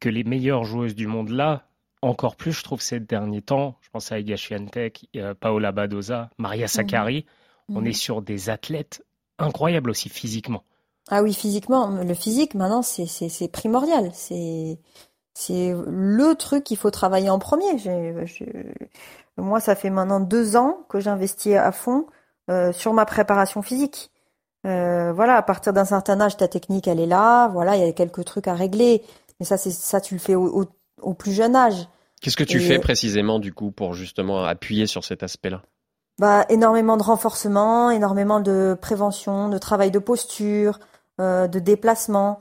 que 0.00 0.08
les 0.08 0.24
meilleures 0.24 0.64
joueuses 0.64 0.94
du 0.94 1.06
monde 1.06 1.28
là, 1.28 1.67
encore 2.02 2.36
plus, 2.36 2.52
je 2.52 2.62
trouve, 2.62 2.80
ces 2.80 3.00
derniers 3.00 3.42
temps, 3.42 3.76
je 3.80 3.88
pense 3.90 4.12
à 4.12 4.18
Iga 4.18 4.36
Swiatek, 4.36 5.08
euh, 5.16 5.34
Paola 5.34 5.72
Badoza, 5.72 6.30
Maria 6.38 6.68
Sakkari, 6.68 7.26
on 7.74 7.80
Mhm. 7.80 7.86
est 7.86 7.92
sur 7.92 8.22
des 8.22 8.50
athlètes 8.50 9.04
incroyables 9.38 9.90
aussi 9.90 10.08
physiquement. 10.08 10.64
Ah 11.10 11.22
oui, 11.22 11.32
physiquement, 11.32 11.88
le 11.88 12.14
physique 12.14 12.54
maintenant 12.54 12.82
c'est 12.82 13.48
primordial. 13.52 14.10
C'est 14.12 14.78
c'est 15.34 15.72
le 15.86 16.34
truc 16.34 16.64
qu'il 16.64 16.76
faut 16.76 16.90
travailler 16.90 17.30
en 17.30 17.38
premier. 17.38 17.64
Moi, 19.36 19.60
ça 19.60 19.74
fait 19.76 19.90
maintenant 19.90 20.20
deux 20.20 20.56
ans 20.56 20.80
que 20.88 20.98
j'investis 21.00 21.54
à 21.54 21.70
fond 21.72 22.06
euh, 22.50 22.72
sur 22.72 22.92
ma 22.92 23.06
préparation 23.06 23.62
physique. 23.62 24.10
Euh, 24.66 25.12
voilà, 25.12 25.36
à 25.36 25.42
partir 25.42 25.72
d'un 25.72 25.84
certain 25.84 26.20
âge, 26.20 26.36
ta 26.36 26.48
technique, 26.48 26.88
elle 26.88 26.98
est 27.00 27.06
là. 27.06 27.48
Voilà, 27.48 27.76
il 27.76 27.86
y 27.86 27.88
a 27.88 27.92
quelques 27.92 28.24
trucs 28.24 28.48
à 28.48 28.54
régler. 28.54 29.02
Mais 29.38 29.46
ça, 29.46 29.56
c'est 29.56 29.70
ça, 29.70 30.00
tu 30.00 30.14
le 30.14 30.20
fais 30.20 30.34
au, 30.34 30.62
au, 30.62 30.64
au 31.02 31.14
plus 31.14 31.32
jeune 31.32 31.56
âge. 31.56 31.88
Qu'est-ce 32.20 32.36
que 32.36 32.44
tu 32.44 32.58
Et- 32.58 32.60
fais 32.60 32.78
précisément 32.78 33.38
du 33.38 33.52
coup 33.52 33.70
pour 33.70 33.94
justement 33.94 34.44
appuyer 34.44 34.86
sur 34.86 35.04
cet 35.04 35.22
aspect-là? 35.22 35.62
Bah, 36.18 36.44
énormément 36.48 36.96
de 36.96 37.02
renforcement, 37.02 37.90
énormément 37.90 38.40
de 38.40 38.76
prévention, 38.80 39.48
de 39.48 39.58
travail 39.58 39.92
de 39.92 40.00
posture, 40.00 40.80
euh, 41.20 41.46
de 41.46 41.60
déplacement. 41.60 42.38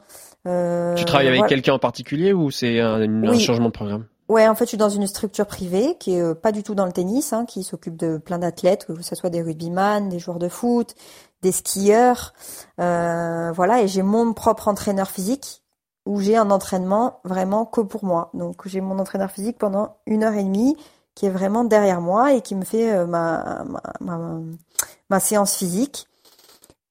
Euh, 0.48 0.96
tu 0.96 1.06
travailles 1.06 1.28
avec 1.28 1.46
quelqu'un 1.46 1.74
en 1.74 1.80
particulier 1.80 2.34
ou 2.34 2.50
c'est 2.50 2.80
un, 2.80 3.24
un, 3.24 3.40
changement 3.40 3.68
de 3.68 3.74
programme? 3.74 4.06
Ouais, 4.30 4.48
en 4.48 4.56
fait, 4.56 4.66
je 4.66 4.70
suis 4.70 4.78
dans 4.78 4.90
une 4.90 5.06
structure 5.06 5.46
privée 5.46 5.96
qui 6.00 6.16
est 6.16 6.22
euh, 6.22 6.34
pas 6.34 6.52
du 6.52 6.64
tout 6.64 6.74
dans 6.74 6.88
le 6.88 6.92
tennis, 6.92 7.34
hein, 7.34 7.46
qui 7.46 7.64
s'occupe 7.64 7.98
de 7.98 8.18
plein 8.18 8.40
d'athlètes, 8.40 8.86
que 8.86 9.00
ce 9.02 9.16
soit 9.16 9.30
des 9.30 9.44
rugbyman, 9.44 10.10
des 10.10 10.18
joueurs 10.18 10.40
de 10.40 10.50
foot, 10.50 10.96
des 11.44 11.52
skieurs, 11.52 12.34
voilà. 12.78 13.82
Et 13.84 13.88
j'ai 13.88 14.02
mon 14.02 14.34
propre 14.34 14.68
entraîneur 14.68 15.12
physique 15.12 15.62
où 16.08 16.20
j'ai 16.20 16.38
un 16.38 16.50
entraînement 16.50 17.20
vraiment 17.24 17.66
que 17.66 17.82
pour 17.82 18.06
moi. 18.06 18.30
Donc 18.34 18.68
j'ai 18.68 18.82
mon 18.82 18.98
entraîneur 18.98 19.30
physique 19.30 19.58
pendant 19.58 19.98
une 20.06 20.24
heure 20.24 20.34
et 20.34 20.44
demie 20.44 20.78
qui 21.18 21.26
est 21.26 21.32
vraiment 21.32 21.64
derrière 21.64 22.00
moi 22.00 22.34
et 22.34 22.42
qui 22.42 22.54
me 22.54 22.64
fait 22.64 22.94
euh, 22.94 23.08
ma, 23.08 25.20
séance 25.20 25.56
physique. 25.56 26.08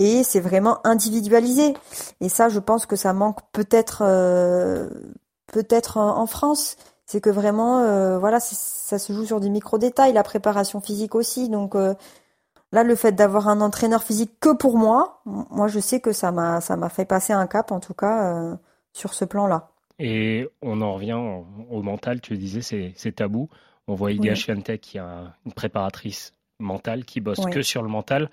Et 0.01 0.25
c'est 0.25 0.41
vraiment 0.41 0.85
individualisé. 0.85 1.75
Et 2.21 2.29
ça, 2.29 2.49
je 2.49 2.59
pense 2.59 2.87
que 2.87 2.97
ça 2.97 3.13
manque 3.13 3.39
peut-être 3.53 4.03
euh, 4.03 4.91
peut-être 5.47 5.97
en, 5.97 6.27
France. 6.27 6.77
C'est 7.07 7.21
que 7.21 7.31
vraiment, 7.31 7.79
euh, 7.79 8.19
voilà, 8.19 8.41
ça 8.41 8.99
se 8.99 9.13
joue 9.13 9.25
sur 9.25 9.39
des 9.39 9.49
micro 9.49 9.79
détails, 9.79 10.13
la 10.13 10.25
préparation 10.25 10.81
physique 10.81 11.15
aussi. 11.15 11.49
Donc 11.49 11.77
là, 12.73 12.83
le 12.83 12.97
fait 12.97 13.13
d'avoir 13.13 13.49
un 13.49 13.61
entraîneur 13.61 14.03
physique 14.03 14.41
que 14.41 14.53
pour 14.53 14.77
moi, 14.77 15.21
moi, 15.25 15.69
je 15.69 15.79
sais 15.79 16.01
que 16.01 16.11
ça 16.11 16.33
m'a 16.33 16.61
ça 16.61 16.77
m'a 16.77 16.89
fait 16.89 17.05
passer 17.05 17.33
un 17.33 17.47
cap, 17.47 17.71
en 17.71 17.79
tout 17.79 17.95
cas, 17.95 18.59
sur 18.97 19.15
ce 19.15 19.25
plan-là. 19.25 19.69
Et 19.99 20.47
on 20.63 20.81
en 20.81 20.95
revient 20.95 21.21
au 21.71 21.83
mental. 21.83 22.21
Tu 22.21 22.33
le 22.33 22.39
disais, 22.39 22.63
c'est 22.63 23.13
tabou. 23.13 23.49
On 23.87 23.95
voit 23.95 24.13
Iga 24.13 24.33
oui. 24.33 24.79
qui 24.79 24.99
a 24.99 25.35
une 25.45 25.53
préparatrice 25.53 26.33
mentale 26.59 27.05
qui 27.05 27.21
bosse 27.21 27.45
que 27.47 27.63
sur 27.63 27.83
le 27.83 27.89
mental. 27.89 28.31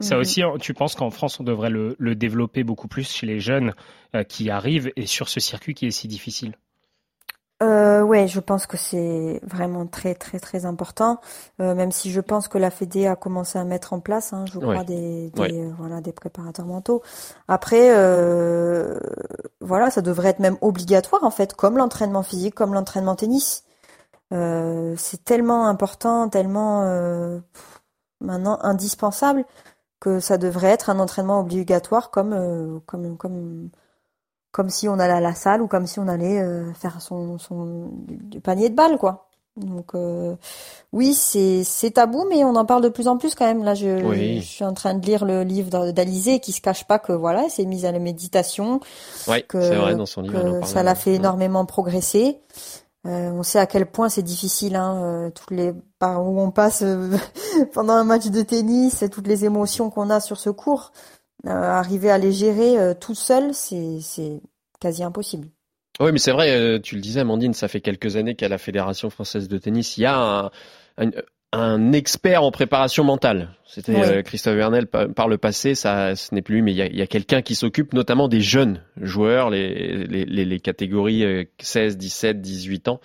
Ça 0.00 0.16
mhm. 0.16 0.20
aussi, 0.20 0.42
tu 0.60 0.74
penses 0.74 0.94
qu'en 0.94 1.10
France, 1.10 1.40
on 1.40 1.44
devrait 1.44 1.70
le, 1.70 2.14
développer 2.14 2.64
beaucoup 2.64 2.88
plus 2.88 3.10
chez 3.10 3.26
les 3.26 3.40
jeunes 3.40 3.74
euh, 4.14 4.24
qui 4.24 4.50
arrivent 4.50 4.92
et 4.96 5.06
sur 5.06 5.28
ce 5.28 5.40
circuit 5.40 5.74
qui 5.74 5.86
est 5.86 5.90
si 5.90 6.08
difficile? 6.08 6.54
Euh, 7.62 8.02
Ouais, 8.02 8.28
je 8.28 8.40
pense 8.40 8.66
que 8.66 8.76
c'est 8.76 9.40
vraiment 9.42 9.86
très 9.86 10.14
très 10.14 10.38
très 10.40 10.64
important. 10.66 11.20
Euh, 11.60 11.74
même 11.74 11.92
si 11.92 12.10
je 12.10 12.20
pense 12.20 12.48
que 12.48 12.58
la 12.58 12.70
Fédé 12.70 13.06
a 13.06 13.16
commencé 13.16 13.58
à 13.58 13.64
mettre 13.64 13.92
en 13.92 14.00
place, 14.00 14.32
hein, 14.32 14.44
je 14.52 14.58
crois, 14.58 14.84
des, 14.84 15.32
euh, 15.38 15.70
voilà 15.78 16.00
des 16.00 16.12
préparateurs 16.12 16.66
mentaux. 16.66 17.02
Après, 17.48 17.88
voilà, 19.60 19.90
ça 19.90 20.02
devrait 20.02 20.30
être 20.30 20.40
même 20.40 20.58
obligatoire 20.60 21.24
en 21.24 21.30
fait, 21.30 21.54
comme 21.54 21.76
l'entraînement 21.76 22.22
physique, 22.22 22.54
comme 22.54 22.74
l'entraînement 22.74 23.16
tennis. 23.16 23.64
Euh, 24.32 24.94
c'est 24.98 25.24
tellement 25.24 25.66
important, 25.68 26.28
tellement 26.28 26.82
euh, 26.84 27.38
maintenant 28.20 28.58
indispensable 28.62 29.44
que 30.00 30.20
ça 30.20 30.38
devrait 30.38 30.68
être 30.70 30.90
un 30.90 31.00
entraînement 31.00 31.40
obligatoire 31.40 32.10
comme 32.10 32.32
euh, 32.34 32.80
comme 32.86 33.16
comme 33.18 33.70
comme 34.56 34.70
si 34.70 34.88
on 34.88 34.98
allait 34.98 35.12
à 35.12 35.20
la 35.20 35.34
salle 35.34 35.60
ou 35.60 35.66
comme 35.66 35.86
si 35.86 35.98
on 36.00 36.08
allait 36.08 36.42
faire 36.72 37.02
son, 37.02 37.36
son 37.38 37.90
du, 38.08 38.40
panier 38.40 38.70
de 38.70 38.74
balles 38.74 38.96
quoi. 38.96 39.28
Donc 39.58 39.92
oui, 40.92 41.12
c'est 41.12 41.62
c'est 41.64 41.92
tabou, 41.92 42.26
mais 42.28 42.42
on 42.44 42.56
en 42.56 42.64
parle 42.64 42.82
de 42.82 42.88
plus 42.88 43.06
en 43.06 43.18
plus 43.18 43.34
quand 43.34 43.44
même. 43.44 43.62
Là, 43.62 43.74
je, 43.74 43.98
je 43.98 44.40
suis 44.40 44.64
en 44.64 44.72
train 44.72 44.94
de 44.94 45.04
lire 45.04 45.26
le 45.26 45.42
livre 45.42 45.92
d'Alizé 45.92 46.40
qui 46.40 46.52
se 46.52 46.62
cache 46.62 46.84
pas 46.84 46.98
que 46.98 47.12
voilà, 47.12 47.44
c'est 47.50 47.66
mise 47.66 47.84
à 47.84 47.92
la 47.92 47.98
méditation. 47.98 48.80
Oui, 49.28 49.44
c'est 49.50 49.74
vrai 49.74 49.94
dans 49.94 50.06
son 50.06 50.22
livre. 50.22 50.66
ça 50.66 50.82
l'a 50.82 50.94
fait 50.94 51.14
énormément 51.14 51.66
progresser. 51.66 52.40
Euh, 53.06 53.30
on 53.30 53.42
sait 53.42 53.58
à 53.58 53.66
quel 53.66 53.86
point 53.86 54.08
c'est 54.08 54.22
difficile, 54.22 54.74
hein, 54.74 54.96
euh, 55.02 55.30
toutes 55.30 55.52
les 55.52 55.72
par 55.98 56.26
où 56.26 56.40
on 56.40 56.50
passe 56.50 56.82
euh, 56.82 57.16
pendant 57.72 57.92
un 57.92 58.04
match 58.04 58.26
de 58.26 58.42
tennis, 58.42 59.04
toutes 59.12 59.28
les 59.28 59.44
émotions 59.44 59.90
qu'on 59.90 60.10
a 60.10 60.18
sur 60.18 60.38
ce 60.38 60.50
cours. 60.50 60.92
Arriver 61.46 62.10
à 62.10 62.18
les 62.18 62.32
gérer 62.32 62.94
tout 63.00 63.14
seul, 63.14 63.54
c'est 63.54 64.00
quasi 64.80 65.02
impossible. 65.02 65.48
Oui, 66.00 66.12
mais 66.12 66.18
c'est 66.18 66.32
vrai, 66.32 66.80
tu 66.82 66.94
le 66.94 67.00
disais, 67.00 67.20
Amandine, 67.20 67.54
ça 67.54 67.68
fait 67.68 67.80
quelques 67.80 68.16
années 68.16 68.34
qu'à 68.34 68.48
la 68.48 68.58
Fédération 68.58 69.08
française 69.08 69.48
de 69.48 69.56
tennis, 69.56 69.96
il 69.96 70.02
y 70.02 70.06
a 70.06 70.50
un 70.98 71.10
expert 71.92 72.42
en 72.42 72.50
préparation 72.50 73.04
mentale. 73.04 73.50
C'était 73.64 73.96
euh, 73.96 74.22
Christophe 74.22 74.54
Vernel 74.54 74.86
par, 74.86 75.28
le 75.28 75.38
passé, 75.38 75.74
ça, 75.74 76.14
ce 76.14 76.34
n'est 76.34 76.42
plus, 76.42 76.62
mais 76.62 76.72
il 76.72 76.76
y 76.76 76.82
a, 76.82 76.86
y 76.86 77.02
a 77.02 77.06
quelqu'un 77.06 77.42
qui 77.42 77.54
s'occupe 77.54 77.94
notamment 77.94 78.28
des 78.28 78.40
jeunes 78.40 78.80
joueurs, 79.00 79.50
les, 79.50 80.06
les, 80.06 80.44
les, 80.44 80.60
catégories 80.60 81.48
16, 81.58 81.96
17, 81.96 82.40
18 82.40 82.88
ans, 82.88 83.00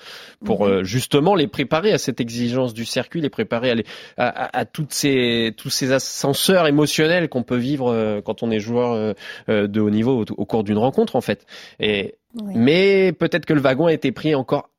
pour 0.45 0.65
mhm. 0.65 0.71
euh, 0.71 0.83
justement 0.83 1.33
les 1.33 1.47
préparer 1.47 1.91
à 1.91 1.97
cette 1.97 2.21
exigence 2.21 2.73
du 2.73 2.85
circuit, 2.85 3.21
les 3.21 3.29
préparer 3.29 3.71
à, 4.17 4.27
à, 4.27 4.59
à, 4.59 4.65
toutes 4.65 4.93
ces, 4.93 5.53
tous 5.57 5.69
ces 5.69 5.91
ascenseurs 5.91 6.67
émotionnels 6.67 7.27
qu'on 7.27 7.43
peut 7.43 7.57
vivre 7.57 7.91
euh, 7.91 8.21
quand 8.21 8.43
on 8.43 8.51
est 8.51 8.59
joueur 8.59 9.15
de 9.47 9.79
haut 9.81 9.89
niveau 9.89 10.23
au, 10.37 10.45
cours 10.45 10.63
d'une 10.63 10.77
rencontre, 10.77 11.15
en 11.15 11.21
fait. 11.21 11.45
Et, 11.79 12.15
Mais 12.35 13.13
peut-être 13.13 13.45
que 13.45 13.53
le 13.53 13.61
wagon 13.61 13.87
a 13.87 13.93
été 13.93 14.11
pris 14.11 14.35
encore 14.35 14.70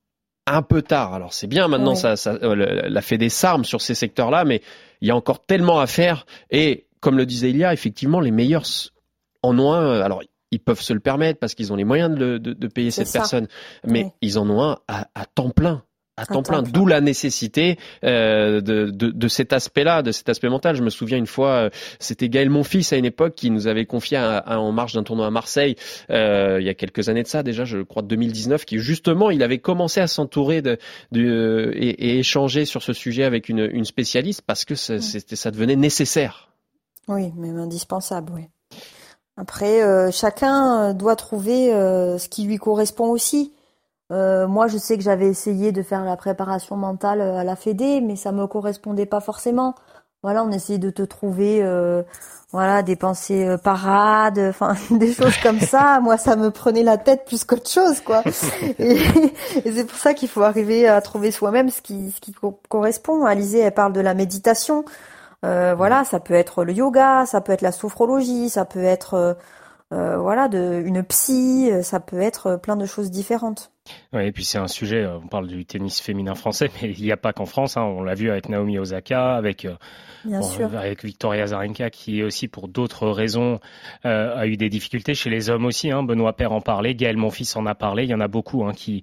un 0.47 0.63
peu 0.63 0.83
tard. 0.83 1.15
Alors 1.15 1.33
c'est 1.33 1.47
bien 1.47 1.69
maintenant, 1.69 1.95
ça, 1.95 2.17
ça 2.17 2.33
euh, 2.43 2.55
la 2.89 3.03
fait 3.03 3.19
des 3.19 3.29
sarmes 3.29 3.65
sur 3.65 3.81
ces 3.81 3.95
secteurs-là, 3.95 4.45
mais 4.45 4.63
il 5.01 5.09
y 5.09 5.11
a 5.11 5.17
encore 5.17 5.45
tellement 5.45 5.81
à 5.81 5.87
faire. 5.87 6.27
Et 6.51 6.87
comme 7.01 7.17
le 7.17 7.27
disait 7.27 7.51
Ilia, 7.51 7.73
effectivement, 7.73 8.21
les 8.21 8.31
meilleurs 8.31 8.67
en 9.43 9.59
ont 9.59 9.73
un. 9.73 9.83
Euh, 9.83 10.03
alors 10.03 10.23
ils 10.51 10.61
peuvent 10.61 10.81
se 10.81 10.93
le 10.93 11.01
permettre 11.01 11.41
parce 11.41 11.55
qu'ils 11.55 11.73
ont 11.73 11.77
les 11.77 11.85
moyens 11.85 12.15
de, 12.15 12.37
de, 12.37 12.53
de 12.53 12.67
payer 12.69 12.91
cette 12.91 13.11
personne, 13.11 13.49
mais 13.85 14.13
ils 14.21 14.39
en 14.39 14.49
ont 14.51 14.63
un 14.63 14.79
à, 14.87 15.09
à 15.15 15.25
temps 15.25 15.49
plein 15.49 15.83
à 16.17 16.27
temps 16.27 16.43
plein, 16.43 16.63
d'où 16.63 16.85
la 16.87 17.01
nécessité 17.01 17.79
euh, 18.05 18.61
de, 18.61 18.91
de, 18.91 19.11
de, 19.11 19.29
cet 19.29 19.55
aspect-là, 19.55 20.03
de 20.03 20.13
cet 20.13 20.29
aspect 20.29 20.51
mental. 20.51 20.77
Je 20.77 20.83
me 20.83 20.91
souviens 20.91 21.17
une 21.17 21.27
fois, 21.27 21.51
euh, 21.53 21.71
c'était 22.01 22.29
Gaël 22.29 22.51
Monfils 22.51 22.93
à 22.93 22.97
une 22.97 23.07
époque 23.07 23.35
qui 23.35 23.51
nous 23.51 23.67
avait 23.67 23.87
confié 23.87 24.19
en 24.19 24.73
marge 24.73 24.93
d'un 24.93 25.05
tournoi 25.05 25.27
à 25.27 25.31
Marseille, 25.31 25.77
euh, 26.11 26.59
il 26.61 26.67
y 26.67 26.69
a 26.69 26.75
quelques 26.75 27.09
années 27.09 27.23
de 27.23 27.29
ça 27.29 27.43
déjà, 27.43 27.65
je 27.65 27.79
crois 27.79 28.03
2019, 28.03 28.67
qui 28.67 28.79
justement, 28.79 29.31
il 29.31 29.43
avait 29.43 29.59
commencé 29.59 30.01
à 30.01 30.07
s'entourer 30.07 30.61
de, 30.61 30.77
de 31.13 31.73
et, 31.75 31.89
et, 31.89 32.19
échanger 32.19 32.67
sur 32.67 32.83
ce 32.83 32.93
sujet 32.93 33.25
avec 33.25 33.49
une, 33.49 33.71
une 33.73 33.87
spécialiste 33.87 34.43
parce 34.47 34.67
que 34.67 34.75
ça, 34.75 35.01
c'était, 35.01 35.37
ça 35.37 35.51
devenait 35.51 35.77
nécessaire. 35.77 36.51
Oui, 37.09 37.33
même 37.37 37.59
indispensable, 37.59 38.33
oui. 38.35 38.43
Après, 39.39 39.83
euh, 39.83 40.11
chacun 40.11 40.93
doit 40.93 41.17
trouver 41.17 41.71
ce 41.71 42.29
qui 42.29 42.45
lui 42.45 42.59
correspond 42.59 43.09
aussi. 43.09 43.53
Euh, 44.13 44.47
moi, 44.47 44.69
je 44.69 44.77
sais 44.77 44.99
que 44.99 45.03
j'avais 45.03 45.29
essayé 45.29 45.73
de 45.73 45.83
faire 45.83 46.05
la 46.05 46.17
préparation 46.17 46.77
mentale 46.77 47.21
euh, 47.21 47.39
à 47.39 47.45
la 47.45 47.57
Fédé, 47.57 48.01
mais 48.03 48.17
ça 48.17 48.31
me 48.31 48.47
correspondait 48.47 49.07
pas 49.07 49.21
forcément. 49.21 49.75
Voilà, 50.23 50.45
on 50.45 50.53
essayait 50.53 50.79
de 50.79 50.91
te 50.91 51.03
trouver, 51.03 51.61
euh, 51.63 52.03
voilà, 52.53 52.83
des 52.83 52.95
pensées 52.95 53.57
parades, 53.65 54.39
enfin 54.51 54.75
des 54.91 55.13
choses 55.13 55.37
comme 55.39 55.61
ça. 55.61 56.01
Moi, 56.01 56.19
ça 56.19 56.37
me 56.37 56.51
prenait 56.51 56.83
la 56.83 56.99
tête 56.99 57.25
plus 57.25 57.45
qu'autre 57.45 57.71
chose, 57.71 58.01
quoi. 58.01 58.23
Et, 58.79 58.99
c'est 59.65 59.87
pour 59.87 59.99
ça 59.99 60.15
qu'il 60.15 60.29
faut 60.29 60.43
arriver 60.43 60.87
à 60.87 61.01
trouver 61.01 61.31
soi-même 61.31 61.71
ce 61.71 61.81
qui, 61.81 62.11
ce 62.13 62.21
qui 62.21 62.35
correspond. 62.69 63.25
Alizée, 63.25 63.61
elle 63.61 63.75
parle 63.75 63.93
de 63.93 64.01
la 64.01 64.15
méditation. 64.15 64.85
voilà, 65.43 66.05
ça 66.05 66.21
peut 66.21 66.35
être 66.35 66.65
le 66.65 66.73
yoga, 66.73 67.25
ça 67.27 67.41
peut 67.41 67.53
être 67.53 67.63
la 67.63 67.73
sophrologie, 67.73 68.49
ça 68.51 68.65
peut 68.65 68.85
être 68.85 69.37
voilà, 69.91 70.49
de 70.49 70.83
une 70.85 71.03
psy, 71.03 71.71
ça 71.83 71.99
peut 72.01 72.21
être 72.21 72.57
plein 72.57 72.77
de 72.77 72.87
choses 72.87 73.11
différentes. 73.11 73.73
Ouais, 74.13 74.29
et 74.29 74.33
puis 74.33 74.45
c'est 74.45 74.59
un 74.59 74.69
sujet, 74.69 75.07
on 75.07 75.27
parle 75.27 75.49
du 75.49 75.65
tennis 75.65 76.01
féminin 76.01 76.35
français, 76.35 76.71
mais 76.83 76.91
il 76.91 77.03
n'y 77.03 77.13
a 77.13 77.17
pas 77.17 77.33
qu'en 77.33 77.47
France. 77.47 77.77
Hein, 77.77 77.83
on 77.83 78.03
l'a 78.03 78.15
vu 78.15 78.31
avec 78.31 78.49
Naomi 78.49 78.79
Osaka, 78.79 79.35
avec 79.35 79.65
euh, 79.65 79.75
avec 80.77 81.05
Victoria 81.05 81.47
Zarenka, 81.47 81.91
qui 81.91 82.23
aussi 82.23 82.47
pour 82.47 82.69
d'autres 82.69 83.09
raisons 83.09 83.59
euh, 84.05 84.37
a 84.37 84.47
eu 84.47 84.57
des 84.57 84.69
difficultés 84.69 85.15
chez 85.15 85.31
les 85.31 85.51
hommes 85.51 85.65
aussi. 85.65 85.91
Hein, 85.91 86.03
Benoît 86.03 86.35
Père 86.35 86.53
en 86.53 86.61
parlait, 86.61 86.95
Gaël 86.95 87.17
mon 87.17 87.31
fils 87.31 87.57
en 87.57 87.67
a 87.67 87.75
parlé. 87.75 88.05
Il 88.05 88.11
y 88.11 88.15
en 88.15 88.21
a 88.21 88.29
beaucoup 88.29 88.65
hein, 88.65 88.73
qui, 88.73 89.03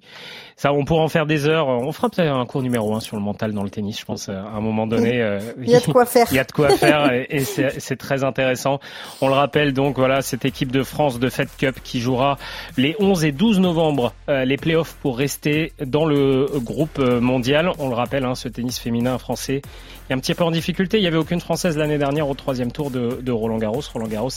ça, 0.56 0.72
on 0.72 0.84
pourra 0.84 1.02
en 1.02 1.08
faire 1.08 1.26
des 1.26 1.46
heures. 1.46 1.68
On 1.68 1.92
fera 1.92 2.08
peut-être 2.08 2.32
un 2.32 2.46
cours 2.46 2.62
numéro 2.62 2.94
un 2.94 3.00
sur 3.00 3.16
le 3.16 3.22
mental 3.22 3.52
dans 3.52 3.64
le 3.64 3.70
tennis, 3.70 4.00
je 4.00 4.04
pense. 4.04 4.28
À 4.28 4.40
un 4.40 4.60
moment 4.60 4.86
donné, 4.86 5.20
euh, 5.20 5.40
il 5.60 5.70
y 5.70 5.74
a 5.74 5.80
de 5.80 5.86
quoi 5.86 6.06
faire. 6.06 6.26
il 6.30 6.36
y 6.36 6.38
a 6.38 6.44
de 6.44 6.52
quoi 6.52 6.70
faire, 6.70 7.12
et, 7.12 7.26
et 7.28 7.40
c'est 7.40 7.96
très 7.96 8.24
intéressant. 8.24 8.78
On 9.20 9.28
le 9.28 9.34
rappelle 9.34 9.72
donc, 9.72 9.96
voilà, 9.96 10.22
cette 10.22 10.44
équipe 10.44 10.70
de 10.70 10.84
France 10.84 11.18
de 11.18 11.28
Fed 11.28 11.48
Cup 11.58 11.80
qui 11.82 12.00
jouera 12.00 12.38
les 12.76 12.94
11 13.00 13.24
et 13.24 13.32
12 13.32 13.60
novembre 13.60 14.14
les 14.28 14.56
playoffs 14.70 14.94
pour 15.02 15.18
rester 15.18 15.72
dans 15.84 16.04
le 16.04 16.46
groupe 16.58 16.98
mondial. 16.98 17.72
On 17.78 17.88
le 17.88 17.94
rappelle, 17.94 18.24
hein, 18.24 18.36
ce 18.36 18.48
tennis 18.48 18.78
féminin 18.78 19.18
français 19.18 19.62
est 20.08 20.14
un 20.14 20.18
petit 20.18 20.34
peu 20.34 20.44
en 20.44 20.52
difficulté. 20.52 20.98
Il 20.98 21.00
n'y 21.00 21.08
avait 21.08 21.16
aucune 21.16 21.40
française 21.40 21.76
l'année 21.76 21.98
dernière 21.98 22.28
au 22.28 22.34
troisième 22.34 22.70
tour 22.70 22.90
de, 22.90 23.30
Roland 23.32 23.58
Garros. 23.58 23.82
Roland 23.92 24.06
Garros 24.06 24.30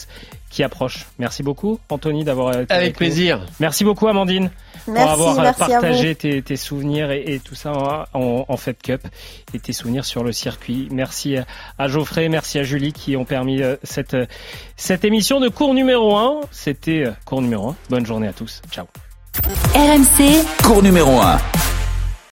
qui 0.50 0.64
approche. 0.64 1.06
Merci 1.20 1.44
beaucoup, 1.44 1.80
Anthony, 1.90 2.24
d'avoir 2.24 2.60
été 2.60 2.74
avec, 2.74 2.96
plaisir. 2.96 3.46
Merci 3.60 3.84
beaucoup, 3.84 4.08
Amandine, 4.08 4.50
pour 4.86 4.98
avoir 4.98 5.56
partagé 5.56 6.16
tes, 6.16 6.56
souvenirs 6.56 7.12
et, 7.12 7.40
tout 7.44 7.56
ça 7.56 8.08
en, 8.14 8.46
en 8.48 8.58
Fed 8.58 8.78
Cup 8.82 9.02
et 9.54 9.60
tes 9.60 9.74
souvenirs 9.74 10.06
sur 10.06 10.24
le 10.24 10.32
circuit. 10.32 10.88
Merci 10.92 11.36
à 11.78 11.88
Geoffrey, 11.88 12.28
merci 12.28 12.58
à 12.58 12.64
Julie 12.64 12.94
qui 12.94 13.16
ont 13.18 13.26
permis 13.26 13.62
euh, 13.62 13.76
cette, 13.84 14.18
cette 14.78 15.06
émission 15.06 15.40
de 15.40 15.50
cours 15.50 15.76
numéro 15.76 16.16
1. 16.16 16.42
C'était 16.52 17.06
euh, 17.06 17.12
cours 17.26 17.42
numéro 17.42 17.70
1. 17.70 17.76
Bonne 17.90 18.06
journée 18.06 18.28
à 18.28 18.34
tous. 18.34 18.62
Ciao. 18.72 18.86
RMC, 19.74 20.46
cours 20.64 20.84
numéro 20.84 21.20
1. 21.20 21.40